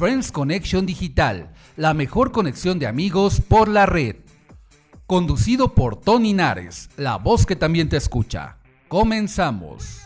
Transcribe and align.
Friends 0.00 0.32
Connection 0.32 0.86
Digital, 0.86 1.52
la 1.76 1.92
mejor 1.92 2.32
conexión 2.32 2.78
de 2.78 2.86
amigos 2.86 3.42
por 3.46 3.68
la 3.68 3.84
red. 3.84 4.16
Conducido 5.06 5.74
por 5.74 6.00
Tony 6.00 6.32
Nares, 6.32 6.88
la 6.96 7.16
voz 7.16 7.44
que 7.44 7.54
también 7.54 7.90
te 7.90 7.98
escucha. 7.98 8.56
Comenzamos. 8.88 10.00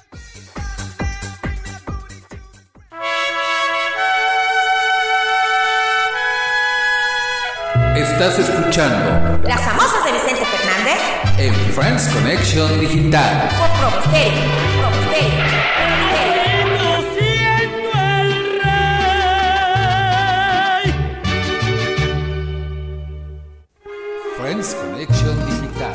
Estás 7.94 8.40
escuchando 8.40 9.40
Las 9.46 9.60
famosas 9.60 10.04
de 10.04 10.10
Vicente 10.10 10.42
Fernández 10.44 10.98
en 11.38 11.54
Friends 11.72 12.08
Connection 12.08 12.80
Digital. 12.80 13.48
por 13.56 13.70
Probosterio. 13.78 14.74
Digital. 25.06 25.92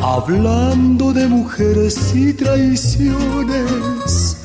Hablando 0.00 1.12
de 1.12 1.26
mujeres 1.26 2.14
y 2.14 2.32
traiciones, 2.32 4.36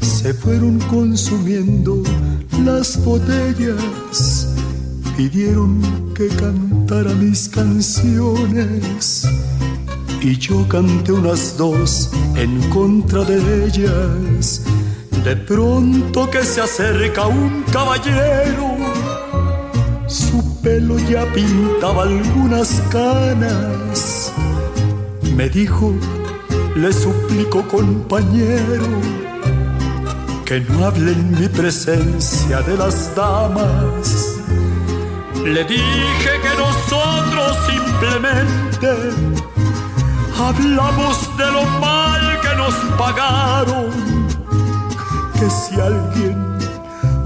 se 0.00 0.34
fueron 0.34 0.78
consumiendo 0.90 2.02
las 2.64 3.02
botellas, 3.02 4.31
pidieron 5.16 5.80
que 6.14 6.28
cantara 6.28 7.12
mis 7.14 7.48
canciones 7.48 9.26
y 10.20 10.36
yo 10.38 10.66
canté 10.68 11.12
unas 11.12 11.56
dos 11.56 12.10
en 12.36 12.60
contra 12.70 13.24
de 13.24 13.66
ellas. 13.66 14.62
De 15.24 15.36
pronto 15.36 16.30
que 16.30 16.42
se 16.44 16.60
acerca 16.60 17.26
un 17.26 17.64
caballero, 17.72 18.76
su 20.06 20.60
pelo 20.62 20.98
ya 20.98 21.24
pintaba 21.32 22.04
algunas 22.04 22.80
canas. 22.90 24.32
Me 25.36 25.48
dijo, 25.48 25.92
le 26.76 26.92
suplico 26.92 27.62
compañero, 27.68 28.86
que 30.44 30.60
no 30.60 30.86
hable 30.86 31.12
en 31.12 31.40
mi 31.40 31.48
presencia 31.48 32.60
de 32.62 32.76
las 32.76 33.14
damas. 33.14 34.21
Le 35.44 35.64
dije 35.64 36.30
que 36.40 36.54
nosotros 36.56 37.58
simplemente 37.66 38.88
hablamos 40.38 41.36
de 41.36 41.50
lo 41.50 41.64
mal 41.80 42.40
que 42.40 42.54
nos 42.56 42.74
pagaron, 42.96 43.90
que 45.34 45.50
si 45.50 45.80
alguien 45.80 46.38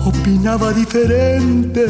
opinaba 0.05 0.73
diferente, 0.73 1.87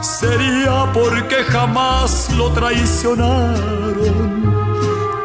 sería 0.00 0.90
porque 0.92 1.44
jamás 1.48 2.28
lo 2.36 2.50
traicionaron. 2.52 4.42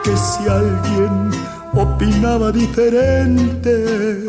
Que 0.04 0.16
si 0.16 0.48
alguien 0.48 1.32
opinaba 1.74 2.52
diferente, 2.52 4.26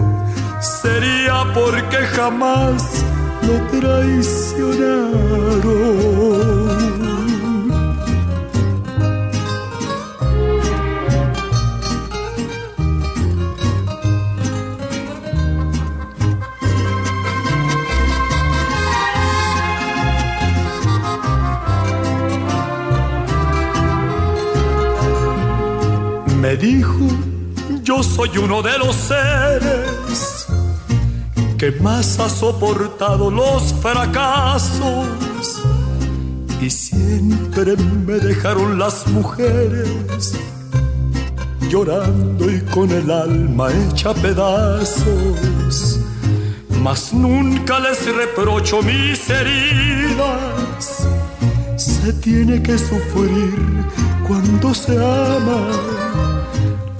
sería 0.60 1.44
porque 1.54 1.98
jamás 2.16 3.04
traicionaron. 3.70 5.08
Me 26.40 26.56
dijo, 26.56 27.06
yo 27.82 28.02
soy 28.02 28.38
uno 28.38 28.62
de 28.62 28.78
los 28.78 28.94
seres 28.96 30.07
que 31.58 31.72
más 31.80 32.20
ha 32.20 32.28
soportado 32.28 33.32
los 33.32 33.74
fracasos 33.82 35.60
y 36.60 36.70
siempre 36.70 37.76
me 37.76 38.14
dejaron 38.14 38.78
las 38.78 39.08
mujeres 39.08 40.34
llorando 41.68 42.48
y 42.48 42.60
con 42.60 42.90
el 42.92 43.10
alma 43.10 43.70
hecha 43.72 44.14
pedazos. 44.14 46.00
Mas 46.80 47.12
nunca 47.12 47.80
les 47.80 48.06
reprocho 48.14 48.80
mis 48.80 49.28
heridas. 49.28 51.08
Se 51.76 52.12
tiene 52.12 52.62
que 52.62 52.78
sufrir 52.78 53.84
cuando 54.28 54.72
se 54.72 54.96
ama 54.96 55.70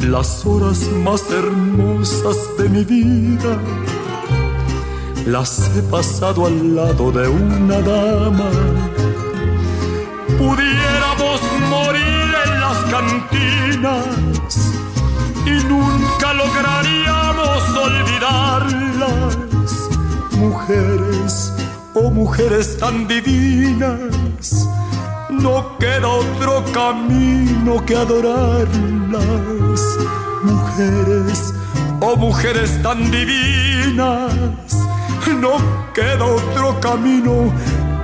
las 0.01 0.45
horas 0.45 0.81
más 1.05 1.23
hermosas 1.31 2.37
de 2.59 2.69
mi 2.69 2.85
vida 2.85 3.57
las 5.33 5.71
he 5.77 5.83
pasado 5.83 6.47
al 6.47 6.75
lado 6.75 7.13
de 7.13 7.29
una 7.29 7.81
dama. 7.81 8.51
Pudiéramos 10.39 11.41
morir 11.69 12.35
en 12.45 12.61
las 12.61 12.79
cantinas 12.95 14.07
y 15.45 15.65
nunca 15.69 16.33
lograríamos 16.33 17.63
olvidarlas. 17.87 19.37
Mujeres, 20.33 21.53
oh 21.95 22.11
mujeres 22.11 22.79
tan 22.79 23.07
divinas, 23.07 24.67
no 25.29 25.77
queda 25.79 26.09
otro 26.09 26.65
camino 26.73 27.85
que 27.85 27.97
adorarlas. 27.97 28.71
Mujeres, 30.43 31.53
oh 32.01 32.17
mujeres 32.17 32.81
tan 32.83 33.11
divinas, 33.11 34.68
no 35.41 35.57
queda 35.95 36.25
otro 36.25 36.79
camino 36.81 37.53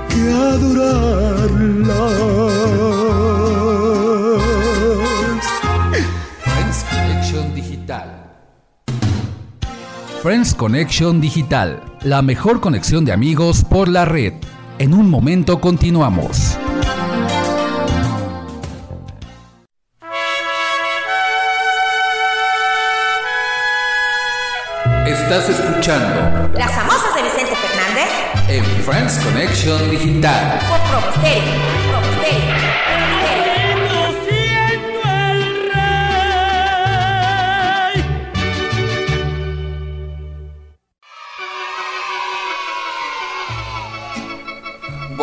que 0.08 0.30
adorarlas. 0.30 1.94
Friends 6.42 6.84
Connection 6.90 7.54
Digital. 7.54 8.08
Friends 10.22 10.54
Connection 10.54 11.20
Digital, 11.20 11.82
la 12.02 12.22
mejor 12.22 12.60
conexión 12.60 13.04
de 13.04 13.12
amigos 13.12 13.64
por 13.64 13.88
la 13.88 14.04
red. 14.04 14.34
En 14.78 14.94
un 14.94 15.10
momento 15.10 15.60
continuamos. 15.60 16.56
Estás 25.06 25.48
escuchando 25.48 26.50
Las 26.54 26.76
Friends 28.84 29.18
Connection 29.24 29.90
Digital. 29.90 30.58
por 30.68 30.78
Probosterio. 30.80 31.54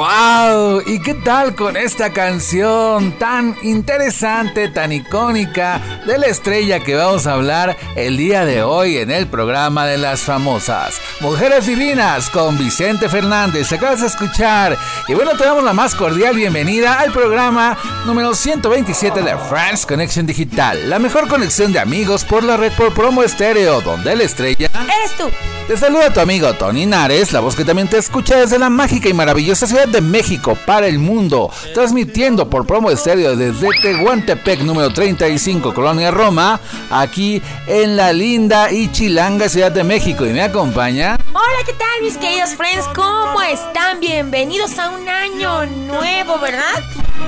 ¡Wow! 0.02 0.82
¿Y 0.88 1.00
qué 1.00 1.14
tal 1.14 1.54
con 1.54 1.78
esta 1.78 2.12
canción 2.12 3.12
tan 3.20 3.56
interesante, 3.62 4.68
tan 4.68 4.92
icónica 4.92 5.80
de 6.08 6.18
la 6.18 6.26
estrella 6.26 6.80
que 6.80 6.96
vamos 6.96 7.28
a 7.28 7.34
hablar 7.34 7.78
el 7.96 8.18
día 8.18 8.44
de 8.44 8.64
hoy 8.64 8.98
en 8.98 9.12
el 9.12 9.28
programa 9.28 9.86
de 9.86 10.00
las 10.00 10.22
famosas 10.22 10.96
Mujeres 11.20 11.68
Divinas 11.68 12.32
con 12.32 12.58
Vicente 12.58 13.10
Fernández? 13.10 13.72
Acabas 13.72 14.02
de 14.02 14.08
escuchar. 14.08 14.76
Y 15.08 15.14
bueno, 15.14 15.38
te 15.38 15.46
damos 15.46 15.64
la 15.64 15.74
más 15.74 15.94
cordial 15.94 16.36
bienvenida 16.36 17.00
al 17.00 17.12
programa 17.12 17.78
número 18.08 18.34
127 18.34 19.22
de 19.22 19.38
France 19.38 19.86
Connection 19.86 20.26
Digital, 20.26 20.90
la 20.90 20.98
mejor 20.98 21.28
conexión 21.28 21.74
de 21.74 21.80
amigos 21.80 22.26
por 22.26 22.44
la 22.44 22.58
red 22.58 22.74
por 22.74 22.92
promo 22.96 23.22
estéreo, 23.22 23.82
donde 23.82 24.16
la 24.16 24.24
estrella 24.24 24.72
Eres 24.74 25.16
tú. 25.16 25.30
te 25.68 25.78
saluda 25.78 26.12
tu 26.12 26.22
amigo 26.22 26.52
Tony 26.56 26.88
Nares, 26.88 27.32
la 27.34 27.40
voz 27.40 27.56
que 27.56 27.66
también 27.66 27.88
te 27.88 28.00
escucha 28.00 28.38
desde 28.38 28.58
la 28.58 28.72
mágica 28.72 29.08
y 29.08 29.14
maravillosa 29.14 29.68
ciudad 29.68 29.91
de 29.92 30.02
México 30.02 30.58
para 30.66 30.88
el 30.88 31.00
mundo, 31.00 31.52
transmitiendo 31.74 32.50
por 32.50 32.66
promo 32.66 32.90
estéreo 32.90 33.36
desde 33.36 33.68
Tehuantepec 33.82 34.62
número 34.62 34.92
35, 34.92 35.74
Colonia 35.74 36.12
Roma, 36.12 36.60
aquí 36.90 37.42
en 37.68 37.98
la 37.98 38.14
linda 38.14 38.72
y 38.72 38.92
chilanga 38.92 39.50
ciudad 39.50 39.72
de 39.72 39.84
México. 39.84 40.26
Y 40.26 40.30
me 40.30 40.42
acompaña. 40.42 41.18
Hola, 41.34 41.66
¿qué 41.66 41.74
tal 41.74 42.02
mis 42.02 42.18
queridos 42.18 42.52
friends? 42.56 42.88
¿Cómo 42.96 43.42
están? 43.42 44.00
Bienvenidos 44.00 44.80
a 44.80 44.90
un 44.90 45.08
año 45.08 45.66
nuevo, 45.66 46.40
¿verdad? 46.40 46.82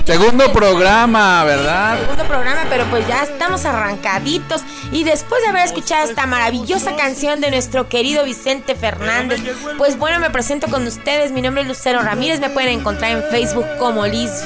Segundo 0.05 0.51
programa, 0.51 1.43
¿verdad? 1.45 1.99
Segundo 1.99 2.25
programa, 2.25 2.61
pero 2.69 2.85
pues 2.89 3.07
ya 3.07 3.23
estamos 3.23 3.65
arrancaditos. 3.65 4.61
Y 4.91 5.03
después 5.05 5.41
de 5.43 5.49
haber 5.49 5.65
escuchado 5.65 6.07
esta 6.07 6.25
maravillosa 6.25 6.95
canción 6.95 7.39
de 7.39 7.51
nuestro 7.51 7.87
querido 7.87 8.25
Vicente 8.25 8.75
Fernández, 8.75 9.41
pues 9.77 9.97
bueno, 9.97 10.19
me 10.19 10.29
presento 10.29 10.67
con 10.67 10.85
ustedes. 10.85 11.31
Mi 11.31 11.41
nombre 11.41 11.61
es 11.61 11.67
Lucero 11.67 12.01
Ramírez. 12.01 12.39
Me 12.39 12.49
pueden 12.49 12.79
encontrar 12.79 13.11
en 13.11 13.23
Facebook 13.23 13.65
como 13.79 14.05
Liz. 14.05 14.45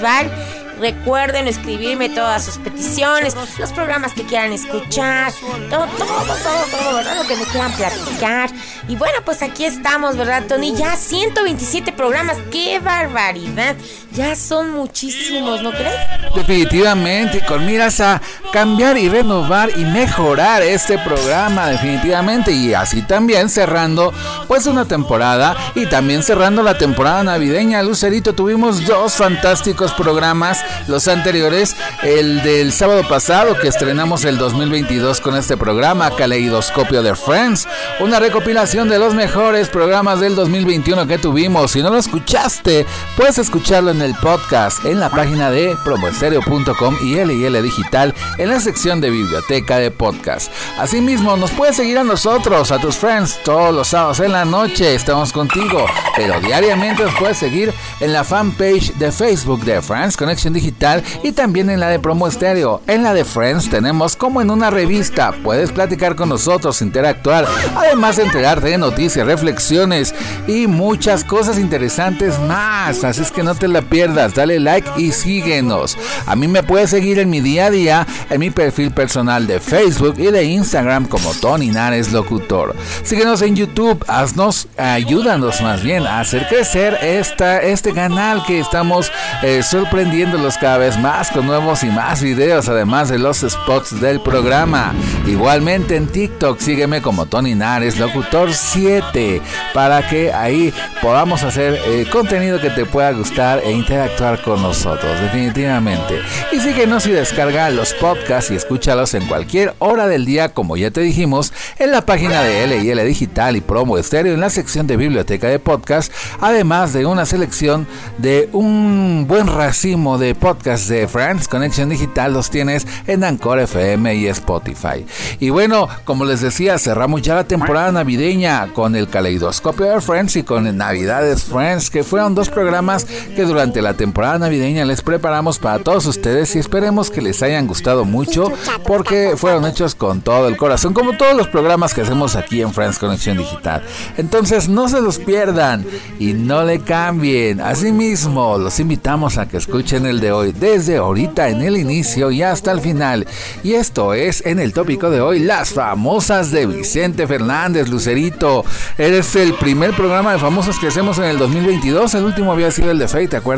Recuerden 0.80 1.48
escribirme 1.48 2.08
todas 2.10 2.46
sus 2.46 2.60
peticiones, 2.60 3.36
los 3.58 3.72
programas 3.72 4.14
que 4.14 4.22
quieran 4.24 4.52
escuchar, 4.54 5.34
todo, 5.72 5.88
todo, 5.98 6.08
todo, 6.08 6.66
todo, 6.70 6.96
¿verdad? 6.96 7.16
Lo 7.16 7.28
que 7.28 7.36
me 7.36 7.46
quieran 7.46 7.72
platicar. 7.74 8.52
Y 8.88 8.96
bueno, 8.96 9.18
pues 9.26 9.42
aquí 9.42 9.66
estamos, 9.66 10.18
¿verdad, 10.18 10.44
Tony? 10.48 10.76
Ya 10.76 10.96
127 10.96 11.94
programas, 11.94 12.38
¡qué 12.52 12.80
barbaridad! 12.80 13.76
Ya 14.18 14.36
son 14.36 14.72
muchísimos, 14.72 15.62
¿no 15.62 15.70
crees? 15.70 15.94
Definitivamente, 16.34 17.46
con 17.46 17.64
miras 17.64 18.00
a 18.00 18.20
cambiar 18.52 18.98
y 18.98 19.10
renovar 19.10 19.70
y 19.78 19.86
mejorar 19.86 20.64
este 20.64 20.98
programa, 20.98 21.68
definitivamente. 21.68 22.52
Y 22.52 22.74
así 22.74 23.04
también 23.04 23.48
cerrando 23.48 24.12
pues 24.48 24.66
una 24.66 24.86
temporada 24.86 25.56
y 25.76 25.86
también 25.86 26.24
cerrando 26.24 26.64
la 26.64 26.80
temporada 26.80 27.24
navideña. 27.24 27.84
Lucerito, 27.84 28.34
tuvimos 28.34 28.88
dos 28.88 29.14
fantásticos 29.14 29.94
programas, 29.94 30.66
los 30.88 31.08
anteriores, 31.08 31.76
el 32.02 32.42
del 32.42 32.72
sábado 32.72 33.08
pasado 33.08 33.56
que 33.60 33.68
estrenamos 33.68 34.26
el 34.26 34.40
2022 34.40 35.22
con 35.22 35.36
este 35.36 35.58
programa, 35.58 36.16
Caleidoscopio 36.16 37.04
de 37.04 37.16
Friends, 37.16 37.68
una 38.00 38.20
recopilación 38.20 38.90
de 38.90 38.98
los 38.98 39.14
mejores 39.14 39.70
programas 39.70 40.20
del 40.20 40.36
2021 40.36 41.06
que 41.06 41.20
tuvimos. 41.20 41.72
Si 41.74 41.84
no 41.84 41.92
lo 41.92 42.00
escuchaste, 42.00 42.88
puedes 43.16 43.38
escucharlo 43.38 43.92
en 43.92 44.02
el 44.02 44.07
podcast, 44.16 44.86
en 44.86 45.00
la 45.00 45.10
página 45.10 45.52
de 45.52 45.78
promoestereo.com 45.84 46.96
y 47.02 47.16
LIL 47.16 47.62
Digital, 47.62 48.14
en 48.38 48.50
la 48.50 48.60
sección 48.60 49.02
de 49.02 49.10
biblioteca 49.10 49.78
de 49.78 49.92
podcast. 49.92 50.52
Asimismo, 50.80 51.38
nos 51.38 51.52
puedes 51.52 51.76
seguir 51.76 51.98
a 51.98 52.04
nosotros, 52.04 52.72
a 52.72 52.80
tus 52.80 52.98
friends, 52.98 53.40
todos 53.44 53.74
los 53.74 53.90
sábados 53.90 54.20
en 54.20 54.32
la 54.32 54.46
noche, 54.46 54.96
estamos 54.96 55.32
contigo, 55.32 55.86
pero 56.16 56.40
diariamente 56.40 57.04
nos 57.04 57.16
puedes 57.16 57.38
seguir 57.38 57.74
en 58.00 58.14
la 58.14 58.24
fanpage 58.24 58.94
de 58.94 59.12
Facebook 59.12 59.64
de 59.64 59.82
Friends 59.82 60.18
Connection 60.18 60.54
Digital 60.54 61.04
y 61.24 61.32
también 61.32 61.70
en 61.70 61.80
la 61.80 61.90
de 61.90 62.00
Promo 62.00 62.28
Estéreo. 62.28 62.82
En 62.88 63.04
la 63.04 63.14
de 63.14 63.26
Friends 63.26 63.70
tenemos 63.70 64.16
como 64.16 64.42
en 64.42 64.50
una 64.50 64.70
revista, 64.70 65.34
puedes 65.44 65.72
platicar 65.72 66.16
con 66.16 66.30
nosotros, 66.30 66.82
interactuar, 66.82 67.46
además 67.76 68.18
de 68.18 68.24
enterarte 68.24 68.70
de 68.70 68.78
noticias, 68.78 69.26
reflexiones 69.26 70.14
y 70.48 70.68
muchas 70.68 71.24
cosas 71.24 71.58
interesantes 71.58 72.40
más. 72.40 73.04
Así 73.04 73.22
es 73.22 73.32
que 73.32 73.44
no 73.44 73.56
te 73.56 73.68
la 73.68 73.82
pierdas, 73.82 73.97
dale 74.06 74.60
like 74.60 74.90
y 74.98 75.12
síguenos. 75.12 75.98
A 76.26 76.36
mí 76.36 76.48
me 76.48 76.64
puedes 76.64 76.90
seguir 76.90 77.20
en 77.20 77.30
mi 77.30 77.42
día 77.42 77.66
a 77.66 77.72
día, 77.72 78.08
en 78.30 78.40
mi 78.40 78.50
perfil 78.50 78.92
personal 78.92 79.48
de 79.48 79.60
Facebook 79.60 80.16
y 80.18 80.28
de 80.28 80.44
Instagram 80.44 81.06
como 81.08 81.34
Tony 81.34 81.68
Nares 81.68 82.12
Locutor. 82.12 82.76
Síguenos 83.04 83.42
en 83.42 83.56
YouTube, 83.56 84.04
haznos, 84.08 84.68
ayúdanos 84.78 85.62
más 85.62 85.84
bien 85.84 86.06
a 86.06 86.20
hacer 86.20 86.48
crecer 86.48 86.98
esta, 87.02 87.62
este 87.62 87.94
canal 87.94 88.44
que 88.46 88.60
estamos 88.60 89.12
eh, 89.44 89.64
sorprendiéndolos 89.64 90.58
cada 90.58 90.78
vez 90.78 90.98
más 91.00 91.32
con 91.32 91.46
nuevos 91.46 91.84
y 91.84 91.88
más 91.88 92.22
videos, 92.22 92.70
además 92.70 93.10
de 93.10 93.20
los 93.20 93.38
spots 93.40 94.00
del 94.00 94.22
programa. 94.22 94.94
Igualmente 95.26 95.96
en 95.96 96.08
TikTok, 96.08 96.60
sígueme 96.60 97.02
como 97.02 97.26
Tony 97.26 97.56
Nares 97.56 97.98
Locutor 97.98 98.54
7 98.54 99.42
para 99.74 100.08
que 100.08 100.32
ahí 100.34 100.74
podamos 101.02 101.44
hacer 101.44 101.80
eh, 101.86 102.06
contenido 102.12 102.60
que 102.60 102.70
te 102.70 102.86
pueda 102.86 103.12
gustar 103.12 103.62
interactuar 103.78 104.42
con 104.42 104.62
nosotros, 104.62 105.20
definitivamente. 105.22 106.22
Y 106.52 106.60
síguenos 106.60 107.06
y 107.08 107.12
descarga 107.12 107.70
los 107.70 107.94
podcasts 107.94 108.52
y 108.52 108.56
escúchalos 108.56 109.14
en 109.14 109.26
cualquier 109.28 109.74
hora 109.80 110.08
del 110.08 110.26
día, 110.26 110.54
como 110.54 110.78
ya 110.78 110.92
te 110.92 111.02
dijimos, 111.02 111.54
en 111.80 111.92
la 111.92 112.06
página 112.06 112.42
de 112.42 112.68
LIL 112.68 113.06
Digital 113.06 113.56
y 113.56 113.62
Promo 113.62 113.98
Estéreo 113.98 114.34
en 114.34 114.42
la 114.42 114.50
sección 114.50 114.88
de 114.88 114.98
biblioteca 114.98 115.48
de 115.48 115.60
podcast, 115.60 116.12
además 116.42 116.94
de 116.94 117.06
una 117.06 117.26
selección 117.26 117.88
de 118.18 118.50
un 118.52 119.26
buen 119.28 119.48
racimo 119.48 120.18
de 120.18 120.36
podcasts 120.36 120.88
de 120.88 121.08
Friends 121.08 121.48
Connection 121.48 121.90
Digital, 121.90 122.34
los 122.34 122.50
tienes 122.50 122.88
en 123.06 123.24
Anchor 123.24 123.60
FM 123.60 124.16
y 124.16 124.28
Spotify. 124.28 125.06
Y 125.40 125.50
bueno, 125.50 125.88
como 126.04 126.26
les 126.26 126.42
decía, 126.42 126.80
cerramos 126.80 127.22
ya 127.22 127.36
la 127.36 127.44
temporada 127.44 127.92
navideña 127.92 128.68
con 128.74 128.96
el 128.96 129.08
caleidoscopio 129.08 129.86
de 129.86 130.02
Friends 130.02 130.36
y 130.36 130.44
con 130.44 130.76
Navidades 130.78 131.44
Friends, 131.44 131.90
que 131.90 132.04
fueron 132.04 132.36
dos 132.36 132.50
programas 132.50 133.06
que 133.06 133.44
durante 133.44 133.67
la 133.76 133.94
temporada 133.96 134.40
navideña 134.40 134.86
les 134.86 135.02
preparamos 135.02 135.60
para 135.60 135.80
todos 135.80 136.06
ustedes 136.06 136.56
y 136.56 136.60
esperemos 136.60 137.12
que 137.12 137.22
les 137.22 137.44
hayan 137.44 137.68
gustado 137.68 138.06
mucho 138.06 138.52
porque 138.86 139.34
fueron 139.36 139.66
hechos 139.66 139.96
con 139.96 140.22
todo 140.22 140.48
el 140.48 140.58
corazón, 140.58 140.94
como 140.94 141.18
todos 141.18 141.36
los 141.36 141.48
programas 141.48 141.94
que 141.94 142.02
hacemos 142.02 142.36
aquí 142.36 142.62
en 142.62 142.74
Friends 142.74 142.98
Conexión 142.98 143.38
Digital. 143.38 143.84
Entonces 144.18 144.70
no 144.70 144.90
se 144.90 145.02
los 145.02 145.20
pierdan 145.20 145.86
y 146.20 146.34
no 146.34 146.64
le 146.64 146.80
cambien. 146.80 147.62
Asimismo, 147.62 148.58
los 148.58 148.80
invitamos 148.80 149.38
a 149.38 149.48
que 149.48 149.58
escuchen 149.58 150.06
el 150.06 150.20
de 150.20 150.32
hoy 150.32 150.54
desde 150.54 150.98
ahorita 150.98 151.50
en 151.50 151.62
el 151.62 151.78
inicio 151.78 152.32
y 152.32 152.42
hasta 152.42 152.72
el 152.72 152.82
final. 152.82 153.28
Y 153.64 153.74
esto 153.74 154.14
es 154.14 154.46
en 154.46 154.60
el 154.60 154.74
tópico 154.74 155.10
de 155.10 155.22
hoy, 155.22 155.40
las 155.40 155.72
famosas 155.72 156.52
de 156.52 156.66
Vicente 156.66 157.28
Fernández, 157.28 157.90
Lucerito. 157.90 158.64
Eres 158.98 159.36
el 159.36 159.54
primer 159.54 159.94
programa 159.96 160.34
de 160.34 160.40
famosos 160.40 160.80
que 160.80 160.88
hacemos 160.88 161.18
en 161.18 161.26
el 161.26 161.38
2022. 161.38 162.14
El 162.16 162.26
último 162.26 162.52
había 162.52 162.72
sido 162.72 162.92
el 162.92 163.00
de 163.00 163.08
Faye, 163.08 163.28
¿te 163.28 163.38
acuerdas? 163.38 163.57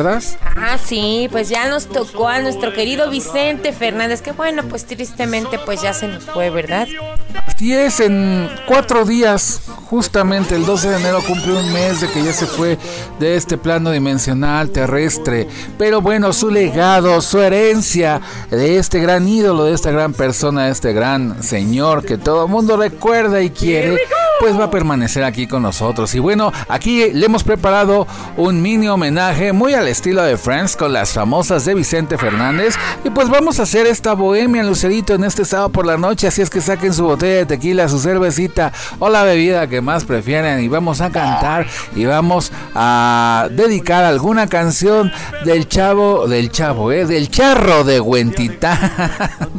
Ah, 0.56 0.78
sí, 0.84 1.28
pues 1.32 1.50
ya 1.50 1.68
nos 1.68 1.88
tocó 1.88 2.28
a 2.28 2.40
nuestro 2.40 2.74
querido 2.74 3.10
Vicente 3.10 3.74
Fernández, 3.74 4.22
que 4.22 4.32
bueno, 4.32 4.64
pues 4.64 4.86
tristemente 4.86 5.60
pues 5.66 5.82
ya 5.82 5.94
se 5.94 6.08
nos 6.08 6.24
fue, 6.24 6.50
¿verdad? 6.50 6.88
Así 7.46 7.74
es, 7.74 8.00
en 8.00 8.50
cuatro 8.68 9.04
días, 9.04 9.62
justamente 9.90 10.56
el 10.56 10.66
12 10.66 10.90
de 10.90 10.98
enero 10.98 11.22
cumple 11.28 11.54
un 11.54 11.74
mes 11.74 12.00
de 12.00 12.08
que 12.08 12.24
ya 12.24 12.32
se 12.32 12.46
fue 12.46 12.78
de 13.20 13.36
este 13.36 13.58
plano 13.58 13.92
dimensional 13.92 14.70
terrestre. 14.70 15.48
Pero 15.78 16.00
bueno, 16.00 16.32
su 16.32 16.50
legado, 16.50 17.20
su 17.22 17.42
herencia 17.42 18.22
de 18.50 18.78
este 18.78 19.00
gran 19.02 19.28
ídolo, 19.28 19.66
de 19.66 19.74
esta 19.74 19.92
gran 19.92 20.14
persona, 20.14 20.66
de 20.66 20.72
este 20.72 20.94
gran 20.94 21.44
señor 21.44 22.06
que 22.06 22.18
todo 22.18 22.46
el 22.46 22.50
mundo 22.50 22.78
recuerda 22.78 23.42
y 23.42 23.50
quiere, 23.50 23.98
pues 24.40 24.58
va 24.58 24.66
a 24.66 24.72
permanecer 24.72 25.26
aquí 25.26 25.46
con 25.46 25.62
nosotros. 25.62 26.16
Y 26.16 26.20
bueno, 26.20 26.54
aquí 26.70 27.12
le 27.12 27.26
hemos 27.26 27.44
preparado 27.44 28.08
un 28.38 28.62
mini 28.62 28.88
homenaje 28.88 29.52
muy 29.52 29.74
al 29.74 29.89
estilo 29.90 30.24
de 30.24 30.38
Friends 30.38 30.76
con 30.76 30.94
las 30.94 31.14
famosas 31.14 31.66
de 31.66 31.74
Vicente 31.74 32.18
Fernández. 32.18 32.76
Y 33.04 33.10
pues 33.10 33.30
vamos 33.30 33.60
a 33.60 33.64
hacer 33.64 33.88
esta 33.88 34.14
bohemia 34.14 34.64
Lucerito 34.64 35.14
en 35.14 35.24
este 35.24 35.46
sábado 35.46 35.70
por 35.70 35.86
la 35.86 35.98
noche. 35.98 36.28
Así 36.28 36.42
es 36.42 36.50
que 36.50 36.62
saquen 36.62 36.94
su 36.94 37.04
botella 37.04 37.38
de 37.38 37.46
tequila, 37.46 37.90
su 37.90 38.00
cervecita 38.00 38.72
o 39.00 39.10
la 39.10 39.24
bebida 39.24 39.68
que 39.68 39.82
más 39.82 40.06
prefieren. 40.06 40.64
Y 40.64 40.68
vamos 40.68 41.02
a 41.02 41.10
cantar 41.10 41.68
y 41.96 42.06
vamos 42.06 42.52
a 42.76 43.48
dedicar 43.52 44.04
alguna 44.04 44.48
canción 44.48 45.12
del 45.44 45.68
chavo, 45.68 46.28
del 46.28 46.52
chavo, 46.52 46.92
¿eh? 46.92 47.06
del 47.06 47.30
charro 47.30 47.84
de 47.84 48.00
Huentitán. 48.00 48.78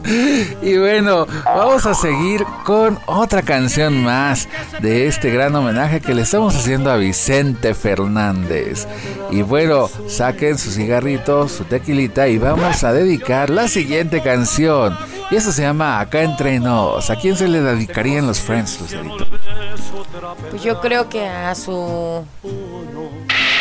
y 0.63 0.77
bueno, 0.79 1.27
vamos 1.45 1.87
a 1.87 1.95
seguir 1.95 2.45
con 2.65 2.99
otra 3.07 3.43
canción 3.43 4.03
más 4.03 4.49
de 4.81 5.07
este 5.07 5.31
gran 5.31 5.55
homenaje 5.55 6.01
que 6.01 6.15
le 6.15 6.23
estamos 6.23 6.55
haciendo 6.55 6.91
a 6.91 6.97
Vicente 6.97 7.75
Fernández. 7.75 8.87
Y 9.31 9.43
bueno, 9.43 9.89
saquen 10.21 10.59
su 10.59 10.71
cigarrito, 10.71 11.49
su 11.49 11.65
tequilita 11.65 12.29
y 12.29 12.37
vamos 12.37 12.85
a 12.85 12.93
dedicar 12.93 13.49
la 13.49 13.69
siguiente 13.69 14.21
canción. 14.21 14.95
Y 15.31 15.37
eso 15.37 15.51
se 15.51 15.63
llama 15.63 15.99
Acá 15.99 16.21
entre 16.21 16.61
nos. 16.61 17.09
¿A 17.09 17.17
quién 17.17 17.39
se 17.39 17.49
le 17.49 17.63
dedicarían 17.63 18.27
los 18.27 18.39
Friends, 18.39 18.83
Lucerito? 18.83 19.27
Pues 20.51 20.63
yo 20.63 20.79
creo 20.83 21.09
que 21.09 21.27
a 21.27 21.55
su 21.55 22.23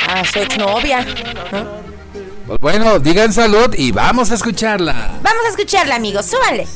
a 0.10 0.26
su 0.26 0.40
exnovia. 0.40 1.08
Pues 2.46 2.60
bueno, 2.60 3.00
digan 3.00 3.32
salud 3.32 3.74
y 3.78 3.94
vamos 3.94 4.30
a 4.32 4.36
escucharla. 4.36 5.12
Vamos 5.24 5.46
a 5.46 5.50
escucharla, 5.52 5.96
amigos, 5.96 6.26
súbale. 6.26 6.68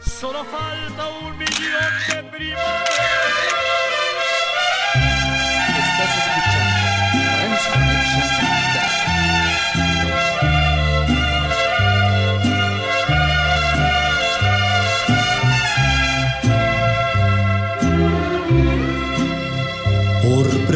Solo 0.00 0.42
falta 0.44 0.85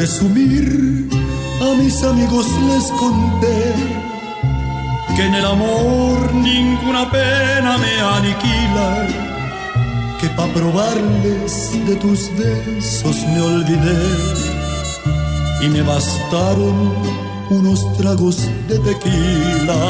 presumir, 0.00 1.11
a 1.61 1.75
mis 1.75 2.02
amigos 2.02 2.47
les 2.69 2.87
conté 3.02 3.61
que 5.14 5.23
en 5.26 5.35
el 5.35 5.45
amor 5.45 6.33
ninguna 6.33 7.02
pena 7.11 7.76
me 7.76 7.95
aniquila, 8.16 8.88
que 10.19 10.28
pa' 10.37 10.49
probarles 10.54 11.52
de 11.87 11.97
tus 11.97 12.30
besos 12.38 13.16
me 13.33 13.42
olvidé 13.42 14.02
y 15.64 15.69
me 15.69 15.83
bastaron 15.83 16.76
unos 17.50 17.80
tragos 17.99 18.38
de 18.69 18.78
tequila. 18.78 19.80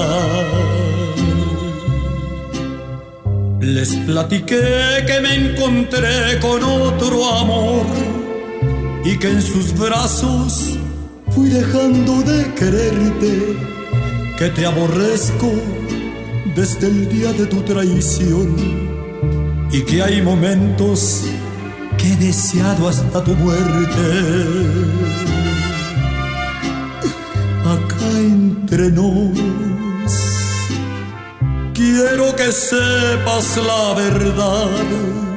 Les 3.61 3.91
platiqué 4.09 5.05
que 5.07 5.21
me 5.21 5.33
encontré 5.37 6.41
con 6.41 6.65
otro 6.65 7.17
amor 7.43 8.20
y 9.05 9.17
que 9.19 9.31
en 9.31 9.43
sus 9.43 9.77
brazos 9.79 10.79
fui 11.31 11.49
dejando 11.49 12.23
de 12.23 12.53
quererte, 12.55 13.57
que 14.37 14.49
te 14.51 14.67
aborrezco 14.67 15.53
desde 16.55 16.89
el 16.89 17.09
día 17.09 17.33
de 17.33 17.47
tu 17.47 17.63
traición 17.63 18.57
y 19.73 19.83
que 19.83 20.03
hay 20.03 20.21
momentos 20.21 21.25
que 21.97 22.13
he 22.13 22.17
deseado 22.17 22.89
hasta 22.89 23.23
tu 23.23 23.35
muerte. 23.35 24.07
Acá 27.65 28.11
entre 28.19 28.91
nos, 28.91 29.39
quiero 31.73 32.35
que 32.35 32.51
sepas 32.53 33.57
la 33.57 33.95
verdad. 33.95 35.30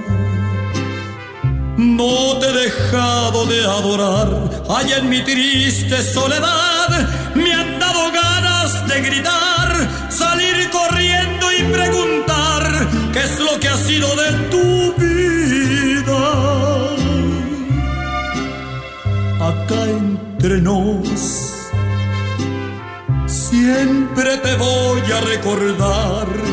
No 1.83 2.39
te 2.39 2.47
he 2.47 2.53
dejado 2.53 3.45
de 3.45 3.59
adorar, 3.65 4.29
allá 4.69 4.99
en 4.99 5.09
mi 5.09 5.21
triste 5.21 6.01
soledad 6.01 6.89
me 7.35 7.51
han 7.53 7.77
dado 7.77 8.09
ganas 8.09 8.87
de 8.87 9.01
gritar, 9.01 9.89
salir 10.09 10.69
corriendo 10.71 11.45
y 11.51 11.63
preguntar 11.73 12.87
qué 13.11 13.19
es 13.19 13.37
lo 13.37 13.59
que 13.59 13.67
ha 13.67 13.75
sido 13.75 14.07
de 14.15 14.31
tu 14.49 14.93
vida. 15.03 16.23
Acá 19.49 19.83
entre 19.83 20.61
nos, 20.61 21.09
siempre 23.27 24.37
te 24.37 24.55
voy 24.55 25.01
a 25.11 25.19
recordar. 25.19 26.52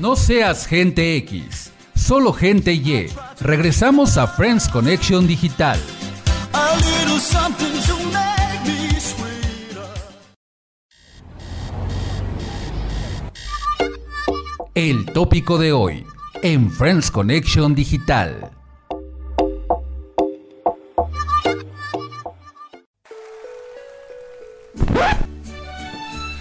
No 0.00 0.16
seas 0.16 0.64
gente 0.64 1.18
X, 1.18 1.72
solo 1.94 2.32
gente 2.32 2.72
Y. 2.72 3.10
Regresamos 3.38 4.16
a 4.16 4.26
Friends 4.26 4.66
Connection 4.66 5.26
Digital. 5.26 5.78
El 14.74 15.04
tópico 15.04 15.58
de 15.58 15.74
hoy 15.74 16.06
en 16.42 16.70
Friends 16.70 17.10
Connection 17.10 17.74
Digital. 17.74 18.59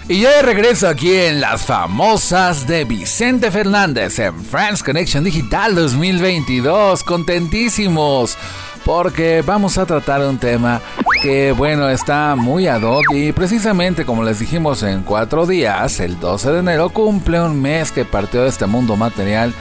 Y 0.09 0.21
ya 0.21 0.37
de 0.37 0.41
regreso 0.41 0.87
aquí 0.87 1.13
en 1.13 1.39
las 1.39 1.67
famosas 1.67 2.65
de 2.65 2.83
Vicente 2.83 3.51
Fernández 3.51 4.17
en 4.17 4.43
Friends 4.43 4.81
Connection 4.81 5.23
Digital 5.23 5.75
2022. 5.75 7.03
Contentísimos 7.03 8.35
porque 8.83 9.43
vamos 9.45 9.77
a 9.77 9.85
tratar 9.85 10.21
un 10.21 10.39
tema 10.39 10.81
que 11.21 11.51
bueno 11.51 11.87
está 11.89 12.35
muy 12.35 12.65
ad 12.65 12.81
hoc 12.81 13.05
y 13.13 13.33
precisamente 13.33 14.03
como 14.03 14.23
les 14.23 14.39
dijimos 14.39 14.81
en 14.81 15.03
cuatro 15.03 15.45
días, 15.45 15.99
el 15.99 16.19
12 16.19 16.53
de 16.53 16.59
enero 16.59 16.89
cumple 16.89 17.39
un 17.39 17.61
mes 17.61 17.91
que 17.91 18.03
partió 18.03 18.41
de 18.41 18.49
este 18.49 18.65
mundo 18.65 18.95
material 18.95 19.53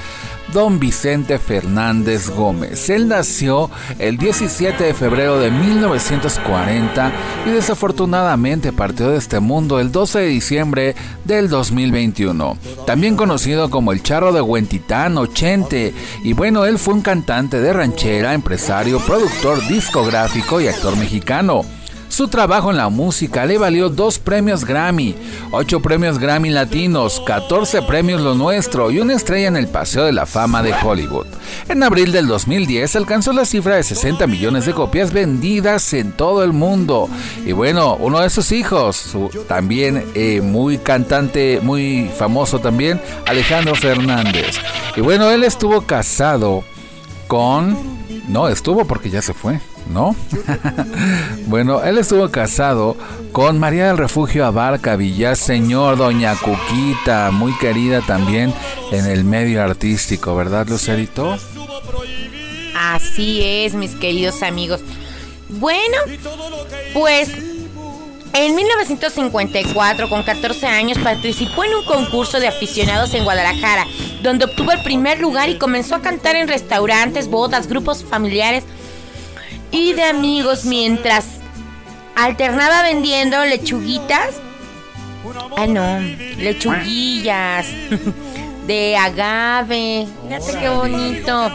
don 0.52 0.78
Vicente 0.78 1.38
Fernández 1.38 2.30
Gómez. 2.30 2.90
Él 2.90 3.08
nació 3.08 3.70
el 3.98 4.16
17 4.16 4.82
de 4.84 4.94
febrero 4.94 5.38
de 5.38 5.50
1940 5.50 7.12
y 7.46 7.50
desafortunadamente 7.50 8.72
partió 8.72 9.10
de 9.10 9.18
este 9.18 9.40
mundo 9.40 9.80
el 9.80 9.92
12 9.92 10.20
de 10.20 10.26
diciembre 10.26 10.94
del 11.24 11.48
2021. 11.48 12.56
También 12.86 13.16
conocido 13.16 13.70
como 13.70 13.92
el 13.92 14.02
Charro 14.02 14.32
de 14.32 14.40
Huentitán 14.40 15.18
80. 15.18 15.76
Y 16.24 16.32
bueno, 16.32 16.64
él 16.64 16.78
fue 16.78 16.94
un 16.94 17.02
cantante 17.02 17.60
de 17.60 17.72
ranchera, 17.72 18.34
empresario, 18.34 19.00
productor 19.00 19.66
discográfico 19.68 20.60
y 20.60 20.68
actor 20.68 20.96
mexicano. 20.96 21.64
Su 22.08 22.28
trabajo 22.28 22.70
en 22.70 22.78
la 22.78 22.88
música 22.88 23.44
le 23.46 23.58
valió 23.58 23.90
dos 23.90 24.18
premios 24.18 24.64
Grammy, 24.64 25.14
ocho 25.50 25.80
premios 25.80 26.18
Grammy 26.18 26.50
latinos, 26.50 27.22
14 27.24 27.82
premios 27.82 28.20
Lo 28.20 28.34
Nuestro 28.34 28.90
y 28.90 28.98
una 28.98 29.14
estrella 29.14 29.48
en 29.48 29.56
el 29.56 29.68
Paseo 29.68 30.04
de 30.04 30.12
la 30.12 30.26
Fama 30.26 30.62
de 30.62 30.74
Hollywood. 30.74 31.26
En 31.68 31.82
abril 31.82 32.10
del 32.10 32.26
2010 32.26 32.96
alcanzó 32.96 33.32
la 33.32 33.44
cifra 33.44 33.76
de 33.76 33.82
60 33.82 34.26
millones 34.26 34.66
de 34.66 34.72
copias 34.72 35.12
vendidas 35.12 35.92
en 35.92 36.12
todo 36.12 36.42
el 36.42 36.52
mundo. 36.52 37.08
Y 37.44 37.52
bueno, 37.52 37.96
uno 38.00 38.20
de 38.20 38.30
sus 38.30 38.52
hijos, 38.52 39.16
también 39.46 40.04
eh, 40.14 40.40
muy 40.40 40.78
cantante, 40.78 41.60
muy 41.62 42.10
famoso 42.16 42.58
también, 42.58 43.00
Alejandro 43.26 43.74
Fernández. 43.74 44.56
Y 44.96 45.00
bueno, 45.02 45.30
él 45.30 45.44
estuvo 45.44 45.82
casado 45.82 46.64
con... 47.26 47.76
No, 48.28 48.48
estuvo 48.48 48.84
porque 48.86 49.10
ya 49.10 49.22
se 49.22 49.34
fue, 49.34 49.60
¿no? 49.90 50.14
bueno, 51.46 51.82
él 51.82 51.98
estuvo 51.98 52.28
casado 52.30 52.96
con 53.32 53.58
María 53.58 53.88
del 53.88 53.98
Refugio 53.98 54.44
Abarca 54.46 54.96
Villaseñor, 54.96 55.96
doña 55.96 56.34
Cuquita, 56.36 57.30
muy 57.30 57.52
querida 57.58 58.00
también 58.02 58.52
en 58.92 59.06
el 59.06 59.24
medio 59.24 59.62
artístico, 59.62 60.34
¿verdad, 60.34 60.66
Lucerito? 60.68 61.36
Así 62.76 63.40
es, 63.42 63.74
mis 63.74 63.94
queridos 63.94 64.42
amigos. 64.42 64.80
Bueno, 65.48 65.96
pues 66.94 67.30
en 68.34 68.54
1954, 68.54 70.08
con 70.08 70.22
14 70.22 70.66
años, 70.66 70.98
participó 70.98 71.64
en 71.64 71.74
un 71.74 71.84
concurso 71.84 72.38
de 72.38 72.48
aficionados 72.48 73.14
en 73.14 73.24
Guadalajara, 73.24 73.86
donde 74.22 74.44
obtuvo 74.44 74.70
el 74.72 74.82
primer 74.82 75.18
lugar 75.18 75.48
y 75.48 75.58
comenzó 75.58 75.94
a 75.94 76.02
cantar 76.02 76.36
en 76.36 76.46
restaurantes, 76.46 77.28
bodas, 77.28 77.66
grupos 77.66 78.04
familiares 78.04 78.64
y 79.70 79.92
de 79.92 80.04
amigos 80.04 80.64
mientras 80.64 81.38
alternaba 82.16 82.82
vendiendo 82.82 83.44
lechuguitas. 83.44 84.36
Ah, 85.56 85.66
no, 85.66 85.98
lechuguillas 86.38 87.66
de 88.66 88.96
agave. 88.96 90.06
Fíjate 90.28 90.58
qué 90.58 90.68
bonito 90.68 91.50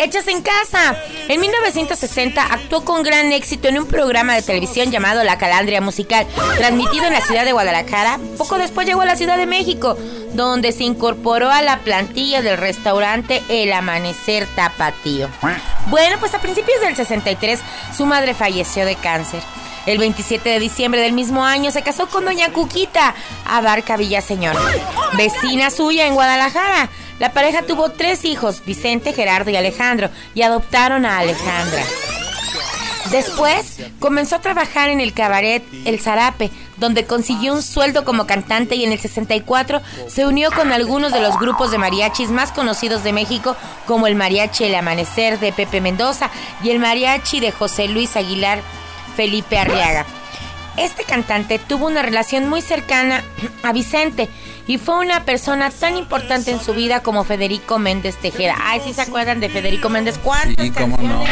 hechas 0.00 0.26
en 0.28 0.42
casa. 0.42 0.96
En 1.28 1.40
1960 1.40 2.42
actuó 2.42 2.84
con 2.84 3.02
gran 3.02 3.32
éxito 3.32 3.68
en 3.68 3.78
un 3.78 3.86
programa 3.86 4.34
de 4.34 4.42
televisión 4.42 4.90
llamado 4.90 5.22
La 5.22 5.38
Calandria 5.38 5.80
Musical, 5.80 6.26
transmitido 6.56 7.06
en 7.06 7.12
la 7.12 7.20
ciudad 7.20 7.44
de 7.44 7.52
Guadalajara. 7.52 8.18
Poco 8.38 8.58
después 8.58 8.86
llegó 8.86 9.02
a 9.02 9.06
la 9.06 9.16
Ciudad 9.16 9.36
de 9.36 9.46
México, 9.46 9.96
donde 10.32 10.72
se 10.72 10.84
incorporó 10.84 11.50
a 11.50 11.62
la 11.62 11.80
plantilla 11.80 12.40
del 12.42 12.56
restaurante 12.56 13.42
El 13.48 13.72
Amanecer 13.72 14.46
Tapatío. 14.54 15.28
Bueno, 15.86 16.16
pues 16.18 16.34
a 16.34 16.40
principios 16.40 16.80
del 16.80 16.96
63 16.96 17.60
su 17.96 18.06
madre 18.06 18.34
falleció 18.34 18.84
de 18.86 18.96
cáncer. 18.96 19.42
El 19.86 19.98
27 19.98 20.48
de 20.48 20.60
diciembre 20.60 21.00
del 21.00 21.12
mismo 21.12 21.44
año 21.44 21.70
se 21.70 21.82
casó 21.82 22.06
con 22.06 22.24
doña 22.24 22.52
Cuquita 22.52 23.14
Abarca 23.46 23.96
Villaseñor, 23.96 24.54
vecina 25.16 25.70
suya 25.70 26.06
en 26.06 26.14
Guadalajara. 26.14 26.90
La 27.20 27.34
pareja 27.34 27.62
tuvo 27.62 27.90
tres 27.90 28.24
hijos, 28.24 28.62
Vicente, 28.64 29.12
Gerardo 29.12 29.50
y 29.50 29.56
Alejandro, 29.56 30.08
y 30.34 30.40
adoptaron 30.40 31.04
a 31.04 31.18
Alejandra. 31.18 31.84
Después 33.10 33.76
comenzó 33.98 34.36
a 34.36 34.40
trabajar 34.40 34.88
en 34.88 35.00
el 35.00 35.12
cabaret 35.12 35.62
El 35.84 36.00
Zarape, 36.00 36.50
donde 36.78 37.04
consiguió 37.04 37.52
un 37.52 37.62
sueldo 37.62 38.06
como 38.06 38.26
cantante 38.26 38.74
y 38.74 38.84
en 38.84 38.92
el 38.92 38.98
64 38.98 39.82
se 40.06 40.26
unió 40.26 40.50
con 40.50 40.72
algunos 40.72 41.12
de 41.12 41.20
los 41.20 41.38
grupos 41.38 41.70
de 41.70 41.78
mariachis 41.78 42.30
más 42.30 42.52
conocidos 42.52 43.04
de 43.04 43.12
México, 43.12 43.54
como 43.86 44.06
el 44.06 44.14
Mariachi 44.14 44.64
El 44.64 44.74
Amanecer 44.74 45.38
de 45.40 45.52
Pepe 45.52 45.82
Mendoza 45.82 46.30
y 46.62 46.70
el 46.70 46.78
Mariachi 46.78 47.40
de 47.40 47.52
José 47.52 47.88
Luis 47.88 48.16
Aguilar 48.16 48.60
Felipe 49.14 49.58
Arriaga. 49.58 50.06
Este 50.76 51.04
cantante 51.04 51.58
tuvo 51.58 51.86
una 51.86 52.00
relación 52.00 52.48
muy 52.48 52.62
cercana 52.62 53.22
a 53.62 53.72
Vicente 53.72 54.30
y 54.70 54.78
fue 54.78 55.00
una 55.00 55.24
persona 55.24 55.68
tan 55.68 55.96
importante 55.96 56.52
en 56.52 56.60
su 56.60 56.74
vida 56.74 57.02
como 57.02 57.24
Federico 57.24 57.80
Méndez 57.80 58.16
Tejera. 58.18 58.56
Ay, 58.62 58.78
si 58.78 58.94
se 58.94 59.02
acuerdan 59.02 59.40
de 59.40 59.48
Federico 59.48 59.88
Méndez? 59.88 60.16
¿Cuántas 60.22 60.64
sí, 60.64 60.70
cómo 60.70 60.96
no? 60.98 61.24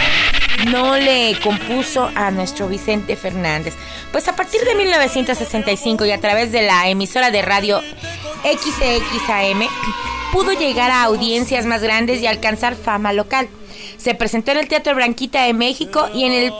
no 0.73 0.97
le 0.97 1.38
compuso 1.38 2.11
a 2.16 2.33
nuestro 2.33 2.66
Vicente 2.66 3.14
Fernández? 3.14 3.75
Pues 4.11 4.26
a 4.26 4.35
partir 4.35 4.62
de 4.62 4.75
1965 4.75 6.04
y 6.04 6.11
a 6.11 6.21
través 6.21 6.50
de 6.50 6.62
la 6.62 6.88
emisora 6.88 7.30
de 7.30 7.42
radio 7.42 7.80
XXAM 8.42 9.68
pudo 10.33 10.50
llegar 10.54 10.90
a 10.90 11.04
audiencias 11.04 11.64
más 11.64 11.80
grandes 11.80 12.21
y 12.21 12.26
alcanzar 12.26 12.75
fama 12.75 13.12
local. 13.12 13.49
Se 13.99 14.14
presentó 14.14 14.52
en 14.52 14.59
el 14.59 14.69
Teatro 14.69 14.95
Branquita 14.95 15.45
de 15.45 15.52
México 15.52 16.09
y 16.14 16.25
en 16.25 16.33
el 16.33 16.52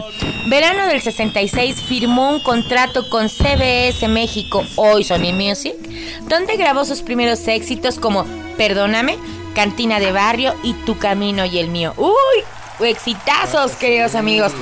verano 0.47 0.87
del 0.89 1.01
66 1.01 1.81
firmó 1.81 2.31
un 2.31 2.41
contrato 2.41 3.09
con 3.09 3.29
CBS 3.29 4.07
México, 4.09 4.65
hoy 4.77 5.05
Sony 5.05 5.33
Music, 5.33 5.75
donde 6.23 6.57
grabó 6.57 6.85
sus 6.85 7.03
primeros 7.03 7.47
éxitos 7.47 7.99
como 7.99 8.27
Perdóname, 8.57 9.19
Cantina 9.55 10.01
de 10.01 10.13
Barrio 10.13 10.55
y 10.63 10.73
Tu 10.85 10.99
Camino 10.99 11.45
y 11.45 11.59
el 11.59 11.69
Mío. 11.69 11.95
¡Uy! 11.97 12.45
exitazos, 12.87 13.73
queridos 13.73 14.15
amigos. 14.15 14.53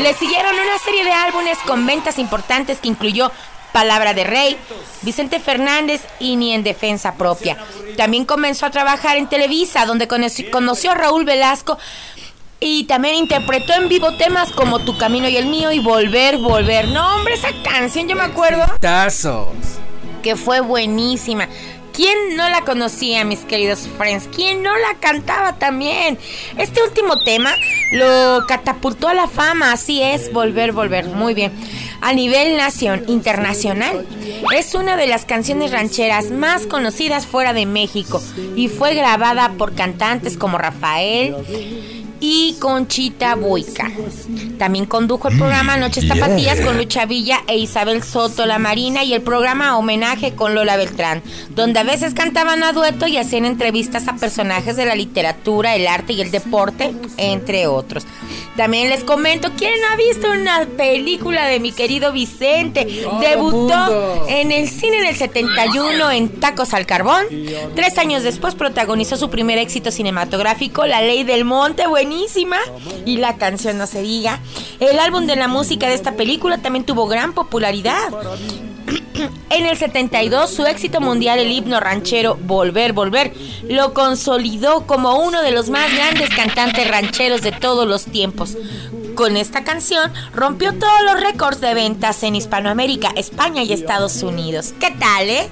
Le 0.00 0.12
siguieron 0.14 0.54
una 0.54 0.78
serie 0.78 1.04
de 1.04 1.12
álbumes 1.12 1.58
con 1.66 1.86
ventas 1.86 2.18
importantes 2.18 2.78
que 2.78 2.88
incluyó 2.88 3.30
Palabra 3.72 4.14
de 4.14 4.22
Rey, 4.22 4.56
Vicente 5.02 5.40
Fernández 5.40 6.02
y 6.20 6.36
Ni 6.36 6.52
en 6.52 6.62
Defensa 6.62 7.14
Propia. 7.14 7.56
También 7.96 8.24
comenzó 8.24 8.66
a 8.66 8.70
trabajar 8.70 9.16
en 9.16 9.28
Televisa, 9.28 9.84
donde 9.84 10.06
conoció 10.06 10.92
a 10.92 10.94
Raúl 10.94 11.24
Velasco 11.24 11.76
y 12.64 12.84
también 12.84 13.16
interpretó 13.16 13.74
en 13.74 13.90
vivo 13.90 14.16
temas 14.16 14.50
como 14.50 14.78
Tu 14.78 14.96
Camino 14.96 15.28
y 15.28 15.36
el 15.36 15.46
Mío 15.46 15.70
y 15.70 15.80
Volver, 15.80 16.38
Volver. 16.38 16.88
No, 16.88 17.16
hombre, 17.16 17.34
esa 17.34 17.50
canción 17.62 18.08
yo 18.08 18.16
me 18.16 18.22
acuerdo. 18.22 18.64
Tazos. 18.80 19.48
Que 20.22 20.34
fue 20.34 20.60
buenísima. 20.60 21.46
¿Quién 21.92 22.36
no 22.36 22.48
la 22.48 22.62
conocía, 22.62 23.22
mis 23.24 23.40
queridos 23.40 23.86
friends? 23.98 24.28
¿Quién 24.34 24.62
no 24.62 24.76
la 24.76 24.94
cantaba 24.98 25.56
también? 25.58 26.18
Este 26.56 26.82
último 26.82 27.22
tema 27.22 27.54
lo 27.92 28.46
catapultó 28.48 29.08
a 29.08 29.14
la 29.14 29.28
fama, 29.28 29.70
así 29.70 30.00
es, 30.02 30.32
volver, 30.32 30.72
volver, 30.72 31.04
muy 31.06 31.34
bien. 31.34 31.52
A 32.00 32.12
nivel 32.14 32.56
nación, 32.56 33.04
internacional, 33.06 34.06
es 34.56 34.74
una 34.74 34.96
de 34.96 35.06
las 35.06 35.24
canciones 35.24 35.70
rancheras 35.70 36.30
más 36.30 36.66
conocidas 36.66 37.26
fuera 37.26 37.52
de 37.52 37.66
México 37.66 38.20
y 38.56 38.68
fue 38.68 38.94
grabada 38.94 39.52
por 39.56 39.74
cantantes 39.74 40.36
como 40.36 40.58
Rafael, 40.58 41.36
y 42.26 42.54
Conchita 42.58 43.34
Boica. 43.34 43.92
También 44.58 44.86
condujo 44.86 45.28
el 45.28 45.36
programa 45.36 45.76
Noches 45.76 46.08
Tapatías 46.08 46.58
con 46.62 46.78
Lucha 46.78 47.04
Villa 47.04 47.40
e 47.46 47.58
Isabel 47.58 48.02
Soto 48.02 48.46
La 48.46 48.58
Marina 48.58 49.04
y 49.04 49.12
el 49.12 49.20
programa 49.20 49.76
Homenaje 49.76 50.34
con 50.34 50.54
Lola 50.54 50.78
Beltrán, 50.78 51.22
donde 51.50 51.80
a 51.80 51.82
veces 51.82 52.14
cantaban 52.14 52.62
a 52.62 52.72
dueto 52.72 53.06
y 53.06 53.18
hacían 53.18 53.44
entrevistas 53.44 54.08
a 54.08 54.16
personajes 54.16 54.76
de 54.76 54.86
la 54.86 54.94
literatura, 54.94 55.76
el 55.76 55.86
arte 55.86 56.14
y 56.14 56.22
el 56.22 56.30
deporte, 56.30 56.94
entre 57.18 57.66
otros. 57.66 58.06
También 58.56 58.88
les 58.88 59.02
comento, 59.02 59.50
¿quién 59.58 59.74
ha 59.90 59.96
visto 59.96 60.30
una 60.30 60.64
película 60.76 61.46
de 61.46 61.58
mi 61.58 61.72
querido 61.72 62.12
Vicente? 62.12 62.86
Debutó 63.20 64.26
en 64.28 64.52
el 64.52 64.68
cine 64.68 64.98
en 64.98 65.06
el 65.06 65.16
71 65.16 66.10
en 66.12 66.28
Tacos 66.40 66.72
al 66.72 66.86
Carbón. 66.86 67.26
Tres 67.74 67.98
años 67.98 68.22
después 68.22 68.54
protagonizó 68.54 69.16
su 69.16 69.28
primer 69.28 69.58
éxito 69.58 69.90
cinematográfico, 69.90 70.86
La 70.86 71.02
Ley 71.02 71.24
del 71.24 71.44
Monte, 71.44 71.86
Y 73.04 73.18
la 73.18 73.36
canción 73.36 73.78
no 73.78 73.86
se 73.86 74.02
diga. 74.02 74.40
El 74.80 74.98
álbum 74.98 75.26
de 75.26 75.36
la 75.36 75.48
música 75.48 75.88
de 75.88 75.94
esta 75.94 76.12
película 76.12 76.58
también 76.58 76.84
tuvo 76.84 77.06
gran 77.06 77.32
popularidad. 77.32 78.12
En 79.50 79.66
el 79.66 79.76
72, 79.76 80.50
su 80.50 80.66
éxito 80.66 81.00
mundial, 81.00 81.38
el 81.38 81.50
himno 81.50 81.78
ranchero 81.78 82.36
Volver, 82.42 82.92
Volver, 82.92 83.32
lo 83.68 83.94
consolidó 83.94 84.86
como 84.86 85.16
uno 85.22 85.42
de 85.42 85.52
los 85.52 85.70
más 85.70 85.92
grandes 85.94 86.30
cantantes 86.30 86.88
rancheros 86.88 87.42
de 87.42 87.52
todos 87.52 87.86
los 87.86 88.06
tiempos. 88.06 88.56
Con 89.14 89.36
esta 89.36 89.62
canción 89.62 90.12
rompió 90.34 90.72
todos 90.72 91.02
los 91.04 91.20
récords 91.20 91.60
de 91.60 91.72
ventas 91.74 92.22
en 92.24 92.34
Hispanoamérica, 92.34 93.10
España 93.16 93.62
y 93.62 93.72
Estados 93.72 94.22
Unidos. 94.22 94.74
¿Qué 94.80 94.90
tal, 94.90 95.30
eh? 95.30 95.48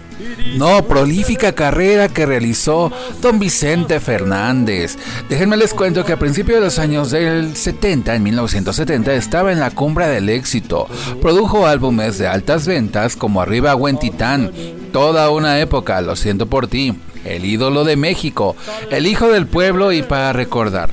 No, 0.57 0.85
prolífica 0.85 1.53
carrera 1.53 2.09
que 2.09 2.27
realizó 2.27 2.91
don 3.21 3.39
Vicente 3.39 4.01
Fernández. 4.01 4.97
Déjenme 5.29 5.57
les 5.57 5.75
cuento 5.75 6.05
que 6.05 6.13
a 6.13 6.19
principios 6.19 6.59
de 6.59 6.65
los 6.65 6.79
años 6.79 7.11
del 7.11 7.57
70, 7.57 8.17
en 8.17 8.23
1970, 8.25 9.15
estaba 9.15 9.53
en 9.53 9.61
la 9.61 9.71
cumbre 9.71 10.09
del 10.09 10.29
éxito. 10.29 10.89
Produjo 11.21 11.67
álbumes 11.67 12.19
de 12.19 12.27
altas 12.27 12.67
ventas 12.67 13.15
como 13.17 13.41
Arriba 13.41 13.77
Titán, 14.01 14.51
toda 14.93 15.31
una 15.31 15.61
época, 15.61 16.01
lo 16.01 16.17
siento 16.17 16.47
por 16.47 16.67
ti, 16.67 16.95
el 17.25 17.45
ídolo 17.45 17.85
de 17.85 17.97
México, 17.97 18.57
el 18.91 19.07
hijo 19.07 19.29
del 19.29 19.47
pueblo 19.47 19.93
y 19.93 20.03
para 20.03 20.33
recordar. 20.33 20.91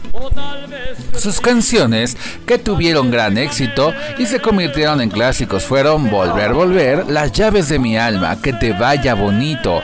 Sus 1.17 1.41
canciones, 1.41 2.17
que 2.45 2.57
tuvieron 2.57 3.11
gran 3.11 3.37
éxito 3.37 3.93
y 4.17 4.25
se 4.25 4.39
convirtieron 4.39 5.01
en 5.01 5.09
clásicos, 5.09 5.63
fueron 5.63 6.09
Volver, 6.09 6.53
Volver, 6.53 7.07
Las 7.09 7.33
llaves 7.33 7.67
de 7.67 7.79
mi 7.79 7.97
alma, 7.97 8.41
Que 8.41 8.53
te 8.53 8.73
vaya 8.73 9.15
bonito, 9.15 9.81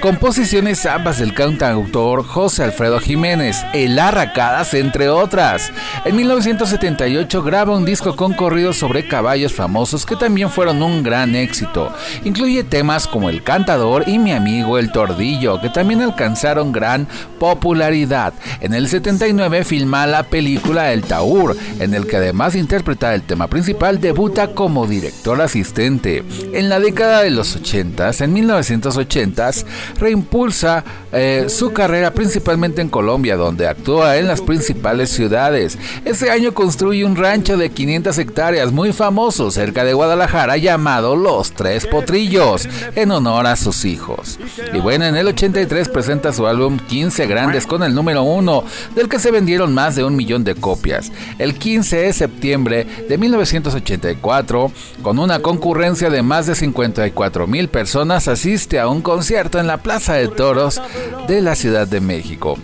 composiciones 0.00 0.86
ambas 0.86 1.18
del 1.18 1.34
cantautor 1.34 2.24
José 2.24 2.62
Alfredo 2.62 3.00
Jiménez, 3.00 3.64
El 3.74 3.98
Arracadas, 3.98 4.74
entre 4.74 5.08
otras. 5.08 5.72
En 6.04 6.16
1978 6.16 7.42
graba 7.42 7.76
un 7.76 7.84
disco 7.84 8.14
con 8.14 8.32
corridos 8.32 8.76
sobre 8.76 9.08
caballos 9.08 9.52
famosos 9.52 10.06
que 10.06 10.16
también 10.16 10.50
fueron 10.50 10.82
un 10.82 11.02
gran 11.02 11.34
éxito. 11.34 11.92
Incluye 12.24 12.64
temas 12.64 13.06
como 13.06 13.28
El 13.28 13.42
Cantador 13.42 14.08
y 14.08 14.18
Mi 14.18 14.32
Amigo 14.32 14.78
El 14.78 14.92
Tordillo, 14.92 15.60
que 15.60 15.70
también 15.70 16.02
alcanzaron 16.02 16.72
gran 16.72 17.08
popularidad. 17.38 18.32
En 18.60 18.74
el 18.74 18.88
79 18.88 19.64
filma 19.64 20.06
la 20.06 20.22
película 20.22 20.92
El 20.92 21.02
Taur, 21.02 21.56
en 21.80 21.94
el 21.94 22.06
que 22.06 22.16
además 22.16 22.52
de 22.52 22.60
interpretar 22.60 23.14
el 23.14 23.22
tema 23.22 23.48
principal, 23.48 24.00
debuta 24.00 24.48
como 24.48 24.86
director 24.86 25.40
asistente. 25.40 26.24
En 26.52 26.68
la 26.68 26.78
década 26.78 27.22
de 27.22 27.30
los 27.30 27.56
80, 27.56 28.10
en 28.20 28.32
1980, 28.32 29.50
reimpulsa 29.98 30.84
eh, 31.12 31.46
su 31.48 31.72
carrera 31.72 32.12
principalmente 32.12 32.82
en 32.82 32.88
Colombia, 32.88 33.36
donde 33.36 33.66
actúa 33.66 34.16
en 34.16 34.26
las 34.26 34.40
principales 34.40 35.10
ciudades. 35.10 35.78
Ese 36.04 36.30
año 36.30 36.52
construye 36.54 37.04
un 37.04 37.16
rancho 37.16 37.56
de 37.56 37.70
500 37.70 38.18
hectáreas 38.18 38.72
muy 38.72 38.92
famoso 38.92 39.50
cerca 39.50 39.84
de 39.84 39.94
Guadalajara 39.94 40.56
llamado 40.56 41.16
Los 41.16 41.52
Tres 41.52 41.86
Potrillos, 41.86 42.68
en 42.94 43.10
honor 43.10 43.46
a 43.46 43.56
sus 43.56 43.84
hijos. 43.84 44.38
Y 44.72 44.78
bueno, 44.78 45.04
en 45.04 45.16
el 45.16 45.28
83 45.28 45.88
presenta 45.88 46.32
su 46.32 46.46
álbum 46.46 46.78
15 46.78 47.26
Grandes 47.26 47.66
con 47.66 47.82
el 47.82 47.94
número 47.94 48.22
1, 48.22 48.64
del 48.94 49.08
que 49.08 49.18
se 49.18 49.30
vendieron 49.30 49.74
más 49.74 49.96
de 49.96 50.04
un 50.04 50.16
millón 50.16 50.44
de 50.44 50.54
copias. 50.54 51.10
El 51.38 51.54
15 51.54 51.96
de 51.96 52.12
septiembre 52.12 52.86
de 53.08 53.18
1984, 53.18 54.72
con 55.02 55.18
una 55.18 55.40
concurrencia 55.40 56.10
de 56.10 56.22
más 56.22 56.46
de 56.46 56.54
54 56.54 57.46
mil 57.46 57.68
personas, 57.68 58.28
asiste 58.28 58.78
a 58.78 58.88
un 58.88 59.02
concierto 59.02 59.58
en 59.58 59.66
la 59.66 59.77
Plaza 59.78 60.14
de 60.14 60.28
Toros 60.28 60.80
de 61.26 61.40
la 61.40 61.54
Ciudad 61.54 61.86
de 61.86 62.00
México. 62.00 62.58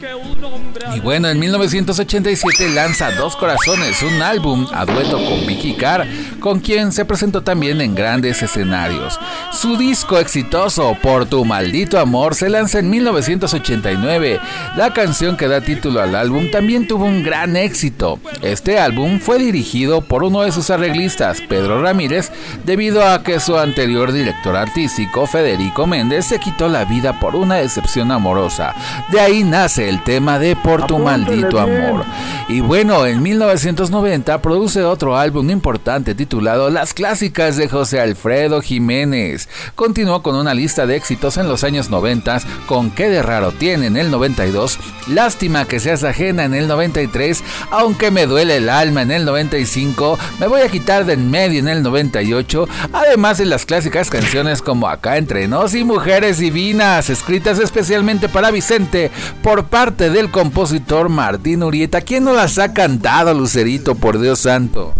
Y 0.94 1.00
bueno, 1.00 1.28
en 1.28 1.38
1987 1.38 2.68
lanza 2.70 3.10
Dos 3.12 3.36
Corazones, 3.36 4.02
un 4.02 4.22
álbum 4.22 4.66
a 4.72 4.84
dueto 4.84 5.16
con 5.16 5.46
Vicky 5.46 5.74
Carr, 5.74 6.06
con 6.38 6.60
quien 6.60 6.92
se 6.92 7.04
presentó 7.04 7.42
también 7.42 7.80
en 7.80 7.94
grandes 7.94 8.42
escenarios. 8.42 9.18
Su 9.52 9.76
disco 9.76 10.18
exitoso, 10.18 10.96
Por 11.02 11.26
tu 11.26 11.44
maldito 11.44 11.98
amor, 11.98 12.34
se 12.34 12.48
lanza 12.48 12.78
en 12.78 12.90
1989. 12.90 14.40
La 14.76 14.92
canción 14.92 15.36
que 15.36 15.48
da 15.48 15.60
título 15.60 16.00
al 16.00 16.14
álbum 16.14 16.50
también 16.50 16.86
tuvo 16.86 17.06
un 17.06 17.22
gran 17.22 17.56
éxito. 17.56 18.20
Este 18.42 18.78
álbum 18.78 19.18
fue 19.20 19.38
dirigido 19.38 20.02
por 20.02 20.22
uno 20.22 20.42
de 20.42 20.52
sus 20.52 20.70
arreglistas, 20.70 21.40
Pedro 21.40 21.82
Ramírez, 21.82 22.30
debido 22.64 23.06
a 23.06 23.22
que 23.22 23.40
su 23.40 23.56
anterior 23.56 24.12
director 24.12 24.56
artístico, 24.56 25.26
Federico 25.26 25.86
Méndez, 25.86 26.26
se 26.26 26.38
quitó 26.38 26.68
la 26.68 26.84
vida 26.84 27.03
por 27.12 27.36
una 27.36 27.56
decepción 27.56 28.10
amorosa. 28.10 28.74
De 29.10 29.20
ahí 29.20 29.44
nace 29.44 29.88
el 29.88 30.02
tema 30.02 30.38
de 30.38 30.56
Por 30.56 30.86
tu 30.86 30.98
maldito 30.98 31.58
amor. 31.58 32.04
Y 32.48 32.60
bueno, 32.60 33.06
en 33.06 33.22
1990 33.22 34.42
produce 34.42 34.82
otro 34.82 35.16
álbum 35.16 35.50
importante 35.50 36.14
titulado 36.14 36.70
Las 36.70 36.94
clásicas 36.94 37.56
de 37.56 37.68
José 37.68 38.00
Alfredo 38.00 38.60
Jiménez. 38.60 39.48
Continuó 39.74 40.22
con 40.22 40.36
una 40.36 40.54
lista 40.54 40.86
de 40.86 40.96
éxitos 40.96 41.36
en 41.36 41.48
los 41.48 41.64
años 41.64 41.90
90 41.90 42.24
con 42.66 42.90
Qué 42.90 43.08
de 43.08 43.22
raro 43.22 43.52
tiene 43.52 43.86
en 43.86 43.96
el 43.96 44.10
92, 44.10 44.78
Lástima 45.08 45.64
que 45.64 45.80
seas 45.80 46.04
ajena 46.04 46.44
en 46.44 46.54
el 46.54 46.68
93, 46.68 47.42
Aunque 47.70 48.10
me 48.10 48.26
duele 48.26 48.56
el 48.56 48.68
alma 48.68 49.02
en 49.02 49.10
el 49.10 49.24
95, 49.24 50.18
Me 50.38 50.46
voy 50.46 50.60
a 50.60 50.68
quitar 50.68 51.04
de 51.04 51.14
en 51.14 51.30
medio 51.30 51.60
en 51.60 51.68
el 51.68 51.82
98, 51.82 52.68
además 52.92 53.38
de 53.38 53.44
las 53.44 53.64
clásicas 53.64 54.10
canciones 54.10 54.60
como 54.60 54.88
Acá 54.88 55.16
entre 55.16 55.46
nos 55.46 55.74
y 55.74 55.84
Mujeres 55.84 56.38
Divinas, 56.38 56.93
escritas 56.98 57.58
especialmente 57.58 58.28
para 58.28 58.50
Vicente 58.50 59.10
por 59.42 59.66
parte 59.66 60.10
del 60.10 60.30
compositor 60.30 61.08
Martín 61.08 61.62
Urieta. 61.62 62.00
¿Quién 62.00 62.24
no 62.24 62.32
las 62.32 62.58
ha 62.58 62.72
cantado, 62.72 63.34
Lucerito, 63.34 63.94
por 63.94 64.20
Dios 64.20 64.40
santo? 64.40 64.94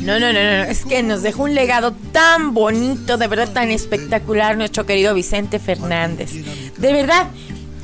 No, 0.00 0.20
no, 0.20 0.32
no, 0.32 0.42
no, 0.42 0.64
es 0.64 0.84
que 0.84 1.02
nos 1.02 1.22
dejó 1.22 1.44
un 1.44 1.54
legado 1.54 1.92
tan 2.12 2.52
bonito, 2.52 3.16
de 3.16 3.26
verdad 3.26 3.50
tan 3.52 3.70
espectacular 3.70 4.56
nuestro 4.56 4.86
querido 4.86 5.14
Vicente 5.14 5.58
Fernández. 5.58 6.32
De 6.76 6.92
verdad, 6.92 7.28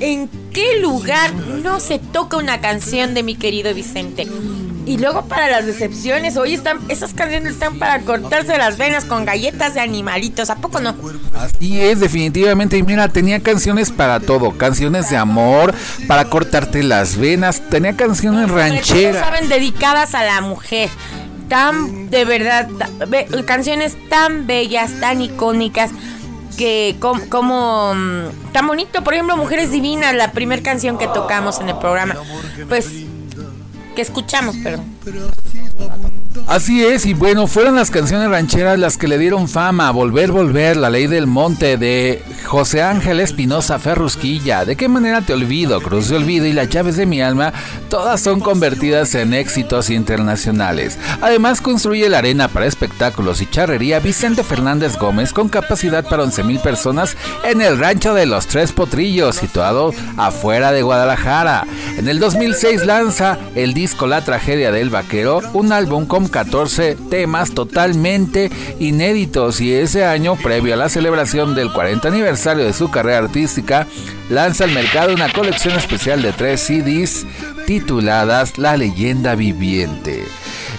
¿en 0.00 0.28
qué 0.52 0.80
lugar 0.80 1.32
no 1.34 1.80
se 1.80 1.98
toca 1.98 2.36
una 2.36 2.60
canción 2.60 3.14
de 3.14 3.22
mi 3.22 3.36
querido 3.36 3.72
Vicente? 3.74 4.26
Y 4.86 4.98
luego 4.98 5.26
para 5.26 5.48
las 5.48 5.66
decepciones, 5.66 6.36
hoy 6.36 6.54
están, 6.54 6.78
esas 6.88 7.12
canciones 7.12 7.52
están 7.52 7.78
para 7.78 8.00
cortarse 8.00 8.56
las 8.56 8.78
venas 8.78 9.04
con 9.04 9.24
galletas 9.24 9.74
de 9.74 9.80
animalitos, 9.80 10.50
¿a 10.50 10.56
poco 10.56 10.80
no? 10.80 10.94
Así 11.34 11.80
es, 11.80 12.00
definitivamente. 12.00 12.78
Y 12.78 12.82
mira, 12.82 13.08
tenía 13.08 13.40
canciones 13.40 13.90
para 13.90 14.20
todo, 14.20 14.52
canciones 14.56 15.10
de 15.10 15.16
amor, 15.16 15.74
para 16.08 16.24
cortarte 16.24 16.82
las 16.82 17.16
venas, 17.16 17.62
tenía 17.68 17.94
canciones 17.94 18.50
rancheras. 18.50 19.22
Saben, 19.22 19.48
dedicadas 19.48 20.14
a 20.14 20.24
la 20.24 20.40
mujer 20.40 20.88
tan, 21.48 22.08
de 22.10 22.24
verdad, 22.24 22.68
canciones 23.44 23.96
tan 24.08 24.46
bellas, 24.46 24.98
tan 25.00 25.20
icónicas, 25.20 25.90
que 26.56 26.96
como, 27.00 27.94
mm, 27.94 28.52
tan 28.52 28.66
bonito, 28.66 29.02
por 29.02 29.14
ejemplo, 29.14 29.36
Mujeres 29.36 29.70
Divinas, 29.70 30.14
la 30.14 30.32
primera 30.32 30.62
canción 30.62 30.98
que 30.98 31.06
tocamos 31.08 31.60
en 31.60 31.68
el 31.68 31.78
programa, 31.78 32.16
pues 32.68 32.86
que 33.94 34.02
escuchamos, 34.02 34.56
perdón. 34.56 34.84
Así 36.46 36.84
es, 36.84 37.06
y 37.06 37.14
bueno, 37.14 37.46
fueron 37.46 37.74
las 37.74 37.90
canciones 37.90 38.28
rancheras 38.28 38.78
las 38.78 38.96
que 38.96 39.08
le 39.08 39.18
dieron 39.18 39.48
fama, 39.48 39.90
Volver, 39.90 40.30
Volver, 40.30 40.76
La 40.76 40.88
Ley 40.88 41.08
del 41.08 41.26
Monte 41.26 41.76
de 41.76 42.22
José 42.44 42.82
Ángel 42.82 43.20
Espinosa 43.20 43.78
Ferrusquilla, 43.78 44.64
De 44.64 44.76
qué 44.76 44.88
manera 44.88 45.22
te 45.22 45.32
olvido, 45.32 45.80
Cruz 45.80 46.08
de 46.08 46.16
Olvido 46.16 46.46
y 46.46 46.52
Las 46.52 46.68
Llaves 46.68 46.96
de 46.96 47.06
mi 47.06 47.20
Alma, 47.20 47.52
todas 47.88 48.20
son 48.20 48.40
convertidas 48.40 49.14
en 49.14 49.34
éxitos 49.34 49.90
internacionales. 49.90 50.98
Además 51.20 51.60
construye 51.60 52.08
la 52.08 52.18
arena 52.18 52.48
para 52.48 52.66
espectáculos 52.66 53.40
y 53.42 53.46
charrería 53.46 53.98
Vicente 53.98 54.44
Fernández 54.44 54.98
Gómez 54.98 55.32
con 55.32 55.48
capacidad 55.48 56.04
para 56.04 56.24
11.000 56.24 56.60
personas 56.60 57.16
en 57.44 57.60
el 57.60 57.78
rancho 57.78 58.14
de 58.14 58.26
los 58.26 58.46
Tres 58.46 58.72
Potrillos, 58.72 59.36
situado 59.36 59.92
afuera 60.16 60.70
de 60.72 60.82
Guadalajara. 60.82 61.66
En 61.96 62.08
el 62.08 62.18
2006 62.20 62.86
lanza 62.86 63.38
el 63.54 63.74
disco 63.74 64.06
La 64.06 64.24
Tragedia 64.24 64.70
del 64.70 64.90
Vaquero, 64.90 65.40
un 65.52 65.72
álbum 65.72 66.06
con 66.06 66.19
14 66.28 66.96
temas 67.10 67.52
totalmente 67.52 68.50
inéditos 68.78 69.60
y 69.60 69.72
ese 69.72 70.04
año, 70.04 70.36
previo 70.36 70.74
a 70.74 70.76
la 70.76 70.88
celebración 70.88 71.54
del 71.54 71.72
40 71.72 72.08
aniversario 72.08 72.64
de 72.64 72.72
su 72.72 72.90
carrera 72.90 73.18
artística, 73.18 73.86
lanza 74.28 74.64
al 74.64 74.72
mercado 74.72 75.14
una 75.14 75.32
colección 75.32 75.74
especial 75.74 76.22
de 76.22 76.32
tres 76.32 76.60
CDs 76.60 77.26
tituladas 77.66 78.58
La 78.58 78.76
leyenda 78.76 79.34
viviente. 79.34 80.24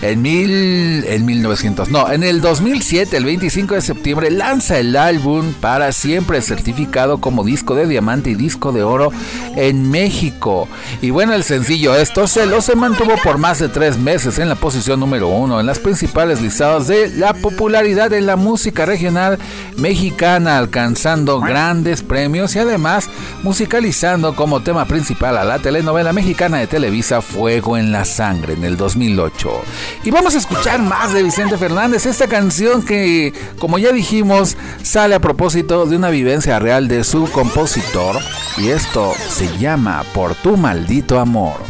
En, 0.01 0.21
mil, 0.21 1.05
en 1.05 1.25
1900, 1.25 1.89
no, 1.89 2.11
en 2.11 2.23
el 2.23 2.41
2007, 2.41 3.15
el 3.15 3.25
25 3.25 3.75
de 3.75 3.81
septiembre, 3.81 4.31
lanza 4.31 4.79
el 4.79 4.95
álbum 4.95 5.53
para 5.53 5.91
siempre 5.91 6.41
certificado 6.41 7.19
como 7.19 7.43
disco 7.43 7.75
de 7.75 7.85
diamante 7.85 8.31
y 8.31 8.35
disco 8.35 8.71
de 8.71 8.83
oro 8.83 9.11
en 9.55 9.89
México. 9.91 10.67
Y 11.01 11.11
bueno, 11.11 11.33
el 11.33 11.43
sencillo 11.43 11.95
Esto 11.95 12.27
se 12.27 12.45
lo 12.45 12.61
se 12.61 12.75
mantuvo 12.75 13.13
por 13.23 13.37
más 13.37 13.59
de 13.59 13.69
tres 13.69 13.97
meses 13.97 14.39
en 14.39 14.49
la 14.49 14.55
posición 14.55 14.99
número 14.99 15.27
uno 15.27 15.59
en 15.59 15.65
las 15.65 15.79
principales 15.79 16.41
listados 16.41 16.87
de 16.87 17.09
la 17.09 17.33
popularidad 17.33 18.09
de 18.09 18.21
la 18.21 18.35
música 18.35 18.85
regional 18.85 19.37
mexicana, 19.77 20.57
alcanzando 20.57 21.39
grandes 21.39 22.01
premios 22.01 22.55
y 22.55 22.59
además 22.59 23.09
musicalizando 23.43 24.35
como 24.35 24.61
tema 24.61 24.85
principal 24.85 25.37
a 25.37 25.43
la 25.43 25.59
telenovela 25.59 26.13
mexicana 26.13 26.57
de 26.57 26.67
Televisa 26.67 27.21
Fuego 27.21 27.77
en 27.77 27.91
la 27.91 28.05
Sangre 28.05 28.53
en 28.53 28.63
el 28.63 28.77
2008. 28.77 29.61
Y 30.03 30.11
vamos 30.11 30.35
a 30.35 30.39
escuchar 30.39 30.81
más 30.81 31.13
de 31.13 31.23
Vicente 31.23 31.57
Fernández, 31.57 32.05
esta 32.05 32.27
canción 32.27 32.83
que, 32.83 33.33
como 33.59 33.77
ya 33.77 33.91
dijimos, 33.91 34.57
sale 34.83 35.15
a 35.15 35.19
propósito 35.19 35.85
de 35.85 35.95
una 35.95 36.09
vivencia 36.09 36.59
real 36.59 36.87
de 36.87 37.03
su 37.03 37.29
compositor. 37.31 38.17
Y 38.57 38.69
esto 38.69 39.13
se 39.29 39.57
llama 39.57 40.03
Por 40.13 40.35
tu 40.35 40.57
maldito 40.57 41.19
amor. 41.19 41.61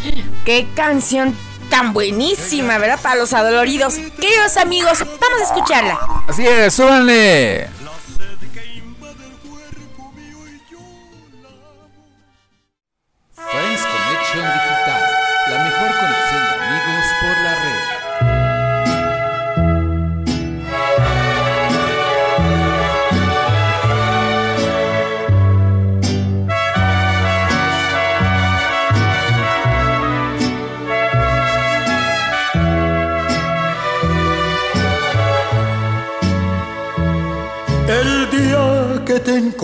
¡Qué 0.45 0.67
canción 0.75 1.35
tan 1.69 1.93
buenísima, 1.93 2.77
¿verdad? 2.77 2.99
Para 3.01 3.15
los 3.15 3.33
adoloridos. 3.33 3.95
Queridos 4.19 4.57
amigos, 4.57 4.99
vamos 4.99 5.41
a 5.41 5.53
escucharla. 5.53 5.99
Así 6.27 6.45
es, 6.45 6.73
súbanle. 6.73 7.69
te 14.33 14.70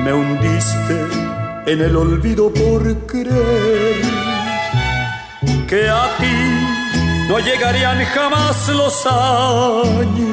me 0.04 0.12
hundiste 0.12 0.98
en 1.64 1.80
el 1.80 1.96
olvido 1.96 2.52
por 2.52 2.82
creer 3.06 4.02
que 5.66 5.88
a 5.88 6.04
ti 6.18 6.36
no 7.28 7.38
llegarían 7.38 8.04
jamás 8.14 8.68
los 8.68 9.06
años. 9.06 10.26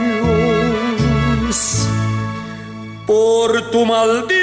Por 3.08 3.72
tu 3.72 3.86
maldito 3.86 4.43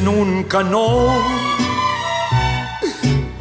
nunca, 0.00 0.62
no. 0.62 1.08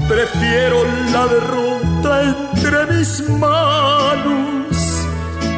Prefiero 0.07 0.83
la 1.13 1.27
derrota 1.27 2.23
entre 2.23 2.85
mis 2.93 3.29
manos. 3.29 4.77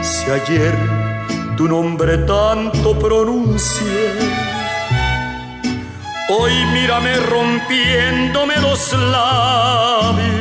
Si 0.01 0.29
ayer 0.29 0.75
tu 1.55 1.67
nombre 1.67 2.17
tanto 2.19 2.97
pronuncié, 2.99 4.03
hoy 6.29 6.53
mírame 6.73 7.15
rompiéndome 7.17 8.57
los 8.57 8.93
labios 8.93 10.31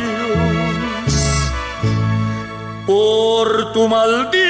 por 2.86 3.72
tu 3.72 3.88
maldito 3.88 4.49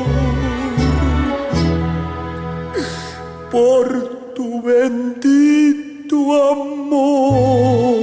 por 3.51 4.33
tu 4.35 4.61
bendito 4.63 6.17
amor. 6.51 8.01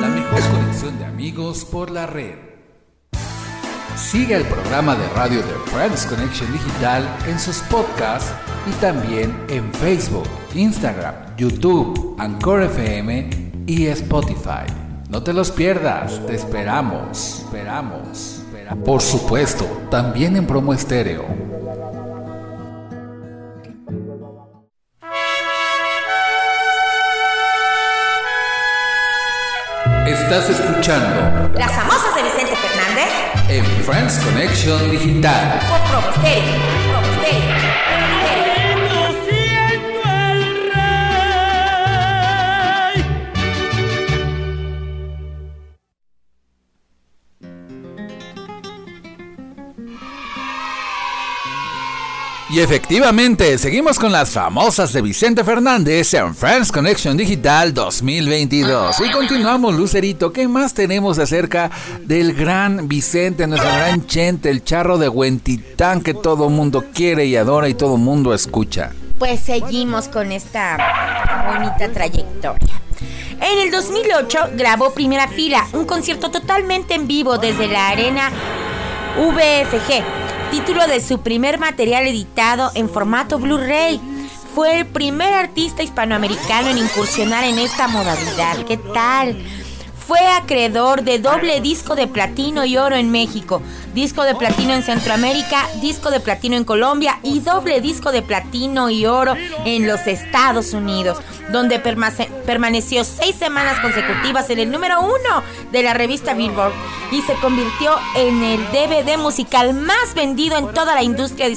la 0.00 0.08
mejor 0.08 0.40
conexión 0.52 0.98
de 0.98 1.04
amigos 1.04 1.64
por 1.64 1.90
la 1.90 2.06
red. 2.06 2.36
Sigue 3.96 4.36
el 4.36 4.44
programa 4.44 4.94
de 4.94 5.08
radio 5.10 5.38
de 5.38 5.54
Friends 5.66 6.06
Connection 6.06 6.52
Digital 6.52 7.02
en 7.26 7.40
sus 7.40 7.58
podcasts 7.74 8.32
y 8.68 8.72
también 8.80 9.36
en 9.48 9.72
Facebook, 9.74 10.28
Instagram, 10.54 11.14
YouTube, 11.36 12.14
Anchor 12.18 12.62
FM 12.62 13.30
y 13.66 13.86
Spotify. 13.86 14.89
No 15.10 15.24
te 15.24 15.32
los 15.32 15.50
pierdas, 15.50 16.24
te 16.24 16.36
esperamos, 16.36 17.40
esperamos. 17.40 18.44
esperamos. 18.46 18.84
Por 18.84 19.02
supuesto, 19.02 19.64
también 19.90 20.36
en 20.36 20.46
promo 20.46 20.72
estéreo. 20.72 21.24
Estás 30.06 30.48
escuchando 30.48 31.50
Las 31.58 31.72
famosas 31.72 32.14
de 32.14 32.22
Vicente 32.22 32.54
Fernández 32.54 33.08
en 33.48 33.64
Friends 33.84 34.16
Connection 34.20 34.90
Digital. 34.92 35.58
Por 35.68 35.90
promo 35.90 36.08
estéreo. 36.14 37.09
Y 52.52 52.58
efectivamente, 52.58 53.56
seguimos 53.58 53.96
con 53.96 54.10
las 54.10 54.30
famosas 54.30 54.92
de 54.92 55.00
Vicente 55.00 55.44
Fernández 55.44 56.12
en 56.14 56.34
Friends 56.34 56.72
Connection 56.72 57.16
Digital 57.16 57.72
2022. 57.72 59.00
Y 59.06 59.10
continuamos, 59.12 59.76
Lucerito. 59.76 60.32
¿Qué 60.32 60.48
más 60.48 60.74
tenemos 60.74 61.20
acerca 61.20 61.70
del 62.00 62.34
gran 62.34 62.88
Vicente, 62.88 63.46
nuestro 63.46 63.70
gran 63.70 64.04
Chente, 64.04 64.50
el 64.50 64.64
charro 64.64 64.98
de 64.98 65.08
Huentitán 65.08 66.00
que 66.00 66.12
todo 66.12 66.48
mundo 66.48 66.86
quiere 66.92 67.24
y 67.26 67.36
adora 67.36 67.68
y 67.68 67.74
todo 67.74 67.96
mundo 67.96 68.34
escucha? 68.34 68.90
Pues 69.20 69.38
seguimos 69.38 70.08
con 70.08 70.32
esta 70.32 70.76
bonita 71.52 71.88
trayectoria. 71.92 72.80
En 73.40 73.60
el 73.60 73.70
2008 73.70 74.38
grabó 74.56 74.92
Primera 74.92 75.28
Fila, 75.28 75.68
un 75.72 75.84
concierto 75.84 76.32
totalmente 76.32 76.94
en 76.94 77.06
vivo 77.06 77.38
desde 77.38 77.68
la 77.68 77.90
arena 77.90 78.32
VFG 79.16 80.29
título 80.50 80.86
de 80.88 81.00
su 81.00 81.20
primer 81.20 81.58
material 81.58 82.06
editado 82.08 82.72
en 82.74 82.88
formato 82.88 83.38
Blu-ray. 83.38 84.00
Fue 84.54 84.80
el 84.80 84.86
primer 84.86 85.32
artista 85.32 85.84
hispanoamericano 85.84 86.70
en 86.70 86.78
incursionar 86.78 87.44
en 87.44 87.58
esta 87.58 87.86
modalidad. 87.86 88.64
¿Qué 88.66 88.76
tal? 88.76 89.40
Fue 90.10 90.26
acreedor 90.26 91.04
de 91.04 91.20
doble 91.20 91.60
disco 91.60 91.94
de 91.94 92.08
platino 92.08 92.64
y 92.64 92.76
oro 92.76 92.96
en 92.96 93.12
México, 93.12 93.62
disco 93.94 94.24
de 94.24 94.34
platino 94.34 94.74
en 94.74 94.82
Centroamérica, 94.82 95.68
disco 95.80 96.10
de 96.10 96.18
platino 96.18 96.56
en 96.56 96.64
Colombia 96.64 97.20
y 97.22 97.38
doble 97.38 97.80
disco 97.80 98.10
de 98.10 98.20
platino 98.20 98.90
y 98.90 99.06
oro 99.06 99.34
en 99.64 99.86
los 99.86 100.08
Estados 100.08 100.72
Unidos, 100.72 101.18
donde 101.52 101.78
permaneció 101.78 103.04
seis 103.04 103.36
semanas 103.36 103.78
consecutivas 103.78 104.50
en 104.50 104.58
el 104.58 104.72
número 104.72 105.00
uno 105.00 105.44
de 105.70 105.84
la 105.84 105.94
revista 105.94 106.34
Billboard 106.34 106.72
y 107.12 107.22
se 107.22 107.34
convirtió 107.34 107.94
en 108.16 108.42
el 108.42 108.60
DVD 108.72 109.16
musical 109.16 109.74
más 109.74 110.14
vendido 110.16 110.58
en 110.58 110.72
toda 110.72 110.96
la 110.96 111.04
industria 111.04 111.48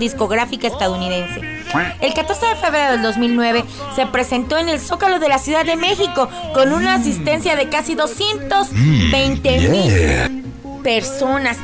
discográfica 0.00 0.66
estadounidense. 0.66 1.59
El 2.00 2.14
14 2.14 2.46
de 2.46 2.56
febrero 2.56 2.92
del 2.92 3.02
2009 3.02 3.64
se 3.94 4.06
presentó 4.06 4.58
en 4.58 4.68
el 4.68 4.80
Zócalo 4.80 5.18
de 5.18 5.28
la 5.28 5.38
Ciudad 5.38 5.64
de 5.64 5.76
México 5.76 6.28
con 6.52 6.72
una 6.72 6.94
asistencia 6.94 7.56
de 7.56 7.68
casi 7.68 7.94
220 7.94 9.60
mil 9.68 10.49
personas. 10.82 11.58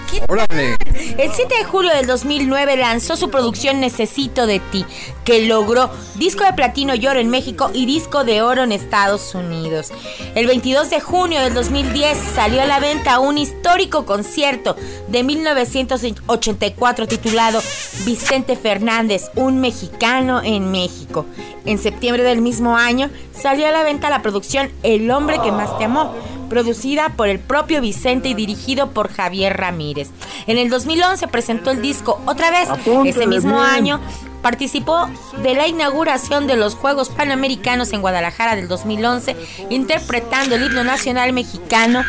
El 1.18 1.32
7 1.32 1.54
de 1.58 1.64
julio 1.64 1.90
del 1.92 2.06
2009 2.06 2.76
lanzó 2.76 3.16
su 3.16 3.30
producción 3.30 3.80
Necesito 3.80 4.46
de 4.46 4.60
ti, 4.60 4.84
que 5.24 5.46
logró 5.46 5.90
disco 6.16 6.44
de 6.44 6.52
platino 6.52 6.94
y 6.94 7.06
oro 7.06 7.20
en 7.20 7.28
México 7.28 7.70
y 7.72 7.86
disco 7.86 8.24
de 8.24 8.42
oro 8.42 8.62
en 8.62 8.72
Estados 8.72 9.34
Unidos. 9.34 9.92
El 10.34 10.46
22 10.46 10.90
de 10.90 11.00
junio 11.00 11.40
del 11.40 11.54
2010 11.54 12.18
salió 12.34 12.62
a 12.62 12.66
la 12.66 12.80
venta 12.80 13.18
un 13.18 13.38
histórico 13.38 14.04
concierto 14.04 14.76
de 15.08 15.22
1984 15.22 17.06
titulado 17.06 17.60
Vicente 18.04 18.56
Fernández, 18.56 19.30
un 19.34 19.60
mexicano 19.60 20.40
en 20.42 20.70
México. 20.70 21.26
En 21.64 21.78
septiembre 21.78 22.22
del 22.22 22.40
mismo 22.40 22.76
año 22.76 23.10
salió 23.32 23.66
a 23.66 23.72
la 23.72 23.82
venta 23.82 24.10
la 24.10 24.22
producción 24.22 24.70
El 24.82 25.10
hombre 25.10 25.40
que 25.42 25.52
más 25.52 25.76
te 25.78 25.84
amó 25.84 26.14
producida 26.48 27.10
por 27.10 27.28
el 27.28 27.38
propio 27.38 27.80
Vicente 27.80 28.28
y 28.28 28.34
dirigido 28.34 28.90
por 28.90 29.12
Javier 29.12 29.56
Ramírez. 29.56 30.10
En 30.46 30.58
el 30.58 30.70
2011 30.70 31.28
presentó 31.28 31.70
el 31.70 31.82
disco 31.82 32.20
otra 32.26 32.50
vez. 32.50 32.68
Ese 33.04 33.26
mismo 33.26 33.60
año 33.60 34.00
participó 34.42 35.08
de 35.42 35.54
la 35.54 35.66
inauguración 35.66 36.46
de 36.46 36.56
los 36.56 36.74
Juegos 36.74 37.08
Panamericanos 37.08 37.92
en 37.92 38.00
Guadalajara 38.00 38.56
del 38.56 38.68
2011, 38.68 39.36
interpretando 39.70 40.54
el 40.54 40.64
himno 40.64 40.84
nacional 40.84 41.32
mexicano 41.32 42.04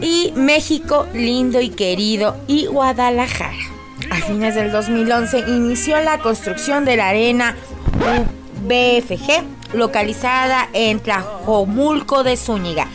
y 0.00 0.32
México 0.36 1.06
lindo 1.14 1.60
y 1.60 1.70
querido 1.70 2.36
y 2.46 2.66
Guadalajara. 2.66 3.56
A 4.10 4.16
fines 4.16 4.54
del 4.54 4.70
2011 4.70 5.40
inició 5.48 6.00
la 6.00 6.18
construcción 6.18 6.84
de 6.84 6.96
la 6.96 7.08
arena 7.08 7.56
BFG 8.66 9.57
localizada 9.72 10.68
en 10.72 11.00
Tlajomulco 11.00 12.24
de 12.24 12.36
Zúñiga, 12.36 12.88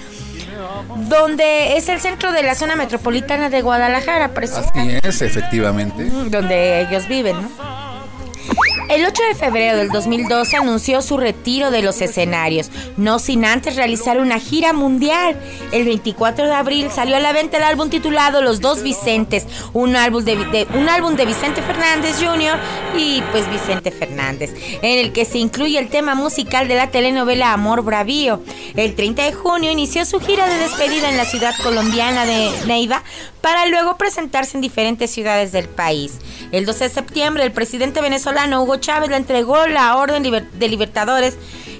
donde 1.09 1.77
es 1.77 1.89
el 1.89 1.99
centro 1.99 2.31
de 2.31 2.43
la 2.43 2.55
zona 2.55 2.75
metropolitana 2.75 3.49
de 3.49 3.62
Guadalajara, 3.62 4.31
Así 4.33 4.99
es, 5.01 5.21
efectivamente. 5.21 6.05
Donde 6.29 6.81
ellos 6.81 7.07
viven, 7.07 7.41
¿no? 7.41 7.92
El 8.89 9.06
8 9.06 9.23
de 9.29 9.36
febrero 9.36 9.77
del 9.77 9.89
2012 9.89 10.58
anunció 10.58 11.01
su 11.01 11.17
retiro 11.17 11.71
de 11.71 11.82
los 11.82 12.01
escenarios, 12.01 12.69
no 12.97 13.17
sin 13.17 13.45
antes 13.45 13.75
realizar 13.75 14.19
una 14.19 14.39
gira 14.39 14.73
mundial. 14.73 15.39
El 15.71 15.86
24 15.86 16.45
de 16.45 16.53
abril 16.53 16.89
salió 16.91 17.15
a 17.15 17.19
la 17.19 17.32
venta 17.32 17.58
el 17.58 17.63
álbum 17.63 17.89
titulado 17.89 18.41
Los 18.41 18.60
Dos 18.60 18.84
Vicentes, 18.84 19.47
un 19.71 19.95
álbum 19.95 20.23
de, 20.23 20.67
un 20.75 20.89
álbum 20.89 21.15
de 21.15 21.25
Vicente 21.25 21.62
Fernández 21.62 22.17
Jr. 22.19 22.60
y 22.97 23.21
pues 23.32 23.49
Vicente 23.49 23.89
Fernández, 23.89 24.53
en 24.82 24.99
el 24.99 25.13
que 25.13 25.25
se 25.25 25.38
incluye 25.38 25.79
el 25.79 25.89
tema 25.89 26.13
musical 26.13 26.67
de 26.67 26.75
la 26.75 26.91
telenovela 26.91 27.53
Amor 27.53 27.84
Bravío. 27.84 28.41
El 28.75 28.95
30 28.95 29.23
de 29.23 29.34
junio 29.34 29.71
inició 29.71 30.06
su 30.06 30.19
gira 30.19 30.47
de 30.47 30.58
despedida 30.58 31.10
en 31.10 31.17
la 31.17 31.25
ciudad 31.25 31.56
colombiana 31.63 32.25
de 32.25 32.51
Neiva 32.67 33.01
para 33.41 33.65
luego 33.65 33.97
presentarse 33.97 34.58
en 34.58 34.62
diferentes 34.62 35.10
ciudades 35.10 35.51
del 35.51 35.67
país. 35.67 36.19
El 36.51 36.65
12 36.65 36.84
de 36.84 36.89
septiembre 36.89 37.43
el 37.43 37.51
presidente 37.51 38.01
venezolano 38.01 38.32
Hugo 38.53 38.77
Chávez 38.77 39.09
le 39.09 39.17
entregó 39.17 39.67
la 39.67 39.95
Orden 39.95 40.23
de 40.23 40.67
Libertadores 40.67 41.37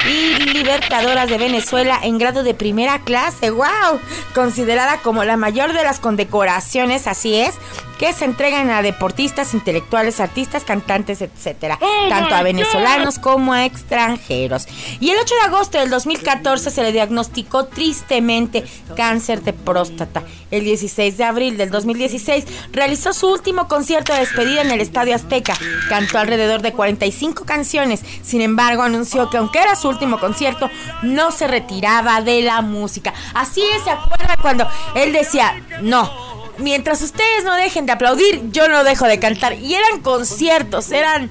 y 0.08 0.36
Libertadoras 0.54 1.30
de 1.30 1.38
Venezuela 1.38 2.00
en 2.04 2.18
grado 2.18 2.44
de 2.44 2.54
primera 2.54 3.00
clase. 3.00 3.50
¡Wow! 3.50 4.00
Considerada 4.34 4.98
como 5.02 5.24
la 5.24 5.38
mayor 5.38 5.74
de 5.74 5.84
las 5.84 6.00
condecoraciones, 6.00 7.08
así 7.08 7.36
es, 7.36 7.56
que 8.04 8.12
se 8.12 8.26
entregan 8.26 8.70
a 8.70 8.82
deportistas, 8.82 9.54
intelectuales, 9.54 10.20
artistas, 10.20 10.66
cantantes, 10.66 11.22
etcétera, 11.22 11.80
oh 11.80 12.10
tanto 12.10 12.36
a 12.36 12.44
venezolanos 12.44 13.18
como 13.18 13.54
a 13.54 13.64
extranjeros. 13.64 14.68
Y 15.00 15.12
el 15.12 15.20
8 15.20 15.36
de 15.36 15.42
agosto 15.48 15.80
del 15.80 15.90
2014 15.90 16.70
se 16.70 16.84
le 16.84 16.92
diagnosticó 16.92 17.68
tristemente 17.68 18.66
cáncer 18.98 19.42
de 19.42 19.54
próstata. 19.54 20.22
El 20.52 20.66
16 20.66 21.16
de 21.16 21.24
abril 21.24 21.56
del 21.56 21.70
2016 21.70 22.46
realizó 22.74 23.14
su 23.14 23.32
último 23.32 23.70
concierto 23.70 24.12
de 24.12 24.20
despedida 24.20 24.64
en 24.64 24.72
el 24.72 24.82
Estadio 24.82 25.16
Azteca. 25.16 25.54
Cantó 25.88 26.20
alrededor 26.20 26.62
de 26.62 26.74
45 26.74 27.46
canciones. 27.46 28.04
Sin 28.22 28.42
embargo, 28.42 28.82
anunció 28.84 29.30
que 29.30 29.38
aunque 29.38 29.60
era 29.60 29.78
su 29.78 29.88
último 29.88 30.20
concierto, 30.20 30.70
no 31.04 31.32
se 31.32 31.48
retiraba 31.48 32.20
de 32.20 32.42
la 32.42 32.62
música. 32.62 33.14
Así 33.34 33.62
es, 33.62 33.82
¿se 33.86 33.92
acuerda 33.92 34.36
cuando 34.42 34.68
él 34.94 35.14
decía, 35.14 35.56
no, 35.82 36.33
mientras 36.58 37.02
ustedes 37.02 37.44
no 37.44 37.56
dejen 37.56 37.86
de 37.86 37.94
aplaudir, 37.94 38.52
yo 38.52 38.68
no 38.68 38.84
dejo 38.84 39.06
de 39.06 39.20
cantar. 39.20 39.54
Y 39.54 39.76
eran 39.76 40.02
conciertos, 40.02 40.92
eran, 40.92 41.30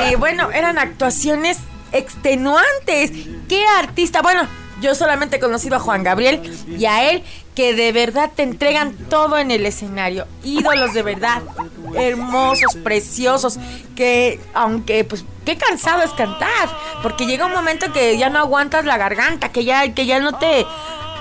eh, 0.00 0.16
bueno, 0.16 0.50
eran 0.50 0.78
actuaciones 0.78 1.58
extenuantes. 1.92 3.10
¿Qué 3.48 3.64
artista? 3.78 4.22
Bueno, 4.22 4.46
yo 4.80 4.94
solamente 4.94 5.36
he 5.36 5.40
conocido 5.40 5.76
a 5.76 5.80
Juan 5.80 6.02
Gabriel 6.02 6.42
y 6.68 6.84
a 6.84 7.10
él 7.10 7.22
que 7.54 7.74
de 7.74 7.92
verdad 7.92 8.30
te 8.34 8.42
entregan 8.42 8.94
todo 9.08 9.38
en 9.38 9.50
el 9.50 9.64
escenario. 9.64 10.26
Ídolos 10.44 10.92
de 10.92 11.02
verdad, 11.02 11.42
hermosos, 11.94 12.76
preciosos, 12.84 13.58
que 13.94 14.38
aunque 14.52 15.04
pues 15.04 15.24
qué 15.46 15.56
cansado 15.56 16.02
es 16.02 16.10
cantar, 16.10 16.68
porque 17.02 17.24
llega 17.24 17.46
un 17.46 17.52
momento 17.52 17.90
que 17.92 18.18
ya 18.18 18.28
no 18.28 18.40
aguantas 18.40 18.84
la 18.84 18.98
garganta, 18.98 19.48
que 19.48 19.64
ya 19.64 19.94
que 19.94 20.04
ya 20.04 20.18
no 20.18 20.38
te 20.38 20.66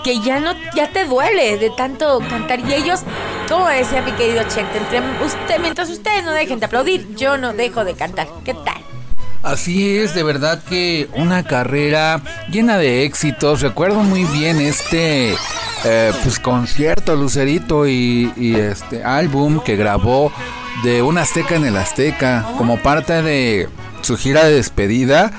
que 0.06 0.20
ya 0.20 0.39
no 0.39 0.54
ya 0.76 0.91
te 0.91 1.06
duele 1.06 1.58
de 1.58 1.72
tanto 1.72 2.20
cantar 2.30 2.60
y 2.60 2.74
ellos 2.76 3.02
como 3.50 3.68
decía 3.68 4.04
mi 4.04 4.12
querido 4.12 4.44
Chente 4.44 4.78
entre 4.78 5.00
usted 5.26 5.60
mientras 5.60 5.89
ustedes 5.89 6.24
no 6.24 6.32
dejen 6.32 6.60
de 6.60 6.68
aplaudir 6.68 7.15
yo 7.15 7.39
no 7.39 7.54
dejo 7.54 7.84
de 7.84 7.96
cantar 7.96 8.28
qué 8.46 8.54
tal 8.54 8.82
Así 9.41 10.00
es, 10.00 10.15
de 10.15 10.24
verdad 10.24 10.63
que 10.63 11.08
una 11.13 11.44
carrera 11.44 12.20
llena 12.50 12.80
de 12.80 13.04
éxitos. 13.04 13.62
Recuerdo 13.62 14.02
muy 14.02 14.24
bien 14.24 14.60
este 14.60 15.36
eh, 15.84 16.12
pues 16.24 16.39
concierto 16.39 17.15
Lucerito 17.15 17.88
y, 17.88 18.34
y, 18.36 18.56
este 18.56 19.04
álbum 19.04 19.60
que 19.60 19.76
grabó 19.76 20.32
de 20.84 21.04
un 21.04 21.20
Azteca 21.20 21.58
en 21.58 21.65
el 21.65 21.78
Azteca 21.78 22.44
como 22.58 22.80
parte 22.80 23.22
de 23.22 23.70
su 24.02 24.18
gira 24.18 24.46
de 24.46 24.56
despedida. 24.56 25.32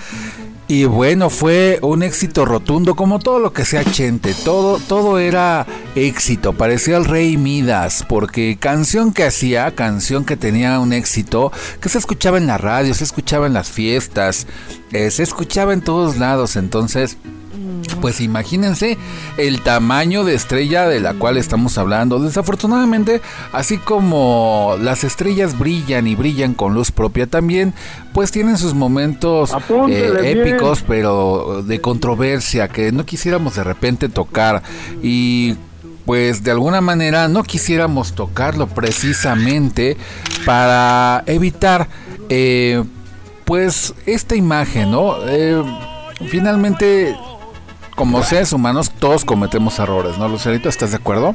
Y 0.69 0.85
bueno, 0.85 1.31
fue 1.31 1.79
un 1.83 2.03
éxito 2.03 2.45
rotundo, 2.45 2.97
como 2.97 3.21
todo 3.21 3.39
lo 3.39 3.53
que 3.53 3.65
sea 3.65 3.85
Chente, 3.85 4.35
todo, 4.35 4.81
todo 4.81 5.21
era 5.21 5.65
éxito, 5.95 6.55
parecía 6.55 6.97
el 6.97 7.05
rey 7.05 7.37
Midas, 7.37 8.05
porque 8.09 8.57
canción 8.59 9.13
que 9.13 9.23
hacía, 9.23 9.77
canción 9.77 10.25
que 10.25 10.37
tenía 10.37 10.81
un 10.81 10.93
éxito, 10.93 11.53
que 11.81 11.89
se 11.89 11.99
escuchaba 11.99 12.39
en 12.39 12.49
la 12.49 12.59
radio, 12.59 12.95
se 12.95 13.05
escuchaba 13.05 13.47
en 13.47 13.53
las 13.53 13.71
fiestas, 13.71 14.49
eh, 14.91 15.13
se 15.13 15.23
escuchaba 15.23 15.73
en 15.73 15.83
todos 15.83 16.17
lados, 16.17 16.57
entonces 16.57 17.17
pues 18.01 18.21
imagínense 18.21 18.99
el 19.37 19.63
tamaño 19.63 20.25
de 20.25 20.35
estrella 20.35 20.89
de 20.89 21.01
la 21.01 21.15
cual 21.15 21.37
estamos 21.37 21.79
hablando. 21.79 22.19
Desafortunadamente, 22.19 23.21
así 23.53 23.79
como 23.79 24.77
las 24.81 25.05
estrellas 25.05 25.59
brillan 25.59 26.07
y 26.07 26.15
brillan 26.15 26.55
con 26.55 26.75
luz 26.75 26.91
propia 26.91 27.27
también, 27.27 27.75
pues 28.13 28.31
tienen 28.31 28.59
sus 28.59 28.75
momentos 28.75 29.53
eh, 29.89 30.37
épicos, 30.37 30.85
pero 30.87 31.63
de 31.63 31.81
controversia 31.81 32.69
que 32.69 32.93
no 32.93 33.05
quisiéramos 33.05 33.57
de 33.57 33.65
repente 33.65 34.09
tocar. 34.09 34.63
Y 35.03 35.57
pues 36.05 36.45
de 36.45 36.53
alguna 36.53 36.81
manera 36.81 37.29
no 37.29 37.43
quisiéramos 37.43 38.15
tocarlo 38.15 38.69
precisamente 38.69 39.97
para 40.45 41.25
evitar 41.27 41.89
eh, 42.29 42.85
pues 43.45 43.95
esta 44.07 44.37
imagen, 44.37 44.93
¿no? 44.93 45.17
Eh, 45.27 45.63
finalmente 46.29 47.17
como 47.97 48.23
seres 48.23 48.53
humanos 48.53 48.91
todos 48.91 49.25
cometemos 49.25 49.81
errores, 49.81 50.19
¿no, 50.19 50.29
Lucerito? 50.29 50.69
¿Estás 50.69 50.93
de 50.93 50.99
acuerdo? 50.99 51.35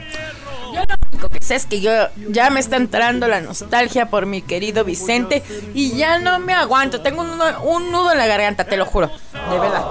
Yo 0.74 0.80
lo 0.80 0.96
único 1.12 1.28
que 1.28 1.42
sé 1.42 1.56
es 1.56 1.66
que 1.66 1.82
yo 1.82 1.92
ya 2.30 2.50
me 2.50 2.62
está 2.62 2.78
entrando 2.78 3.28
la 3.28 3.42
nostalgia 3.42 4.10
por 4.10 4.26
mi 4.26 4.42
querido 4.42 4.86
Vicente 4.86 5.44
y 5.74 5.98
ya 5.98 6.20
no 6.20 6.40
me 6.40 6.54
aguanto. 6.54 7.02
Tengo 7.02 7.24
un 7.24 7.38
nudo, 7.38 7.62
un 7.64 7.92
nudo 7.92 8.14
en 8.14 8.18
la 8.18 8.28
garganta, 8.28 8.64
te 8.64 8.78
lo 8.78 8.86
juro. 8.86 9.12
De 9.50 9.60
verdad. 9.60 9.86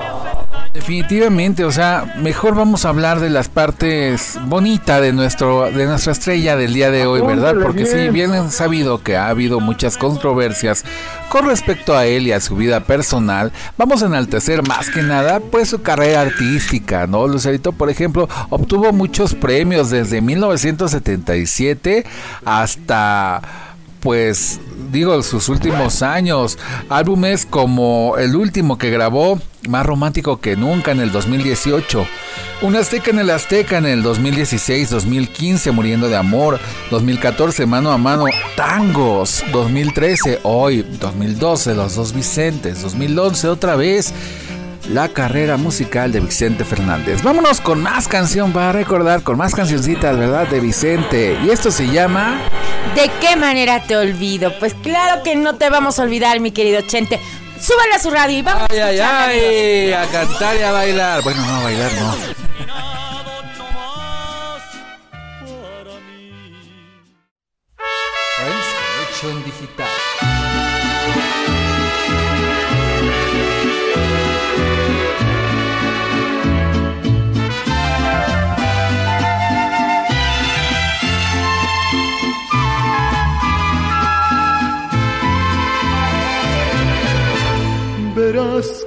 Definitivamente, 0.72 1.64
o 1.64 1.72
sea, 1.72 2.14
mejor 2.18 2.54
vamos 2.54 2.84
a 2.84 2.90
hablar 2.90 3.18
de 3.18 3.28
las 3.28 3.48
partes 3.48 4.38
bonitas 4.46 5.00
de 5.00 5.12
nuestro 5.12 5.68
de 5.68 5.84
nuestra 5.86 6.12
estrella 6.12 6.54
del 6.54 6.74
día 6.74 6.92
de 6.92 7.06
hoy, 7.06 7.22
¿verdad? 7.22 7.56
Porque 7.60 7.86
sí, 7.86 8.08
bien 8.10 8.32
es 8.34 8.54
sabido 8.54 9.02
que 9.02 9.16
ha 9.16 9.28
habido 9.28 9.58
muchas 9.58 9.96
controversias 9.96 10.84
con 11.28 11.46
respecto 11.46 11.96
a 11.96 12.06
él 12.06 12.28
y 12.28 12.32
a 12.32 12.40
su 12.40 12.54
vida 12.54 12.84
personal. 12.84 13.50
Vamos 13.78 14.04
a 14.04 14.06
enaltecer 14.06 14.66
más 14.68 14.90
que 14.90 15.02
nada 15.02 15.40
pues 15.40 15.70
su 15.70 15.82
carrera 15.82 16.20
artística, 16.20 17.08
¿no? 17.08 17.26
Lucerito, 17.26 17.72
por 17.72 17.90
ejemplo, 17.90 18.28
obtuvo 18.48 18.92
muchos 18.92 19.34
premios 19.34 19.90
desde 19.90 20.20
1977 20.20 22.04
hasta 22.44 23.42
pues 24.00 24.60
digo, 24.90 25.22
sus 25.22 25.48
últimos 25.48 26.02
años. 26.02 26.58
Álbumes 26.88 27.46
como 27.46 28.16
el 28.18 28.34
último 28.34 28.78
que 28.78 28.90
grabó, 28.90 29.38
Más 29.68 29.86
Romántico 29.86 30.40
que 30.40 30.56
Nunca 30.56 30.90
en 30.92 31.00
el 31.00 31.12
2018. 31.12 32.06
Un 32.62 32.76
Azteca 32.76 33.10
en 33.10 33.18
el 33.18 33.30
Azteca 33.30 33.78
en 33.78 33.86
el 33.86 34.02
2016, 34.02 34.90
2015, 34.90 35.70
Muriendo 35.70 36.08
de 36.08 36.16
Amor, 36.16 36.60
2014, 36.90 37.64
Mano 37.64 37.90
a 37.90 37.96
Mano, 37.96 38.26
Tangos, 38.54 39.42
2013, 39.50 40.40
Hoy, 40.42 40.82
2012, 40.82 41.74
Los 41.74 41.94
Dos 41.94 42.12
Vicentes, 42.12 42.82
2011, 42.82 43.48
otra 43.48 43.76
vez 43.76 44.12
la 44.88 45.08
carrera 45.08 45.56
musical 45.56 46.12
de 46.12 46.20
Vicente 46.20 46.64
Fernández. 46.64 47.22
Vámonos 47.22 47.60
con 47.60 47.82
más 47.82 48.08
canción 48.08 48.52
para 48.52 48.72
recordar, 48.72 49.22
con 49.22 49.36
más 49.36 49.54
cancioncitas, 49.54 50.16
¿verdad? 50.16 50.48
De 50.48 50.60
Vicente. 50.60 51.38
Y 51.44 51.50
esto 51.50 51.70
se 51.70 51.86
llama... 51.86 52.40
¿De 52.94 53.10
qué 53.20 53.36
manera 53.36 53.82
te 53.82 53.96
olvido? 53.96 54.52
Pues 54.58 54.74
claro 54.74 55.22
que 55.22 55.36
no 55.36 55.56
te 55.56 55.70
vamos 55.70 55.98
a 55.98 56.02
olvidar, 56.02 56.40
mi 56.40 56.50
querido 56.50 56.80
Chente. 56.82 57.20
Súbale 57.60 57.94
a 57.94 57.98
su 57.98 58.10
radio 58.10 58.38
y 58.38 58.42
vamos 58.42 58.68
ay, 58.70 58.78
a 58.78 58.86
ay, 58.86 59.00
ay, 59.00 59.92
a 59.92 60.06
cantar 60.06 60.56
y 60.56 60.62
a 60.62 60.72
bailar. 60.72 61.22
Bueno, 61.22 61.44
no, 61.44 61.56
a 61.56 61.62
bailar 61.62 61.92
no. 61.92 62.14
Digital. 69.44 69.89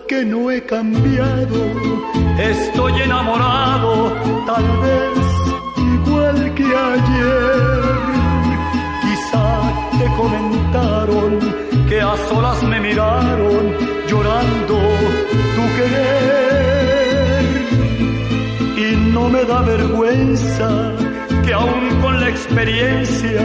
Que 0.07 0.25
no 0.25 0.51
he 0.51 0.61
cambiado. 0.63 1.59
Estoy 2.37 3.01
enamorado, 3.01 4.13
tal 4.45 4.63
vez 4.83 5.17
igual 5.77 6.53
que 6.55 6.63
ayer. 6.63 7.81
Quizá 9.03 9.47
te 9.99 10.05
comentaron 10.21 11.39
que 11.89 12.01
a 12.01 12.15
solas 12.29 12.63
me 12.63 12.79
miraron 12.79 13.63
llorando 14.07 14.75
tu 15.55 15.63
querer. 15.77 17.43
Y 18.77 18.95
no 19.11 19.29
me 19.29 19.43
da 19.45 19.61
vergüenza 19.61 20.69
que 21.45 21.53
aún 21.53 22.01
con 22.01 22.19
la 22.19 22.29
experiencia 22.29 23.41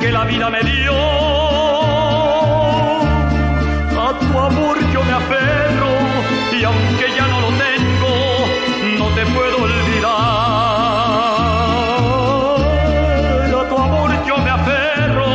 que 0.00 0.12
la 0.12 0.24
vida 0.24 0.50
me 0.50 0.62
dio, 0.62 1.36
tu 4.20 4.38
amor 4.38 4.75
aferro 5.16 5.92
y 6.52 6.64
aunque 6.64 7.06
ya 7.16 7.26
no 7.26 7.40
lo 7.40 7.48
tengo, 7.66 8.12
no 8.98 9.06
te 9.14 9.26
puedo 9.26 9.56
olvidar. 9.62 10.12
A 13.60 13.68
tu 13.68 13.76
amor 13.78 14.10
yo 14.26 14.36
me 14.38 14.50
aferro 14.50 15.26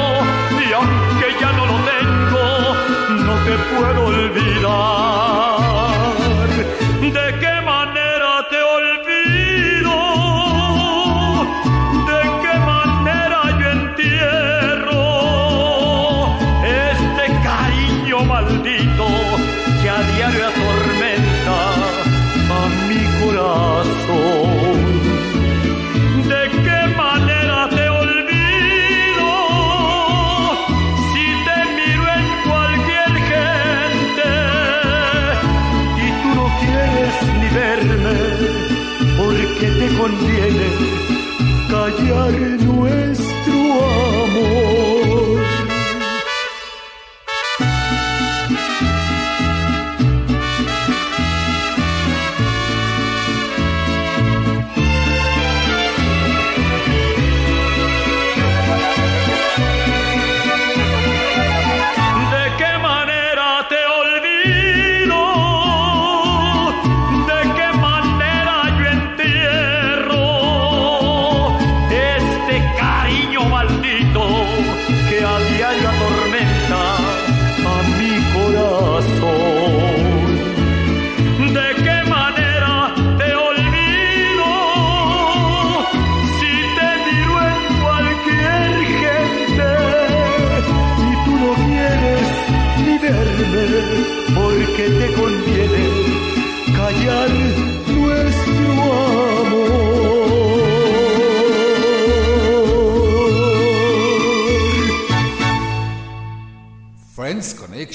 y 0.68 0.74
aunque 0.74 1.28
ya 1.40 1.52
no 1.54 1.66
lo 1.66 1.78
tengo, 1.94 2.44
no 3.28 3.36
te 3.46 3.54
puedo 3.74 4.06
olvidar. 4.06 5.51
Conviene 40.02 40.68
callar 41.70 42.34
nuestro 42.66 43.54
amor. 44.24 44.71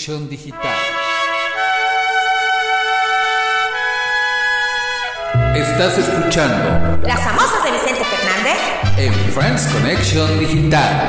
Digital. 0.06 0.60
Estás 5.56 5.98
escuchando 5.98 7.00
Las 7.02 7.20
famosas 7.24 7.64
de 7.64 7.72
Vicente 7.72 8.04
Fernández 8.04 8.56
en 8.98 9.12
Friends 9.32 9.66
Connection 9.66 10.38
Digital. 10.38 11.08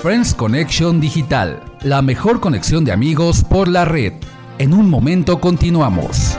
Friends 0.00 0.34
Connection 0.34 1.00
Digital, 1.00 1.60
la 1.82 2.02
mejor 2.02 2.40
conexión 2.40 2.84
de 2.84 2.92
amigos 2.92 3.42
por 3.42 3.66
la 3.66 3.84
red. 3.84 4.12
En 4.58 4.74
un 4.74 4.88
momento 4.88 5.40
continuamos. 5.40 6.38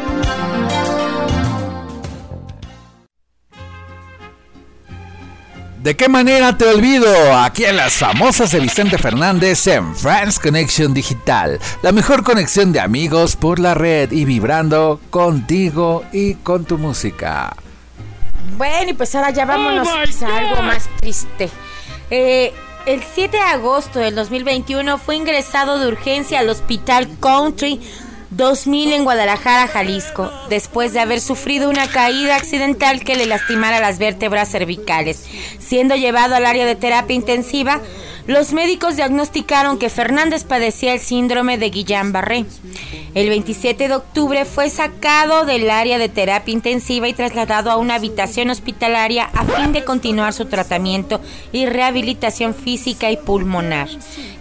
¿De 5.83 5.97
qué 5.97 6.07
manera 6.07 6.57
te 6.57 6.65
olvido? 6.65 7.37
Aquí 7.37 7.65
en 7.65 7.75
las 7.75 7.95
famosas 7.95 8.53
de 8.53 8.61
Vicente 8.61 8.97
Fernández 8.97 9.67
en 9.67 9.93
France 9.93 10.39
Connection 10.41 10.93
Digital, 10.93 11.59
la 11.81 11.91
mejor 11.91 12.23
conexión 12.23 12.71
de 12.71 12.79
amigos 12.79 13.35
por 13.35 13.59
la 13.59 13.73
red 13.73 14.09
y 14.13 14.23
vibrando 14.23 15.01
contigo 15.09 16.05
y 16.13 16.35
con 16.35 16.63
tu 16.63 16.77
música. 16.77 17.53
Bueno, 18.55 18.91
y 18.91 18.93
pues 18.93 19.13
ahora 19.13 19.31
ya 19.31 19.43
vámonos 19.43 19.89
oh 19.89 20.25
a 20.25 20.37
algo 20.37 20.61
más 20.61 20.87
triste. 21.01 21.49
Eh, 22.09 22.53
el 22.85 23.03
7 23.03 23.35
de 23.35 23.43
agosto 23.43 23.99
del 23.99 24.15
2021 24.15 24.97
fue 24.97 25.17
ingresado 25.17 25.79
de 25.79 25.87
urgencia 25.89 26.39
al 26.39 26.47
Hospital 26.47 27.09
Country 27.19 27.81
2000 28.35 28.93
en 28.93 29.03
Guadalajara, 29.03 29.67
Jalisco, 29.67 30.31
después 30.49 30.91
de 30.91 30.99
haber 30.99 31.21
sufrido 31.21 31.69
una 31.69 31.87
caída 31.87 32.35
accidental 32.35 33.03
que 33.03 33.15
le 33.15 33.27
lastimara 33.27 33.79
las 33.79 33.99
vértebras 33.99 34.49
cervicales. 34.49 35.25
Siendo 35.59 35.95
llevado 35.95 36.35
al 36.35 36.45
área 36.45 36.65
de 36.65 36.75
terapia 36.75 37.15
intensiva, 37.15 37.79
los 38.27 38.53
médicos 38.53 38.95
diagnosticaron 38.95 39.77
que 39.77 39.89
Fernández 39.89 40.43
padecía 40.45 40.93
el 40.93 40.99
síndrome 40.99 41.57
de 41.57 41.71
Guillain-Barré. 41.71 42.45
El 43.13 43.29
27 43.29 43.89
de 43.89 43.95
octubre 43.95 44.45
fue 44.45 44.69
sacado 44.69 45.45
del 45.45 45.69
área 45.69 45.97
de 45.97 46.09
terapia 46.09 46.53
intensiva 46.53 47.07
y 47.07 47.13
trasladado 47.13 47.69
a 47.69 47.77
una 47.77 47.95
habitación 47.95 48.49
hospitalaria 48.49 49.25
a 49.25 49.43
fin 49.45 49.71
de 49.73 49.83
continuar 49.83 50.33
su 50.33 50.45
tratamiento 50.45 51.21
y 51.51 51.65
rehabilitación 51.65 52.55
física 52.55 53.11
y 53.11 53.17
pulmonar. 53.17 53.89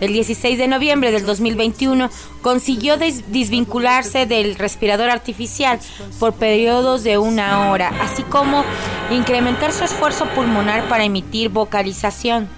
El 0.01 0.12
16 0.12 0.59
de 0.59 0.68
noviembre 0.68 1.12
del 1.12 1.26
2021 1.26 2.09
consiguió 2.41 2.97
desvincularse 2.97 4.26
del 4.26 4.55
respirador 4.55 5.11
artificial 5.11 5.78
por 6.18 6.35
periodos 6.35 7.05
de 7.05 7.18
una 7.18 7.70
hora, 7.70 7.93
así 8.01 8.22
como 8.22 8.64
incrementar 9.11 9.72
su 9.72 9.85
esfuerzo 9.85 10.26
pulmonar 10.35 10.89
para 10.89 11.05
emitir 11.05 11.51
vocalización. 11.51 12.49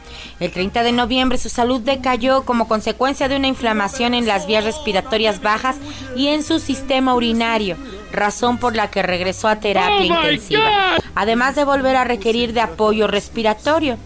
El 0.40 0.50
30 0.50 0.82
de 0.82 0.92
noviembre 0.92 1.38
su 1.38 1.48
salud 1.48 1.80
decayó 1.80 2.44
como 2.44 2.66
consecuencia 2.66 3.28
de 3.28 3.36
una 3.36 3.46
inflamación 3.46 4.14
en 4.14 4.26
las 4.26 4.46
vías 4.46 4.64
respiratorias 4.64 5.40
bajas 5.40 5.76
y 6.16 6.28
en 6.28 6.42
su 6.42 6.58
sistema 6.58 7.14
urinario, 7.14 7.76
razón 8.12 8.58
por 8.58 8.74
la 8.74 8.90
que 8.90 9.02
regresó 9.02 9.48
a 9.48 9.60
terapia 9.60 9.96
oh 9.96 10.04
intensiva, 10.04 10.96
además 11.14 11.54
de 11.54 11.64
volver 11.64 11.96
a 11.96 12.04
requerir 12.04 12.52
de 12.52 12.60
apoyo 12.60 13.06
respiratorio. 13.06 13.96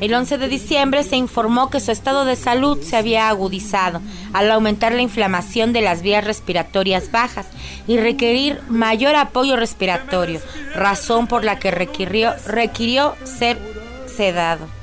El 0.00 0.14
11 0.14 0.38
de 0.38 0.48
diciembre 0.48 1.02
se 1.04 1.16
informó 1.16 1.70
que 1.70 1.80
su 1.80 1.92
estado 1.92 2.24
de 2.24 2.36
salud 2.36 2.82
se 2.82 2.96
había 2.96 3.28
agudizado 3.28 4.00
al 4.32 4.50
aumentar 4.50 4.92
la 4.92 5.02
inflamación 5.02 5.72
de 5.72 5.82
las 5.82 6.02
vías 6.02 6.24
respiratorias 6.24 7.10
bajas 7.12 7.46
y 7.86 7.98
requerir 7.98 8.60
mayor 8.68 9.14
apoyo 9.14 9.56
respiratorio, 9.56 10.40
razón 10.74 11.26
por 11.26 11.44
la 11.44 11.58
que 11.58 11.70
requirió, 11.70 12.32
requirió 12.46 13.14
ser 13.24 13.58
sedado. 14.06 14.75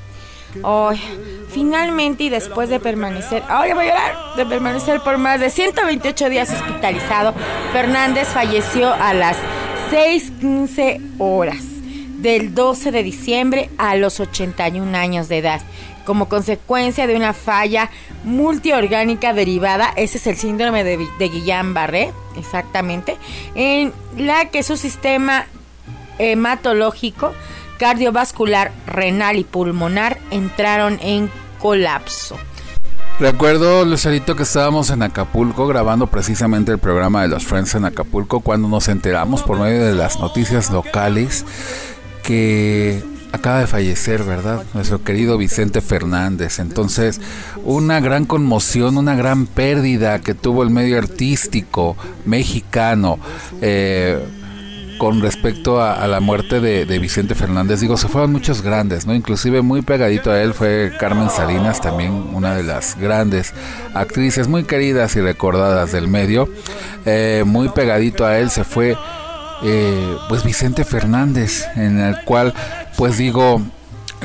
Hoy, 0.61 1.01
finalmente 1.49 2.25
y 2.25 2.29
después 2.29 2.69
de 2.69 2.79
permanecer, 2.79 3.43
ay, 3.49 3.73
voy 3.73 3.85
a 3.85 3.89
llorar, 3.89 4.35
de 4.35 4.45
permanecer 4.45 5.01
por 5.01 5.17
más 5.17 5.39
de 5.39 5.49
128 5.49 6.29
días 6.29 6.51
hospitalizado, 6.51 7.33
Fernández 7.71 8.27
falleció 8.27 8.93
a 8.93 9.13
las 9.13 9.37
6:15 9.91 11.01
horas 11.17 11.63
del 12.21 12.53
12 12.53 12.91
de 12.91 13.03
diciembre 13.03 13.69
a 13.77 13.95
los 13.95 14.19
81 14.19 14.97
años 14.97 15.27
de 15.27 15.39
edad, 15.39 15.61
como 16.05 16.29
consecuencia 16.29 17.07
de 17.07 17.15
una 17.15 17.33
falla 17.33 17.89
multiorgánica 18.23 19.33
derivada, 19.33 19.91
ese 19.95 20.17
es 20.17 20.27
el 20.27 20.37
síndrome 20.37 20.83
de, 20.83 20.97
de 20.97 21.31
Guillain-Barré, 21.31 22.13
exactamente, 22.37 23.17
en 23.55 23.91
la 24.17 24.45
que 24.45 24.63
su 24.63 24.77
sistema 24.77 25.47
hematológico 26.17 27.33
cardiovascular, 27.77 28.71
renal 28.87 29.37
y 29.37 29.43
pulmonar 29.43 30.19
entraron 30.31 30.99
en 31.01 31.29
colapso. 31.59 32.37
Recuerdo, 33.19 33.85
Lucerito, 33.85 34.35
que 34.35 34.43
estábamos 34.43 34.89
en 34.89 35.03
Acapulco 35.03 35.67
grabando 35.67 36.07
precisamente 36.07 36.71
el 36.71 36.79
programa 36.79 37.21
de 37.21 37.27
los 37.27 37.45
Friends 37.45 37.75
en 37.75 37.85
Acapulco 37.85 38.39
cuando 38.39 38.67
nos 38.67 38.87
enteramos 38.87 39.43
por 39.43 39.59
medio 39.59 39.85
de 39.85 39.93
las 39.93 40.19
noticias 40.19 40.71
locales 40.71 41.45
que 42.23 43.03
acaba 43.31 43.59
de 43.59 43.67
fallecer, 43.67 44.23
¿verdad? 44.23 44.63
Nuestro 44.73 45.03
querido 45.03 45.37
Vicente 45.37 45.81
Fernández. 45.81 46.59
Entonces, 46.59 47.21
una 47.63 47.99
gran 47.99 48.25
conmoción, 48.25 48.97
una 48.97 49.15
gran 49.15 49.45
pérdida 49.47 50.19
que 50.19 50.33
tuvo 50.33 50.63
el 50.63 50.69
medio 50.69 50.97
artístico 50.97 51.95
mexicano. 52.25 53.19
Eh, 53.61 54.23
con 54.97 55.21
respecto 55.21 55.81
a, 55.81 56.07
la 56.07 56.19
muerte 56.19 56.59
de, 56.59 56.99
Vicente 56.99 57.35
Fernández, 57.35 57.79
digo, 57.79 57.97
se 57.97 58.07
fueron 58.07 58.31
muchos 58.31 58.61
grandes, 58.61 59.05
¿no? 59.05 59.13
Inclusive 59.13 59.61
muy 59.61 59.81
pegadito 59.81 60.31
a 60.31 60.41
él 60.41 60.53
fue 60.53 60.91
Carmen 60.99 61.29
Salinas, 61.29 61.81
también 61.81 62.11
una 62.33 62.55
de 62.55 62.63
las 62.63 62.97
grandes 62.97 63.53
actrices 63.93 64.47
muy 64.47 64.63
queridas 64.63 65.15
y 65.15 65.21
recordadas 65.21 65.91
del 65.91 66.07
medio. 66.07 66.49
Eh, 67.05 67.43
muy 67.45 67.69
pegadito 67.69 68.25
a 68.25 68.37
él 68.39 68.49
se 68.49 68.63
fue, 68.63 68.95
eh, 69.63 70.17
pues 70.29 70.43
Vicente 70.43 70.85
Fernández, 70.85 71.65
en 71.75 71.99
el 71.99 72.23
cual, 72.23 72.53
pues 72.97 73.17
digo, 73.17 73.61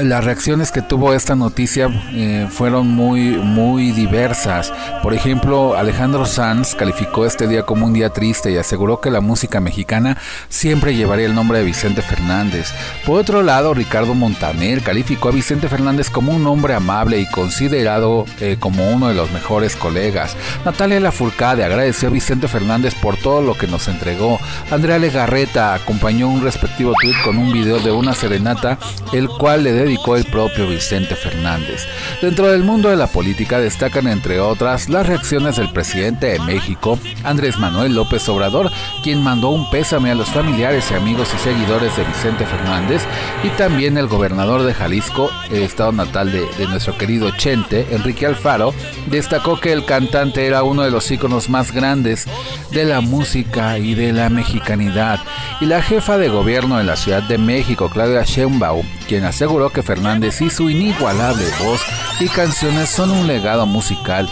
las 0.03 0.25
reacciones 0.25 0.71
que 0.71 0.83
tuvo 0.83 1.13
esta 1.13 1.35
noticia 1.35 1.89
eh, 2.13 2.47
fueron 2.51 2.89
muy 2.89 3.37
muy 3.37 3.93
diversas. 3.93 4.73
Por 5.03 5.15
ejemplo, 5.15 5.77
Alejandro 5.77 6.27
Sanz 6.27 6.75
calificó 6.75 7.27
este 7.27 7.47
día 7.47 7.65
como 7.65 7.87
un 7.87 7.93
día 7.93 8.11
triste 8.11 8.51
y 8.51 8.57
aseguró 8.57 9.01
que 9.01 9.11
la 9.11 9.21
música 9.21 9.61
mexicana 9.61 10.17
siempre 10.49 10.95
llevaría 10.95 11.27
el 11.27 11.35
nombre 11.35 11.59
de 11.59 11.65
Vicente 11.65 12.03
Fernández. 12.03 12.73
Por 13.07 13.21
otro 13.21 13.43
lado, 13.43 13.75
Ricardo 13.75 14.15
Montaner 14.15 14.83
calificó 14.83 15.29
a 15.29 15.33
Vicente 15.33 15.69
Fernández 15.69 16.11
como 16.11 16.33
un 16.33 16.47
hombre 16.47 16.75
amable 16.75 17.21
y 17.21 17.27
considerado 17.27 18.25
eh, 18.41 18.57
como 18.59 18.91
uno 18.91 19.09
de 19.09 19.15
los 19.15 19.31
mejores 19.33 19.77
colegas. 19.77 20.37
Natalia 20.65 21.01
Lafourcade 21.01 21.65
agradeció 21.65 22.09
a 22.09 22.13
Vicente 22.13 22.49
Fernández 22.49 22.95
por 22.95 23.17
todo 23.17 23.43
lo 23.43 23.55
que 23.55 23.67
nos 23.67 23.89
entregó. 23.89 24.39
Andrea 24.71 24.99
Legarreta 24.99 25.75
acompañó 25.75 26.29
un 26.29 26.43
respectivo 26.43 26.93
tweet 27.01 27.17
con 27.25 27.39
un 27.39 27.53
video 27.53 27.79
de 27.79 27.91
una 27.91 28.15
serenata, 28.15 28.79
el 29.13 29.29
cual 29.29 29.65
le 29.65 29.73
dedicó 29.89 30.17
el 30.17 30.27
propio 30.27 30.67
Vicente 30.67 31.17
Fernández. 31.17 31.87
Dentro 32.21 32.49
del 32.49 32.63
mundo 32.63 32.91
de 32.91 32.97
la 32.97 33.07
política 33.07 33.59
destacan 33.59 34.07
entre 34.07 34.39
otras 34.39 34.91
las 34.91 35.07
reacciones 35.07 35.57
del 35.57 35.73
presidente 35.73 36.27
de 36.27 36.41
México, 36.41 36.99
Andrés 37.25 37.59
Manuel 37.59 37.95
López 37.95 38.29
Obrador, 38.29 38.71
quien 39.03 39.23
mandó 39.23 39.49
un 39.49 39.71
pésame 39.71 40.11
a 40.11 40.15
los 40.15 40.29
familiares 40.29 40.91
y 40.91 40.95
amigos 40.95 41.31
y 41.35 41.39
seguidores 41.39 41.97
de 41.97 42.05
Vicente 42.05 42.45
Fernández, 42.45 43.03
y 43.43 43.49
también 43.51 43.97
el 43.97 44.09
gobernador 44.09 44.63
de 44.63 44.75
Jalisco, 44.75 45.31
el 45.51 45.63
estado 45.63 45.93
natal 45.93 46.33
de, 46.33 46.45
de 46.59 46.67
nuestro 46.67 46.99
querido 46.99 47.31
Chente, 47.31 47.87
Enrique 47.91 48.27
Alfaro, 48.27 48.75
destacó 49.07 49.59
que 49.59 49.73
el 49.73 49.87
cantante 49.87 50.47
era 50.47 50.65
uno 50.65 50.83
de 50.83 50.91
los 50.91 51.11
íconos 51.11 51.49
más 51.49 51.73
grandes 51.73 52.27
de 52.73 52.85
la 52.85 53.01
música 53.01 53.79
y 53.79 53.95
de 53.95 54.13
la 54.13 54.29
mexicanidad, 54.29 55.21
y 55.63 55.65
la 55.65 55.81
jefa 55.81 56.19
de 56.19 56.29
gobierno 56.29 56.77
de 56.77 56.85
la 56.85 56.97
Ciudad 56.97 57.23
de 57.23 57.39
México, 57.39 57.89
Claudia 57.89 58.25
Sheinbaum, 58.25 58.87
quien 59.09 59.25
aseguró 59.25 59.71
que 59.71 59.78
Fernández 59.83 60.41
y 60.41 60.51
su 60.51 60.71
inigualable 60.71 61.45
voz 61.63 61.81
y 62.21 62.29
canciones 62.29 62.89
son 62.89 63.11
un 63.11 63.27
legado 63.27 63.67
musical 63.67 64.29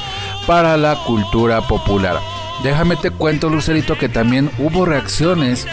para 0.46 0.76
la 0.76 0.96
cultura 1.04 1.62
popular. 1.62 2.20
Déjame 2.62 2.96
te 2.96 3.10
cuento, 3.10 3.48
Lucerito, 3.48 3.98
que 3.98 4.08
también 4.08 4.50
hubo 4.58 4.86
reacciones 4.86 5.66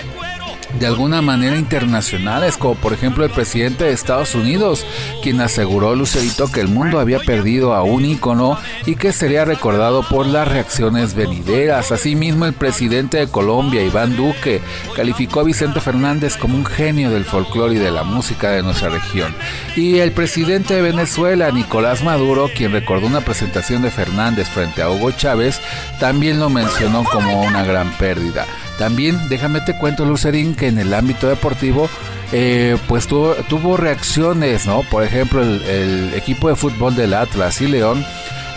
de 0.80 0.88
alguna 0.88 1.22
manera 1.22 1.58
internacionales, 1.58 2.58
como 2.58 2.76
por 2.76 2.94
ejemplo 2.94 3.24
el 3.24 3.32
presidente 3.32 3.86
de 3.86 3.92
Estados 3.92 4.36
Unidos, 4.36 4.86
quien 5.22 5.42
aseguró 5.42 5.96
Lucerito 5.96 6.52
que 6.52 6.62
el 6.62 6.68
mundo 6.68 7.00
había 7.00 7.20
perdido 7.20 7.74
a 7.74 7.84
un 7.84 8.06
ícono 8.06 8.58
y 8.86 8.96
que 8.96 9.14
sería 9.14 9.46
recordado 9.46 10.04
por 10.04 10.26
las 10.26 10.48
reacciones 10.48 11.14
venideras. 11.14 11.92
Asimismo, 11.92 12.46
el 12.46 12.54
presidente 12.54 13.18
de 13.18 13.28
Colombia, 13.28 13.84
Iván 13.84 14.16
Duque, 14.16 14.62
calificó 14.96 15.42
a 15.42 15.44
Vicente 15.44 15.80
Fernández 15.80 16.38
como 16.38 16.58
un 16.58 16.66
genio 16.66 17.10
del 17.10 17.26
folclore 17.26 17.76
y 17.76 17.80
de 17.80 17.92
la 17.92 18.04
música 18.04 18.52
de 18.52 18.64
nuestra 18.64 18.90
región. 18.90 19.34
Y 19.76 20.00
el 20.00 20.12
presidente 20.12 20.76
de 20.76 20.82
Venezuela, 20.82 21.52
Nicolás 21.52 22.04
Maduro, 22.04 22.50
quien 22.56 22.72
recordó 22.72 23.08
una 23.08 23.22
presentación 23.22 23.82
de 23.82 23.92
Fernández 23.92 24.48
frente 24.50 24.82
a 24.82 24.90
Hugo 24.90 25.12
Chávez, 25.12 25.62
también 26.00 26.40
lo 26.40 26.50
mencionó 26.50 27.04
como 27.04 27.44
una 27.44 27.64
gran 27.64 27.92
pérdida. 27.98 28.46
También 28.78 29.30
déjame 29.30 29.62
te 29.62 29.78
cuento, 29.78 30.06
Lucerín, 30.06 30.56
que 30.56 30.68
en 30.68 30.80
el 30.80 30.94
ámbito 30.94 31.28
deportivo 31.28 31.90
eh, 32.32 32.78
pues 32.88 33.08
tuvo, 33.08 33.36
tuvo, 33.48 33.78
reacciones, 33.78 34.66
¿no? 34.66 34.82
Por 34.90 35.04
ejemplo, 35.04 35.44
el, 35.44 36.14
equipo 36.16 36.50
de 36.50 36.56
fútbol 36.56 36.96
del 36.96 37.14
Atlas 37.14 37.62
y 37.62 37.68
León 37.68 38.04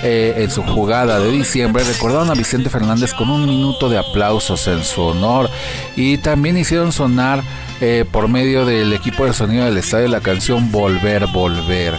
eh, 0.03 0.35
en 0.39 0.51
su 0.51 0.63
jugada 0.63 1.19
de 1.19 1.31
diciembre 1.31 1.85
recordaron 1.85 2.31
a 2.31 2.35
Vicente 2.35 2.71
Fernández 2.71 3.13
con 3.13 3.31
un 3.31 3.47
minuto 3.47 3.89
de 3.89 3.99
aplausos 3.99 4.67
en 4.69 4.85
su 4.85 5.03
honor 5.03 5.51
y 5.97 6.19
también 6.19 6.57
hicieron 6.59 6.93
sonar 6.93 7.43
eh, 7.81 8.05
por 8.11 8.29
medio 8.29 8.65
del 8.65 8.93
equipo 8.93 9.27
de 9.27 9.33
sonido 9.33 9.65
del 9.65 9.77
estadio 9.77 10.09
la 10.09 10.21
canción 10.21 10.71
Volver, 10.71 11.27
Volver. 11.27 11.95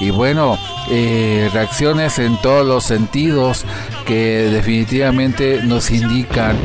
Y 0.00 0.10
bueno, 0.10 0.58
reacciones 1.52 2.18
en 2.18 2.36
todos 2.40 2.66
los 2.66 2.84
sentidos 2.84 3.64
que 4.06 4.48
definitivamente 4.50 5.60
nos 5.64 5.90
indican 5.90 6.56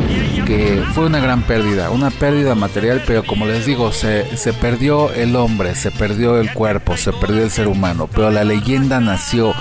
que 0.46 0.84
fue 0.94 1.06
una 1.06 1.20
gran 1.20 1.44
pérdida, 1.44 1.90
una 1.90 2.12
pérdida 2.12 2.56
material, 2.56 3.02
pero 3.06 3.24
como 3.24 3.46
les 3.46 3.66
digo, 3.66 3.92
se, 3.92 4.38
se 4.38 4.54
perdió 4.54 5.12
el 5.14 5.36
hombre, 5.36 5.76
se 5.76 5.92
perdió 5.92 6.40
el 6.40 6.54
cuerpo, 6.54 6.96
se 6.96 7.12
perdió 7.14 7.44
el 7.44 7.52
ser 7.52 7.68
humano, 7.68 8.08
pero 8.14 8.30
la 8.32 8.44
leyenda 8.44 9.00
nació. 9.00 9.54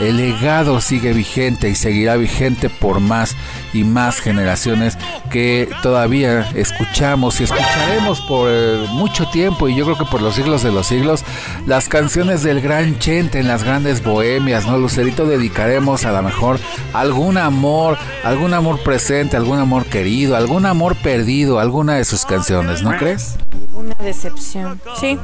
El 0.00 0.16
legado 0.16 0.80
sigue 0.80 1.12
vigente 1.12 1.68
y 1.68 1.74
seguirá 1.74 2.16
vigente 2.16 2.70
por 2.70 3.00
más 3.00 3.36
y 3.72 3.84
más 3.84 4.20
generaciones 4.20 4.98
que 5.30 5.68
todavía 5.82 6.50
escuchamos 6.54 7.40
y 7.40 7.44
escucharemos 7.44 8.20
por 8.22 8.48
eh, 8.50 8.86
mucho 8.92 9.28
tiempo 9.28 9.68
y 9.68 9.76
yo 9.76 9.84
creo 9.84 9.98
que 9.98 10.04
por 10.06 10.22
los 10.22 10.34
siglos 10.34 10.62
de 10.62 10.72
los 10.72 10.86
siglos 10.86 11.24
las 11.66 11.88
canciones 11.88 12.42
del 12.42 12.60
gran 12.60 12.98
Chente 12.98 13.38
en 13.38 13.48
las 13.48 13.62
grandes 13.62 14.02
bohemias, 14.02 14.66
¿no? 14.66 14.78
Lucerito 14.78 15.26
dedicaremos 15.26 16.04
a 16.04 16.12
lo 16.12 16.22
mejor 16.22 16.58
algún 16.92 17.38
amor, 17.38 17.98
algún 18.24 18.54
amor 18.54 18.82
presente, 18.82 19.36
algún 19.36 19.58
amor 19.58 19.84
querido, 19.86 20.36
algún 20.36 20.66
amor 20.66 20.96
perdido, 20.96 21.60
alguna 21.60 21.94
de 21.94 22.04
sus 22.04 22.24
canciones, 22.24 22.82
¿no 22.82 22.96
crees? 22.96 23.36
Una 23.80 23.94
decepción, 23.94 24.78
sí. 25.00 25.18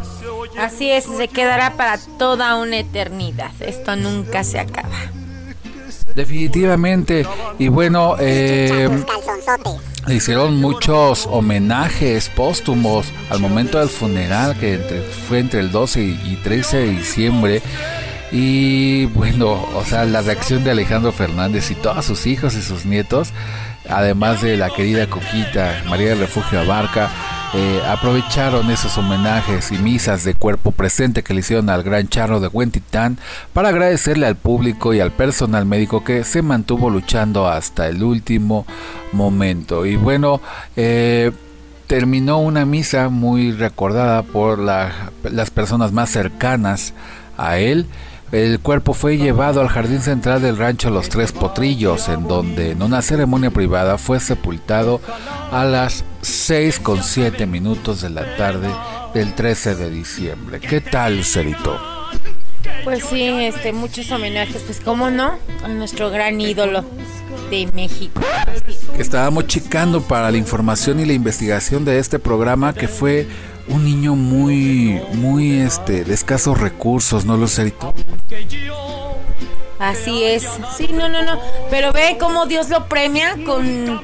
Así 0.59 0.91
es, 0.91 1.05
se 1.05 1.29
quedará 1.29 1.77
para 1.77 1.99
toda 2.19 2.57
una 2.57 2.79
eternidad. 2.79 3.51
Esto 3.61 3.97
nunca 3.97 4.45
se 4.45 4.59
acaba. 4.59 4.97
Definitivamente. 6.15 7.27
Y 7.59 7.69
bueno, 7.69 8.17
eh, 8.19 8.89
hicieron 10.09 10.57
muchos 10.57 11.27
homenajes 11.27 12.31
póstumos 12.31 13.07
al 13.29 13.41
momento 13.41 13.79
del 13.79 13.91
funeral, 13.91 14.59
que 14.59 14.79
fue 15.29 15.41
entre 15.41 15.61
el 15.61 15.71
12 15.71 16.03
y 16.03 16.41
13 16.43 16.77
de 16.79 16.89
diciembre. 16.89 17.63
Y 18.33 19.05
bueno, 19.07 19.67
o 19.75 19.85
sea, 19.85 20.07
la 20.07 20.23
reacción 20.23 20.65
de 20.65 20.71
Alejandro 20.71 21.13
Fernández 21.13 21.71
y 21.71 21.75
todos 21.75 22.07
sus 22.07 22.27
hijos 22.27 22.55
y 22.55 22.63
sus 22.63 22.87
nietos, 22.87 23.33
además 23.89 24.41
de 24.41 24.57
la 24.57 24.71
querida 24.71 25.07
Coquita, 25.09 25.83
María 25.87 26.09
del 26.09 26.21
Refugio 26.21 26.61
Abarca, 26.61 27.11
eh, 27.55 27.83
aprovecharon 27.87 28.71
esos 28.71 28.99
homenajes 28.99 29.73
y 29.73 29.79
misas 29.79 30.25
de 30.25 30.35
cuerpo 30.35 30.73
presente 30.73 31.23
que 31.23 31.35
le 31.35 31.41
hicieron 31.41 31.71
al 31.71 31.83
gran 31.83 32.09
charro 32.09 32.41
de 32.41 32.49
Huentitán 32.49 33.19
para 33.53 33.69
agradecerle 33.71 34.27
al 34.27 34.37
público 34.37 34.93
y 34.93 35.01
al 35.01 35.13
personal 35.13 35.65
médico 35.67 36.05
que 36.05 36.25
se 36.25 36.43
mantuvo 36.43 36.91
luchando 36.91 37.49
hasta 37.49 37.89
el 37.89 38.03
último 38.03 38.67
momento. 39.13 39.87
Y 39.87 39.97
bueno, 39.97 40.41
eh, 40.77 41.33
terminó 41.87 42.39
una 42.39 42.67
misa 42.67 43.09
muy 43.09 43.53
recordada 43.53 44.23
por 44.23 44.59
las 44.59 45.51
personas 45.51 45.93
más 45.93 46.11
cercanas 46.11 46.95
a 47.39 47.59
él 47.59 47.87
el 48.33 48.59
cuerpo 48.59 48.93
fue 48.93 49.19
llevado 49.19 49.61
al 49.61 49.69
jardín 49.69 50.01
central 50.01 50.43
del 50.43 50.57
rancho 50.57 50.91
Los 50.91 51.09
Tres 51.09 51.31
Potrillos, 51.31 52.09
en 52.09 52.27
donde 52.27 52.73
en 52.73 52.83
una 52.83 53.01
ceremonia 53.01 53.51
privada 53.51 53.99
fue 53.99 54.19
sepultado 54.19 55.01
a 55.53 55.65
las 55.65 56.05
6 56.27 56.81
con 56.81 57.05
7 57.05 57.47
minutos 57.47 58.01
de 58.01 58.11
la 58.11 58.37
tarde 58.37 58.69
del 59.15 59.35
13 59.35 59.77
de 59.77 59.91
diciembre. 59.91 60.59
¿Qué 60.59 60.81
tal, 60.81 61.25
Cerito? 61.25 61.81
Pues 62.83 63.05
sí, 63.05 63.23
este, 63.23 63.73
muchos 63.73 64.11
homenajes, 64.11 64.63
pues 64.63 64.81
cómo 64.81 65.11
no, 65.11 65.39
a 65.63 65.69
nuestro 65.69 66.11
gran 66.11 66.41
ídolo 66.41 66.85
de 67.49 67.69
México. 67.75 68.21
Estábamos 68.99 69.47
checando 69.47 70.03
para 70.03 70.31
la 70.33 70.37
información 70.37 70.99
y 70.99 71.05
la 71.05 71.13
investigación 71.13 71.85
de 71.85 71.99
este 72.01 72.19
programa 72.19 72.75
que 72.75 72.89
fue 72.89 73.29
un 73.69 73.85
niño 73.85 74.17
muy, 74.17 75.01
muy, 75.15 75.61
este, 75.61 76.05
de 76.05 76.13
escasos 76.13 76.59
recursos, 76.59 77.25
¿no, 77.25 77.37
Lucerito? 77.37 77.95
Así 79.79 80.25
es. 80.25 80.45
Sí, 80.77 80.89
no, 80.93 81.09
no, 81.09 81.23
no. 81.23 81.41
Pero 81.71 81.93
ve 81.93 82.17
cómo 82.19 82.47
Dios 82.47 82.69
lo 82.69 82.89
premia 82.89 83.37
con, 83.45 84.01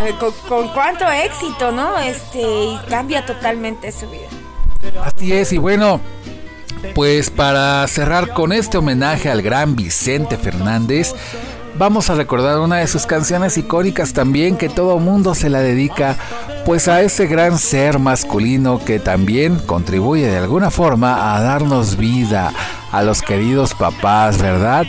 eh, 0.00 0.14
con, 0.48 0.68
cuánto 0.68 1.10
éxito, 1.10 1.72
¿no? 1.72 1.98
Este, 1.98 2.40
y 2.40 2.78
cambia 2.88 3.24
totalmente 3.24 3.90
su 3.92 4.08
vida. 4.10 4.28
Así 5.04 5.32
es, 5.32 5.52
y 5.52 5.58
bueno, 5.58 6.00
pues 6.94 7.30
para 7.30 7.86
cerrar 7.88 8.32
con 8.32 8.52
este 8.52 8.78
homenaje 8.78 9.30
al 9.30 9.42
gran 9.42 9.74
Vicente 9.74 10.36
Fernández, 10.36 11.14
vamos 11.78 12.10
a 12.10 12.14
recordar 12.14 12.58
una 12.60 12.76
de 12.76 12.86
sus 12.86 13.06
canciones 13.06 13.58
icónicas 13.58 14.12
también 14.12 14.56
que 14.56 14.68
todo 14.68 14.98
mundo 14.98 15.34
se 15.34 15.50
la 15.50 15.60
dedica 15.60 16.16
pues 16.64 16.88
a 16.88 17.00
ese 17.02 17.26
gran 17.26 17.58
ser 17.58 17.98
masculino 17.98 18.84
que 18.84 18.98
también 18.98 19.58
contribuye 19.58 20.26
de 20.26 20.38
alguna 20.38 20.70
forma 20.70 21.34
a 21.36 21.40
darnos 21.40 21.96
vida 21.96 22.52
a 22.92 23.02
los 23.02 23.22
queridos 23.22 23.74
papás, 23.74 24.40
¿verdad? 24.40 24.84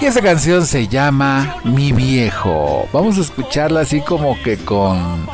Y 0.00 0.04
esa 0.04 0.20
canción 0.20 0.66
se 0.66 0.88
llama 0.88 1.56
Mi 1.64 1.92
viejo. 1.92 2.88
Vamos 2.92 3.18
a 3.18 3.22
escucharla 3.22 3.80
así 3.80 4.00
como 4.00 4.40
que 4.42 4.56
con 4.58 5.26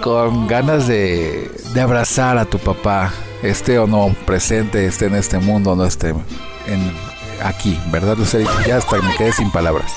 con 0.00 0.46
ganas 0.46 0.86
de, 0.86 1.50
de 1.72 1.80
abrazar 1.80 2.36
a 2.36 2.44
tu 2.44 2.58
papá, 2.58 3.10
esté 3.42 3.78
o 3.78 3.86
no 3.86 4.14
presente, 4.26 4.84
esté 4.84 5.06
en 5.06 5.14
este 5.14 5.38
mundo, 5.38 5.74
no 5.74 5.86
esté 5.86 6.10
en 6.10 6.92
aquí, 7.42 7.80
¿verdad, 7.90 8.16
Lucerito? 8.16 8.52
Ya 8.66 8.76
hasta 8.76 9.00
me 9.00 9.16
quedé 9.16 9.32
sin 9.32 9.50
palabras. 9.50 9.92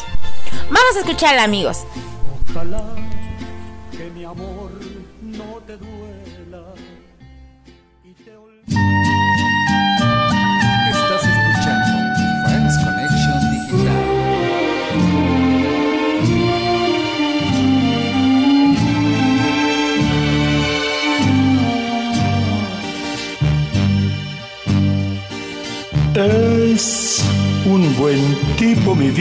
Vamos 0.71 0.95
a 0.95 0.99
escucharla, 0.99 1.43
amigos. 1.43 1.83
Ojalá 2.51 2.83
que 3.91 4.09
mi 4.11 4.23
amor 4.23 4.66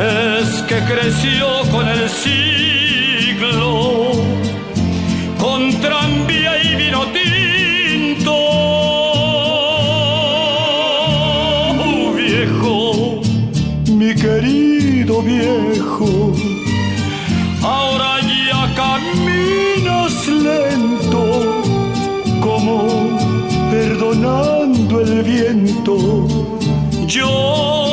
es 0.00 0.62
que 0.62 0.78
creció 0.84 1.46
con 1.72 1.88
el 1.88 2.08
siglo, 2.08 3.62
con 5.38 5.72
tranvía 5.80 6.62
y 6.62 6.76
vino 6.76 7.04
tinto. 7.06 8.34
viejo, 12.16 13.20
mi 13.92 14.14
querido 14.14 15.22
viejo, 15.22 16.32
ahora 17.62 18.20
ya 18.20 18.74
caminas 18.74 20.28
lento, 20.28 21.62
como 22.40 22.86
perdonando 23.70 25.00
el 25.00 25.22
viento 25.22 26.26
yo 27.06 27.87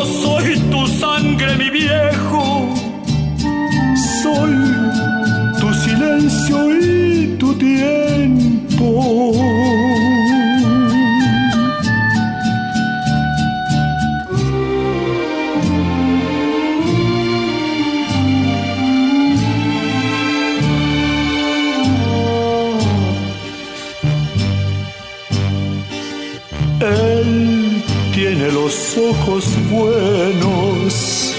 ojos 28.97 29.45
buenos 29.69 31.33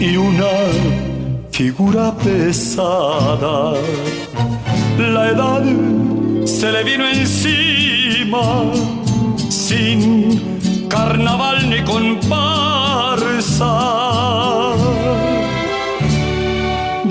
y 0.00 0.16
una 0.16 0.50
figura 1.50 2.14
pesada. 2.16 3.74
La 4.98 5.30
edad 5.30 5.62
se 6.44 6.72
le 6.72 6.84
vino 6.84 7.08
encima 7.08 8.64
sin 9.48 10.86
carnaval 10.88 11.68
ni 11.68 11.82
comparsa. 11.82 12.72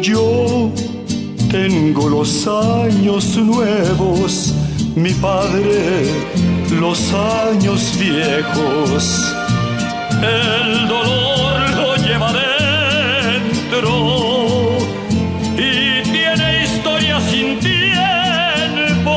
Yo 0.01 0.71
tengo 1.51 2.09
los 2.09 2.47
años 2.47 3.37
nuevos, 3.37 4.53
mi 4.95 5.11
padre 5.13 6.39
los 6.71 7.13
años 7.13 7.97
viejos, 7.99 9.35
el 10.21 10.87
dolor 10.87 11.69
lo 11.75 11.95
lleva 11.95 12.33
dentro 12.33 13.91
y 15.55 16.01
tiene 16.11 16.63
historia 16.63 17.19
sin 17.21 17.59
tiempo. 17.59 19.15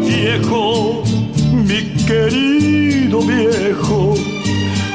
Viejo, 0.00 1.02
mi 1.52 1.80
querido 2.06 3.20
viejo, 3.20 4.14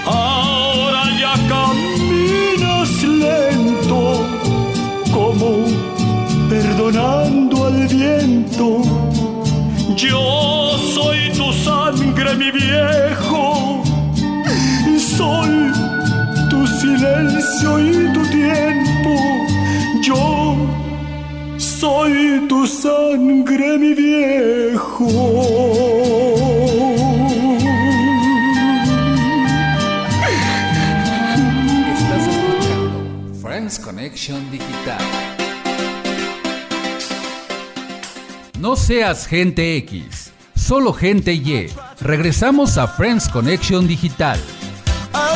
ahora 0.06 1.04
ya 1.20 1.34
caminas 1.48 3.04
lento 3.04 4.28
como 5.12 5.66
perdonando 6.50 7.66
al 7.66 7.88
viento. 7.88 8.82
Yo 9.96 10.49
silencio 17.60 17.80
y 17.80 18.14
tu 18.14 18.22
tiempo. 18.30 19.48
Yo 20.02 20.56
soy 21.58 22.46
tu 22.48 22.66
sangre, 22.66 23.78
mi 23.78 23.94
viejo. 23.94 25.08
Estás 31.94 32.28
escuchando 32.28 33.36
Friends 33.42 33.80
Connection 33.80 34.52
Digital. 34.52 35.02
No 38.60 38.76
seas 38.76 39.26
gente 39.26 39.78
X, 39.78 40.32
solo 40.56 40.94
gente 40.94 41.34
Y. 41.34 41.70
Regresamos 42.02 42.78
a 42.78 42.88
Friends 42.88 43.30
Connection 43.30 43.88
Digital. 43.88 44.40
A 45.14 45.36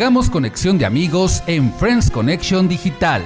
Hagamos 0.00 0.30
conexión 0.30 0.78
de 0.78 0.86
amigos 0.86 1.42
en 1.46 1.70
Friends 1.74 2.10
Connection 2.10 2.66
Digital. 2.66 3.22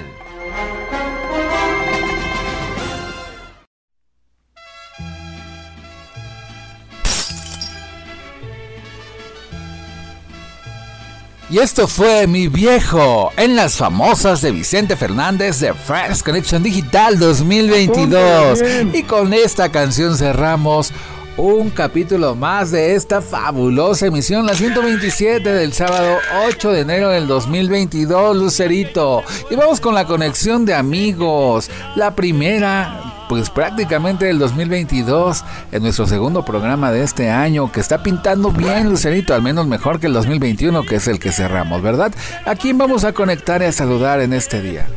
Y 11.49 11.59
esto 11.59 11.87
fue 11.87 12.27
Mi 12.27 12.49
Viejo 12.49 13.31
en 13.37 13.55
las 13.55 13.77
famosas 13.77 14.41
de 14.41 14.51
Vicente 14.51 14.97
Fernández 14.97 15.61
de 15.61 15.73
Friends 15.73 16.21
Connection 16.21 16.61
Digital 16.61 17.17
2022. 17.17 18.59
Y 18.91 19.03
con 19.03 19.33
esta 19.33 19.69
canción 19.69 20.17
cerramos 20.17 20.91
un 21.37 21.69
capítulo 21.69 22.35
más 22.35 22.71
de 22.71 22.95
esta 22.95 23.21
fabulosa 23.21 24.07
emisión, 24.07 24.45
la 24.45 24.53
127 24.53 25.51
del 25.51 25.73
sábado 25.73 26.17
8 26.47 26.71
de 26.71 26.81
enero 26.81 27.09
del 27.09 27.27
2022, 27.27 28.37
Lucerito. 28.37 29.21
Y 29.49 29.55
vamos 29.55 29.81
con 29.81 29.93
la 29.95 30.05
conexión 30.05 30.65
de 30.65 30.73
amigos. 30.73 31.69
La 31.95 32.15
primera 32.15 33.01
pues 33.27 33.49
prácticamente 33.49 34.29
el 34.29 34.37
2022 34.37 35.43
en 35.71 35.81
nuestro 35.81 36.05
segundo 36.05 36.45
programa 36.45 36.91
de 36.91 37.01
este 37.01 37.31
año 37.31 37.71
que 37.71 37.79
está 37.79 38.03
pintando 38.03 38.51
bien 38.51 38.87
Lucerito, 38.87 39.33
al 39.33 39.41
menos 39.41 39.65
mejor 39.65 39.99
que 39.99 40.05
el 40.05 40.13
2021 40.13 40.83
que 40.83 40.97
es 40.97 41.07
el 41.07 41.19
que 41.19 41.31
cerramos, 41.31 41.81
¿verdad? 41.81 42.13
¿A 42.45 42.55
quién 42.55 42.77
vamos 42.77 43.03
a 43.03 43.13
conectar 43.13 43.63
y 43.63 43.65
a 43.65 43.71
saludar 43.71 44.21
en 44.21 44.31
este 44.33 44.61
día? 44.61 44.87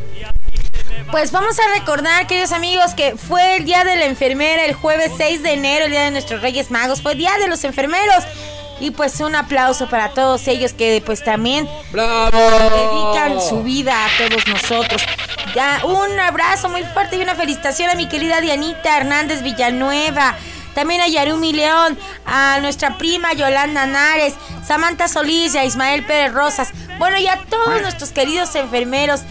Pues 1.10 1.32
vamos 1.32 1.58
a 1.58 1.78
recordar, 1.78 2.26
queridos 2.26 2.52
amigos, 2.52 2.94
que 2.94 3.16
fue 3.16 3.56
el 3.56 3.64
día 3.64 3.84
de 3.84 3.96
la 3.96 4.04
enfermera, 4.04 4.64
el 4.64 4.74
jueves 4.74 5.12
6 5.16 5.42
de 5.42 5.54
enero, 5.54 5.86
el 5.86 5.90
día 5.90 6.02
de 6.02 6.10
nuestros 6.10 6.42
Reyes 6.42 6.70
Magos, 6.70 7.00
fue 7.00 7.12
el 7.12 7.18
día 7.18 7.32
de 7.38 7.48
los 7.48 7.64
enfermeros. 7.64 8.24
Y 8.80 8.92
pues 8.92 9.18
un 9.20 9.34
aplauso 9.34 9.88
para 9.88 10.10
todos 10.10 10.46
ellos 10.46 10.72
que 10.72 11.02
pues 11.04 11.24
también 11.24 11.68
dedican 11.92 13.40
su 13.40 13.62
vida 13.64 13.92
a 14.04 14.08
todos 14.18 14.46
nosotros. 14.46 15.02
Ya, 15.54 15.80
un 15.84 16.20
abrazo 16.20 16.68
muy 16.68 16.84
fuerte 16.84 17.16
y 17.16 17.22
una 17.22 17.34
felicitación 17.34 17.90
a 17.90 17.94
mi 17.94 18.08
querida 18.08 18.40
Dianita 18.40 18.96
Hernández 18.96 19.42
Villanueva. 19.42 20.36
También 20.74 21.00
a 21.00 21.08
Yarumi 21.08 21.52
León, 21.52 21.98
a 22.24 22.60
nuestra 22.60 22.98
prima 22.98 23.32
Yolanda 23.32 23.84
Nares, 23.86 24.34
Samantha 24.64 25.08
Solís 25.08 25.54
y 25.54 25.58
a 25.58 25.64
Ismael 25.64 26.04
Pérez 26.04 26.32
Rosas. 26.32 26.68
Bueno, 26.98 27.18
y 27.18 27.26
a 27.26 27.38
todos 27.50 27.82
nuestros 27.82 28.10
queridos 28.10 28.54
enfermeros 28.54 29.22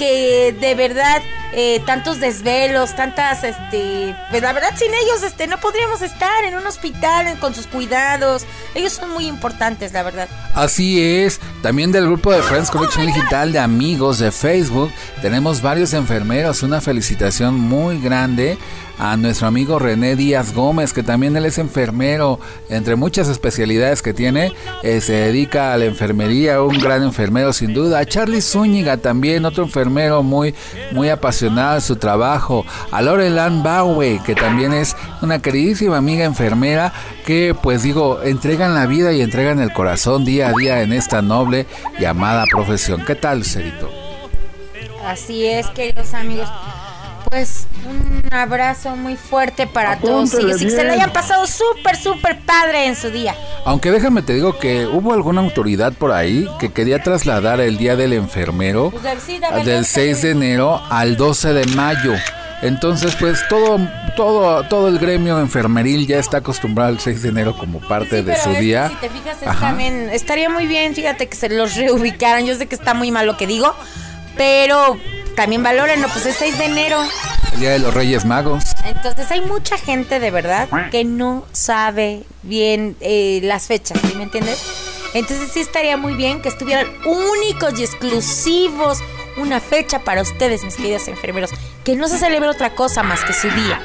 que 0.00 0.56
de 0.58 0.74
verdad 0.74 1.22
eh, 1.52 1.80
tantos 1.86 2.20
desvelos, 2.20 2.94
tantas, 2.94 3.42
este, 3.44 4.14
pues 4.30 4.42
la 4.42 4.52
verdad 4.52 4.70
sin 4.76 4.88
ellos, 4.94 5.22
este, 5.24 5.46
no 5.46 5.58
podríamos 5.58 6.02
estar 6.02 6.44
en 6.44 6.54
un 6.56 6.66
hospital 6.66 7.26
en- 7.26 7.36
con 7.38 7.54
sus 7.54 7.66
cuidados. 7.66 8.44
Ellos 8.74 8.92
son 8.92 9.10
muy 9.10 9.26
importantes, 9.26 9.92
la 9.92 10.02
verdad. 10.02 10.28
Así 10.54 11.00
es, 11.02 11.40
también 11.62 11.92
del 11.92 12.06
grupo 12.06 12.32
de 12.32 12.42
Friends 12.42 12.70
Connection 12.70 13.06
Digital 13.06 13.52
de 13.52 13.58
amigos 13.58 14.18
de 14.18 14.30
Facebook 14.30 14.92
tenemos 15.22 15.60
varios 15.62 15.92
enfermeros, 15.94 16.62
una 16.62 16.80
felicitación 16.80 17.54
muy 17.58 18.00
grande 18.00 18.56
a 18.98 19.16
nuestro 19.16 19.46
amigo 19.46 19.78
René 19.78 20.14
Díaz 20.14 20.52
Gómez, 20.54 20.92
que 20.92 21.02
también 21.02 21.34
él 21.34 21.46
es 21.46 21.56
enfermero, 21.56 22.38
entre 22.68 22.96
muchas 22.96 23.28
especialidades 23.28 24.02
que 24.02 24.12
tiene, 24.12 24.52
eh, 24.82 25.00
se 25.00 25.14
dedica 25.14 25.72
a 25.72 25.78
la 25.78 25.86
enfermería, 25.86 26.60
un 26.62 26.78
gran 26.78 27.02
enfermero 27.02 27.54
sin 27.54 27.72
duda, 27.72 27.98
a 28.00 28.04
Charlie 28.04 28.42
Zúñiga 28.42 28.98
también, 28.98 29.46
otro 29.46 29.64
enfermero 29.64 30.22
muy, 30.22 30.54
muy 30.92 31.08
apasionado 31.08 31.39
su 31.80 31.96
trabajo, 31.96 32.66
a 32.90 33.00
Lorelan 33.00 33.62
Bowie, 33.62 34.20
que 34.24 34.34
también 34.34 34.72
es 34.72 34.96
una 35.22 35.40
queridísima 35.40 35.96
amiga 35.96 36.24
enfermera, 36.24 36.92
que 37.24 37.54
pues 37.54 37.82
digo, 37.82 38.20
entregan 38.22 38.74
la 38.74 38.86
vida 38.86 39.12
y 39.12 39.22
entregan 39.22 39.60
el 39.60 39.72
corazón 39.72 40.24
día 40.24 40.48
a 40.48 40.52
día 40.52 40.82
en 40.82 40.92
esta 40.92 41.22
noble 41.22 41.66
y 41.98 42.04
amada 42.04 42.44
profesión. 42.50 43.04
¿Qué 43.06 43.14
tal, 43.14 43.44
Cerito? 43.44 43.90
Así 45.04 45.46
es, 45.46 45.66
queridos 45.68 46.12
amigos. 46.14 46.48
Pues 47.28 47.66
un 47.88 48.22
abrazo 48.32 48.96
muy 48.96 49.16
fuerte 49.16 49.66
para 49.66 49.98
todos 49.98 50.34
ellos 50.34 50.60
y 50.60 50.64
que 50.64 50.70
se 50.70 50.84
le 50.84 50.90
hayan 50.92 51.12
pasado 51.12 51.46
súper, 51.46 51.96
súper 51.96 52.40
padre 52.40 52.86
en 52.86 52.96
su 52.96 53.10
día. 53.10 53.34
Aunque 53.64 53.90
déjame 53.90 54.22
te 54.22 54.32
digo 54.34 54.58
que 54.58 54.86
hubo 54.86 55.12
alguna 55.12 55.40
autoridad 55.40 55.92
por 55.92 56.12
ahí 56.12 56.48
que 56.58 56.72
quería 56.72 57.02
trasladar 57.02 57.60
el 57.60 57.76
Día 57.78 57.94
del 57.96 58.12
Enfermero 58.14 58.90
Pues, 58.90 59.02
del- 59.02 59.20
sí, 59.20 59.38
la 59.38 59.50
verdad 59.50 59.64
del 59.64 59.80
es 59.82 59.88
que 59.92 60.00
6 60.14 60.22
de 60.22 60.30
enero 60.30 60.80
al 60.90 61.16
12 61.16 61.52
de 61.52 61.66
mayo. 61.74 62.14
Entonces, 62.62 63.16
pues 63.16 63.40
todo, 63.48 63.78
todo, 64.16 64.62
todo 64.64 64.88
el 64.88 64.98
gremio 64.98 65.38
enfermeril 65.40 66.06
ya 66.06 66.18
está 66.18 66.38
acostumbrado 66.38 66.90
al 66.90 67.00
6 67.00 67.22
de 67.22 67.28
enero 67.30 67.56
como 67.56 67.80
parte 67.80 68.18
Sí, 68.20 68.22
de 68.22 68.36
su 68.36 68.50
es 68.50 68.60
día. 68.60 68.88
Si 68.88 68.94
te 68.96 69.08
fijas, 69.08 69.36
es 69.42 69.58
también 69.60 70.10
estaría 70.10 70.50
muy 70.50 70.66
bien, 70.66 70.94
fíjate 70.94 71.26
que 71.28 71.36
se 71.36 71.48
los 71.48 71.74
reubicaran. 71.76 72.44
Yo 72.44 72.54
sé 72.56 72.66
que 72.66 72.74
está 72.74 72.92
muy 72.92 73.10
mal 73.10 73.26
lo 73.26 73.36
que 73.38 73.46
digo, 73.46 73.74
pero 74.36 74.98
también 75.40 75.62
valórenlo, 75.62 76.06
pues 76.08 76.26
es 76.26 76.36
6 76.36 76.58
de 76.58 76.64
enero. 76.66 76.98
El 77.54 77.60
Día 77.60 77.70
de 77.70 77.78
los 77.78 77.94
Reyes 77.94 78.26
Magos. 78.26 78.62
Entonces 78.84 79.30
hay 79.30 79.40
mucha 79.40 79.78
gente 79.78 80.20
de 80.20 80.30
verdad 80.30 80.68
que 80.90 81.02
no 81.02 81.46
sabe 81.52 82.24
bien 82.42 82.94
eh, 83.00 83.40
las 83.42 83.66
fechas, 83.66 83.98
¿sí 84.06 84.14
me 84.16 84.24
entiendes? 84.24 84.62
Entonces 85.14 85.50
sí 85.50 85.60
estaría 85.60 85.96
muy 85.96 86.12
bien 86.12 86.42
que 86.42 86.50
estuvieran 86.50 86.88
únicos 87.06 87.80
y 87.80 87.84
exclusivos 87.84 88.98
una 89.38 89.60
fecha 89.60 90.00
para 90.00 90.20
ustedes, 90.20 90.62
mis 90.62 90.76
queridos 90.76 91.08
enfermeros, 91.08 91.52
que 91.84 91.96
no 91.96 92.06
se 92.08 92.18
celebre 92.18 92.50
otra 92.50 92.74
cosa 92.74 93.02
más 93.02 93.24
que 93.24 93.32
su 93.32 93.48
día. 93.48 93.80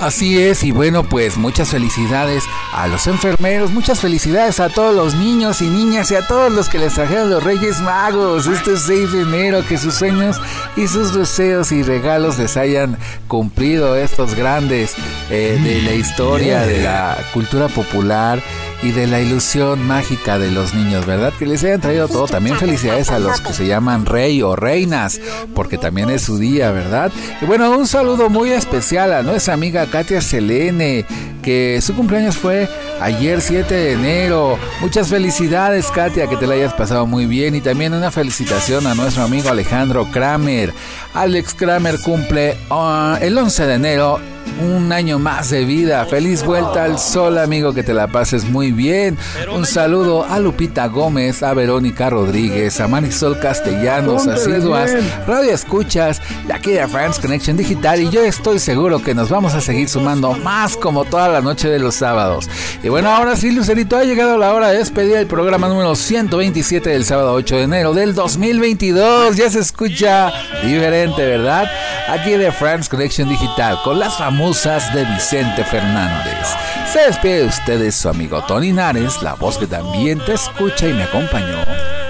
Así 0.00 0.40
es, 0.40 0.62
y 0.62 0.70
bueno, 0.70 1.02
pues 1.02 1.36
muchas 1.36 1.70
felicidades 1.70 2.44
a 2.72 2.86
los 2.86 3.08
enfermeros, 3.08 3.72
muchas 3.72 3.98
felicidades 3.98 4.60
a 4.60 4.68
todos 4.68 4.94
los 4.94 5.14
niños 5.14 5.60
y 5.60 5.66
niñas 5.66 6.12
y 6.12 6.14
a 6.14 6.24
todos 6.24 6.52
los 6.52 6.68
que 6.68 6.78
les 6.78 6.94
trajeron 6.94 7.30
los 7.30 7.42
Reyes 7.42 7.80
Magos 7.80 8.46
este 8.46 8.76
6 8.76 9.12
de 9.12 9.22
enero, 9.22 9.64
que 9.66 9.76
sus 9.76 9.94
sueños 9.94 10.40
y 10.76 10.86
sus 10.86 11.12
deseos 11.12 11.72
y 11.72 11.82
regalos 11.82 12.38
les 12.38 12.56
hayan 12.56 12.96
cumplido 13.26 13.96
estos 13.96 14.36
grandes 14.36 14.94
eh, 15.30 15.58
de 15.60 15.82
la 15.82 15.94
historia, 15.94 16.60
de 16.60 16.80
la 16.84 17.18
cultura 17.32 17.66
popular 17.66 18.40
y 18.82 18.92
de 18.92 19.06
la 19.06 19.20
ilusión 19.20 19.86
mágica 19.86 20.38
de 20.38 20.50
los 20.50 20.74
niños, 20.74 21.04
¿verdad? 21.04 21.32
Que 21.38 21.46
les 21.46 21.64
hayan 21.64 21.80
traído 21.80 22.08
todo. 22.08 22.26
También 22.26 22.56
felicidades 22.56 23.10
a 23.10 23.18
los 23.18 23.40
que 23.40 23.52
se 23.52 23.66
llaman 23.66 24.06
rey 24.06 24.42
o 24.42 24.54
reinas, 24.54 25.20
porque 25.54 25.78
también 25.78 26.10
es 26.10 26.22
su 26.22 26.38
día, 26.38 26.70
¿verdad? 26.70 27.10
Y 27.40 27.44
bueno, 27.44 27.70
un 27.76 27.86
saludo 27.86 28.28
muy 28.28 28.50
especial 28.50 29.12
a 29.12 29.22
nuestra 29.22 29.54
amiga 29.54 29.86
Katia 29.86 30.20
Selene, 30.20 31.04
que 31.42 31.80
su 31.82 31.94
cumpleaños 31.94 32.36
fue 32.36 32.68
ayer 33.00 33.40
7 33.40 33.74
de 33.74 33.92
enero. 33.92 34.58
Muchas 34.80 35.08
felicidades, 35.08 35.90
Katia, 35.90 36.28
que 36.28 36.36
te 36.36 36.46
la 36.46 36.54
hayas 36.54 36.74
pasado 36.74 37.06
muy 37.06 37.26
bien. 37.26 37.54
Y 37.54 37.60
también 37.60 37.94
una 37.94 38.10
felicitación 38.10 38.86
a 38.86 38.94
nuestro 38.94 39.24
amigo 39.24 39.48
Alejandro 39.48 40.06
Kramer. 40.12 40.72
Alex 41.14 41.54
Kramer 41.54 41.96
cumple 42.04 42.56
ah, 42.70 43.18
el 43.20 43.36
11 43.36 43.66
de 43.66 43.74
enero 43.74 44.37
un 44.60 44.92
año 44.92 45.18
más 45.18 45.50
de 45.50 45.64
vida. 45.64 46.04
Feliz 46.06 46.44
vuelta 46.44 46.84
al 46.84 46.98
sol, 46.98 47.38
amigo, 47.38 47.72
que 47.72 47.82
te 47.82 47.94
la 47.94 48.08
pases 48.08 48.44
muy 48.44 48.72
bien. 48.72 49.16
Un 49.54 49.64
saludo 49.64 50.24
a 50.24 50.38
Lupita 50.40 50.86
Gómez, 50.86 51.42
a 51.42 51.54
Verónica 51.54 52.10
Rodríguez, 52.10 52.80
a 52.80 52.88
Marisol 52.88 53.38
Castellanos, 53.38 54.26
asiduas, 54.26 54.90
radio 55.26 55.52
escuchas, 55.52 56.20
de 56.46 56.52
aquí 56.52 56.72
de 56.72 56.88
France 56.88 57.20
Connection 57.20 57.56
Digital. 57.56 58.02
Y 58.02 58.10
yo 58.10 58.22
estoy 58.22 58.58
seguro 58.58 59.02
que 59.02 59.14
nos 59.14 59.28
vamos 59.28 59.54
a 59.54 59.60
seguir 59.60 59.88
sumando 59.88 60.32
más 60.32 60.76
como 60.76 61.04
toda 61.04 61.28
la 61.28 61.40
noche 61.40 61.68
de 61.68 61.78
los 61.78 61.94
sábados. 61.94 62.48
Y 62.82 62.88
Y 62.88 62.90
bueno, 62.90 63.10
ahora 63.10 63.36
sí, 63.36 63.50
Lucerito, 63.50 63.98
ha 63.98 64.04
llegado 64.04 64.38
la 64.38 64.54
hora 64.54 64.68
de 64.68 64.78
despedir 64.78 65.16
el 65.16 65.26
programa 65.26 65.68
número 65.68 65.94
127 65.94 66.88
del 66.88 67.04
sábado 67.04 67.34
8 67.34 67.56
de 67.56 67.62
enero 67.64 67.92
del 67.92 68.14
2022. 68.14 69.36
Ya 69.36 69.50
se 69.50 69.58
escucha 69.58 70.32
diferente, 70.64 71.22
¿verdad? 71.22 71.66
Aquí 72.08 72.30
de 72.30 72.50
France 72.50 72.88
Connection 72.88 73.28
Digital 73.28 73.76
con 73.84 73.98
las 73.98 74.16
famosas 74.16 74.37
de 74.38 75.04
Vicente 75.04 75.64
Fernández. 75.64 76.46
Se 76.92 77.00
despide 77.00 77.40
de 77.40 77.46
ustedes 77.46 77.96
su 77.96 78.08
amigo 78.08 78.40
Tony 78.44 78.70
Nares, 78.70 79.20
la 79.20 79.34
voz 79.34 79.58
que 79.58 79.66
también 79.66 80.24
te 80.24 80.34
escucha 80.34 80.86
y 80.86 80.92
me 80.92 81.02
acompañó. 81.02 81.58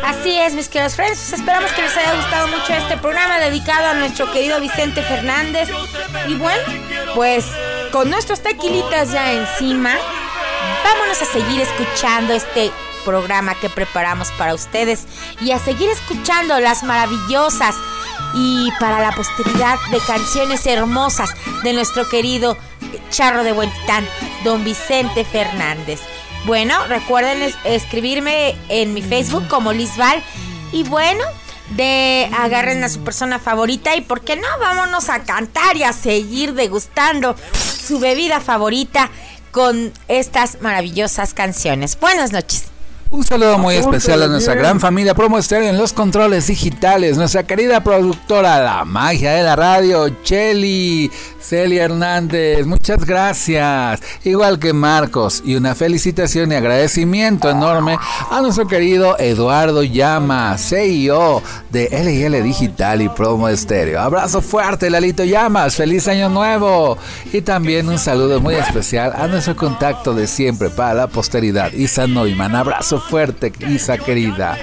Así 0.04 0.38
es, 0.38 0.52
mis 0.52 0.68
queridos 0.68 0.94
friends. 0.94 1.32
Esperamos 1.32 1.72
que 1.72 1.80
les 1.80 1.96
haya 1.96 2.14
gustado 2.14 2.48
mucho 2.48 2.74
este 2.74 2.98
programa 2.98 3.38
dedicado 3.38 3.86
a 3.86 3.94
nuestro 3.94 4.30
querido 4.30 4.60
Vicente 4.60 5.00
Fernández. 5.00 5.70
Y 6.26 6.34
bueno, 6.34 6.62
pues 7.14 7.46
con 7.92 8.10
nuestros 8.10 8.42
tequilitas 8.42 9.10
ya 9.10 9.32
encima, 9.32 9.96
vámonos 10.84 11.22
a 11.22 11.32
seguir 11.32 11.62
escuchando 11.62 12.34
este 12.34 12.70
programa 13.06 13.54
que 13.54 13.70
preparamos 13.70 14.30
para 14.32 14.52
ustedes 14.52 15.06
y 15.40 15.52
a 15.52 15.58
seguir 15.58 15.88
escuchando 15.88 16.60
las 16.60 16.82
maravillosas 16.82 17.74
y 18.34 18.70
para 18.78 19.00
la 19.00 19.12
posteridad 19.12 19.78
de 19.90 19.98
canciones 20.00 20.66
hermosas 20.66 21.30
de 21.62 21.72
nuestro 21.72 22.08
querido 22.08 22.56
charro 23.10 23.44
de 23.44 23.52
Buentitán, 23.52 24.06
don 24.44 24.64
Vicente 24.64 25.24
Fernández. 25.24 26.00
Bueno, 26.46 26.74
recuerden 26.86 27.52
escribirme 27.64 28.56
en 28.68 28.94
mi 28.94 29.02
Facebook 29.02 29.46
como 29.48 29.72
Lizval 29.72 30.22
y 30.72 30.84
bueno, 30.84 31.24
de 31.70 32.30
agarren 32.38 32.82
a 32.84 32.88
su 32.88 33.00
persona 33.00 33.38
favorita 33.38 33.96
y 33.96 34.00
por 34.00 34.22
qué 34.22 34.36
no, 34.36 34.46
vámonos 34.60 35.08
a 35.08 35.24
cantar 35.24 35.76
y 35.76 35.82
a 35.82 35.92
seguir 35.92 36.54
degustando 36.54 37.36
su 37.86 37.98
bebida 37.98 38.40
favorita 38.40 39.10
con 39.50 39.92
estas 40.08 40.60
maravillosas 40.60 41.34
canciones. 41.34 41.98
Buenas 41.98 42.32
noches. 42.32 42.77
Un 43.10 43.24
saludo 43.24 43.56
muy 43.58 43.76
especial 43.76 44.22
a 44.22 44.26
nuestra 44.26 44.54
gran 44.54 44.80
familia 44.80 45.14
Promo 45.14 45.38
Estéreo 45.38 45.70
en 45.70 45.78
los 45.78 45.94
controles 45.94 46.46
digitales, 46.46 47.16
nuestra 47.16 47.42
querida 47.42 47.82
productora 47.82 48.60
La 48.60 48.84
Magia 48.84 49.32
de 49.32 49.42
la 49.42 49.56
Radio, 49.56 50.10
Cheli, 50.22 51.10
Celia 51.40 51.84
Hernández, 51.84 52.66
muchas 52.66 53.06
gracias. 53.06 54.00
Igual 54.24 54.58
que 54.58 54.74
Marcos, 54.74 55.42
y 55.42 55.54
una 55.54 55.74
felicitación 55.74 56.52
y 56.52 56.56
agradecimiento 56.56 57.48
enorme 57.48 57.98
a 58.30 58.42
nuestro 58.42 58.66
querido 58.66 59.18
Eduardo 59.18 59.82
Llamas, 59.82 60.68
CEO 60.68 61.42
de 61.70 61.88
LL 61.90 62.42
Digital 62.42 63.00
y 63.00 63.08
Promo 63.08 63.48
Estéreo. 63.48 64.02
Abrazo 64.02 64.42
fuerte, 64.42 64.90
Lalito 64.90 65.24
Llamas, 65.24 65.76
feliz 65.76 66.06
año 66.08 66.28
nuevo. 66.28 66.98
Y 67.32 67.40
también 67.40 67.88
un 67.88 67.98
saludo 67.98 68.38
muy 68.40 68.56
especial 68.56 69.14
a 69.16 69.26
nuestro 69.26 69.56
contacto 69.56 70.12
de 70.12 70.26
siempre 70.26 70.68
para 70.68 70.92
la 70.92 71.06
posteridad, 71.06 71.72
Isa 71.72 72.06
Neumann. 72.06 72.54
Abrazo 72.54 72.97
fuerte, 73.00 73.52
Isa 73.68 73.98
querida. 73.98 74.58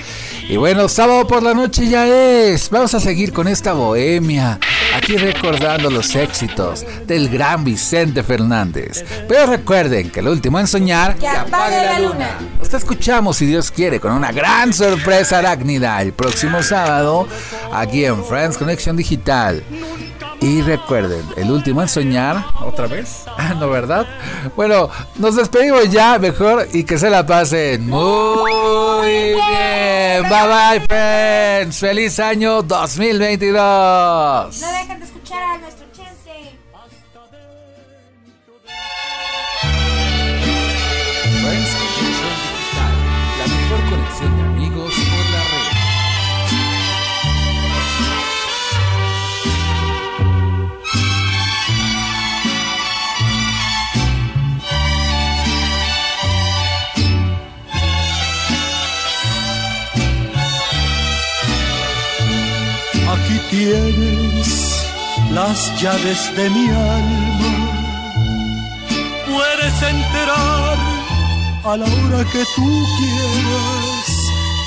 Y 0.48 0.58
bueno, 0.58 0.88
sábado 0.88 1.26
por 1.26 1.42
la 1.42 1.56
noche 1.56 1.88
ya 1.88 2.06
es. 2.06 2.70
Vamos 2.70 2.94
a 2.94 3.00
seguir 3.00 3.34
con 3.34 3.48
esta 3.48 3.74
bohemia. 3.74 4.60
Aquí 4.96 5.18
recordando 5.18 5.90
los 5.90 6.16
éxitos 6.16 6.86
del 7.08 7.30
gran 7.30 7.64
Vicente 7.64 8.22
Fernández. 8.22 9.04
Pero 9.28 9.48
recuerden 9.48 10.12
que 10.12 10.20
el 10.20 10.28
último 10.28 10.60
en 10.60 10.68
soñar. 10.68 11.16
Que 11.16 11.28
apague 11.28 11.78
la 11.78 12.00
luna. 12.00 12.38
Nos 12.60 12.72
escuchamos, 12.74 13.38
si 13.38 13.48
Dios 13.48 13.72
quiere, 13.72 14.00
con 14.00 14.12
una 14.12 14.32
gran 14.32 14.72
sorpresa 14.72 15.40
arácnida 15.40 16.00
el 16.02 16.14
próximo 16.14 16.62
sábado 16.62 17.28
aquí 17.74 18.06
en 18.06 18.24
Friends 18.24 18.58
Connection 18.58 18.96
Digital. 18.96 19.64
Y 20.46 20.62
recuerden, 20.62 21.26
el 21.38 21.50
último 21.50 21.82
en 21.82 21.90
soñar, 21.90 22.46
otra 22.64 22.86
vez, 22.86 23.26
ah, 23.38 23.56
¿no 23.60 23.68
verdad? 23.68 24.06
Bueno, 24.56 24.92
nos 25.16 25.36
despedimos 25.36 25.90
ya, 25.90 26.20
mejor 26.20 26.68
y 26.72 26.84
que 26.84 27.00
se 27.00 27.10
la 27.10 27.26
pasen 27.26 27.90
muy 27.90 29.34
bien. 29.34 30.22
Bye 30.22 30.48
bye, 30.48 30.82
friends. 30.88 31.80
Feliz 31.80 32.20
año 32.20 32.62
2022. 32.62 34.62
Las 65.36 65.60
llaves 65.82 66.20
de 66.38 66.50
mi 66.50 66.66
alma. 66.70 67.54
Puedes 69.30 69.76
entrar 69.94 70.78
a 71.72 71.78
la 71.82 71.86
hora 71.86 72.22
que 72.34 72.44
tú 72.56 72.70
quieras 72.98 74.08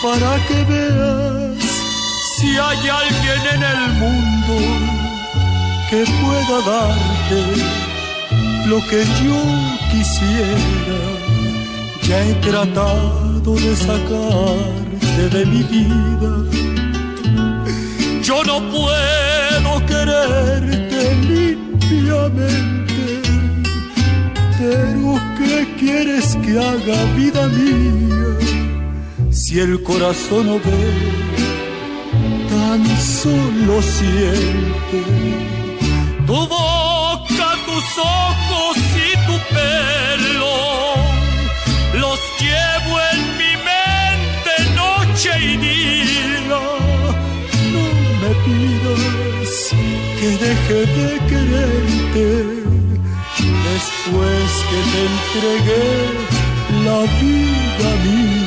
para 0.05 0.31
que 0.47 0.59
veas 0.71 1.65
si 2.37 2.49
hay 2.67 2.83
alguien 3.03 3.43
en 3.55 3.63
el 3.75 3.83
mundo 4.03 4.57
que 5.89 6.01
pueda 6.21 6.57
darte 6.73 7.41
lo 8.71 8.79
que 8.91 9.01
yo 9.25 9.41
quisiera. 9.93 11.01
Ya 12.07 12.19
he 12.27 12.35
tratado 12.47 13.55
de 13.65 13.73
sacarte 13.75 15.23
de 15.35 15.47
mi 15.47 15.63
vida 15.63 16.49
yo 18.29 18.45
no 18.45 18.61
puedo 18.71 19.48
quererte 19.87 21.15
limpiamente, 21.33 23.05
pero 24.59 25.21
¿qué 25.39 25.75
quieres 25.79 26.37
que 26.37 26.59
haga 26.59 27.05
vida 27.17 27.47
mía? 27.49 29.31
Si 29.31 29.61
el 29.61 29.83
corazón 29.83 30.47
no 30.47 30.55
ve, 30.55 30.85
tan 32.51 32.87
solo 33.01 33.83
siente 33.83 34.69
deje 50.49 50.87
de 50.97 51.11
quererte 51.29 52.29
después 53.69 54.49
que 54.69 54.79
te 54.91 55.01
entregué 55.13 55.89
la 56.85 57.01
vida 57.21 57.91
mía. 58.05 58.38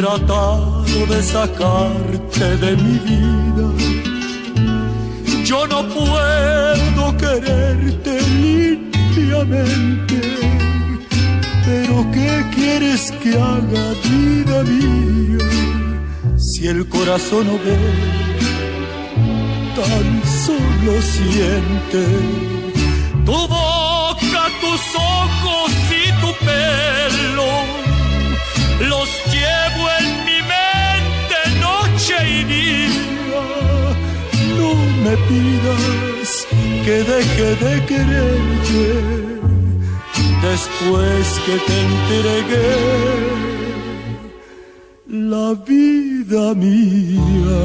Tratado 0.00 1.06
de 1.10 1.22
sacarte 1.22 2.56
de 2.64 2.76
mi 2.76 2.96
vida. 3.08 3.66
Yo 5.44 5.66
no 5.66 5.80
puedo 5.88 7.16
quererte 7.18 8.12
limpiamente. 8.44 10.18
Pero 11.66 11.94
¿qué 12.14 12.32
quieres 12.54 13.12
que 13.22 13.30
haga 13.34 13.86
vida 14.10 14.62
mía? 14.72 15.48
Si 16.38 16.66
el 16.66 16.88
corazón 16.88 17.46
no 17.48 17.58
ve, 17.64 17.78
tan 19.76 20.06
solo 20.46 20.92
siente 21.14 22.04
tu 23.26 23.38
boca, 23.56 24.42
tus 24.62 24.82
ojos 24.96 25.70
y 26.02 26.04
tu 26.22 26.30
pelo 26.46 27.50
los 28.88 29.08
me 35.04 35.16
pidas 35.28 36.46
que 36.84 36.96
deje 37.12 37.48
de 37.64 37.86
quererte 37.86 39.10
después 40.42 41.40
que 41.46 41.56
te 41.66 41.80
entregué 41.90 43.50
la 45.06 45.54
vida 45.54 46.54
mía. 46.54 47.60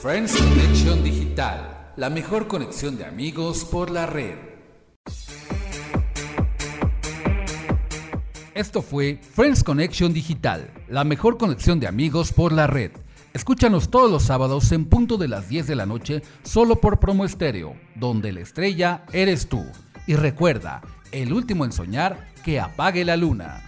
Friends 0.00 0.36
Connection 0.36 1.02
Digital, 1.02 1.92
la 1.96 2.10
mejor 2.10 2.48
conexión 2.48 2.96
de 2.96 3.04
amigos 3.04 3.64
por 3.64 3.90
la 3.90 4.06
red. 4.06 4.36
Esto 8.54 8.82
fue 8.82 9.18
Friends 9.34 9.64
Connection 9.64 10.12
Digital, 10.12 10.70
la 10.88 11.04
mejor 11.04 11.38
conexión 11.38 11.80
de 11.80 11.86
amigos 11.86 12.32
por 12.32 12.52
la 12.52 12.66
red. 12.66 12.92
Escúchanos 13.34 13.90
todos 13.90 14.10
los 14.10 14.24
sábados 14.24 14.70
en 14.72 14.84
punto 14.84 15.16
de 15.16 15.26
las 15.26 15.48
10 15.48 15.66
de 15.66 15.74
la 15.74 15.86
noche 15.86 16.22
solo 16.42 16.76
por 16.76 17.00
Promo 17.00 17.24
Estéreo, 17.24 17.74
donde 17.94 18.30
la 18.30 18.40
estrella 18.40 19.04
eres 19.10 19.48
tú. 19.48 19.64
Y 20.06 20.16
recuerda, 20.16 20.82
el 21.12 21.32
último 21.32 21.64
en 21.64 21.72
soñar, 21.72 22.28
que 22.44 22.60
apague 22.60 23.06
la 23.06 23.16
luna. 23.16 23.62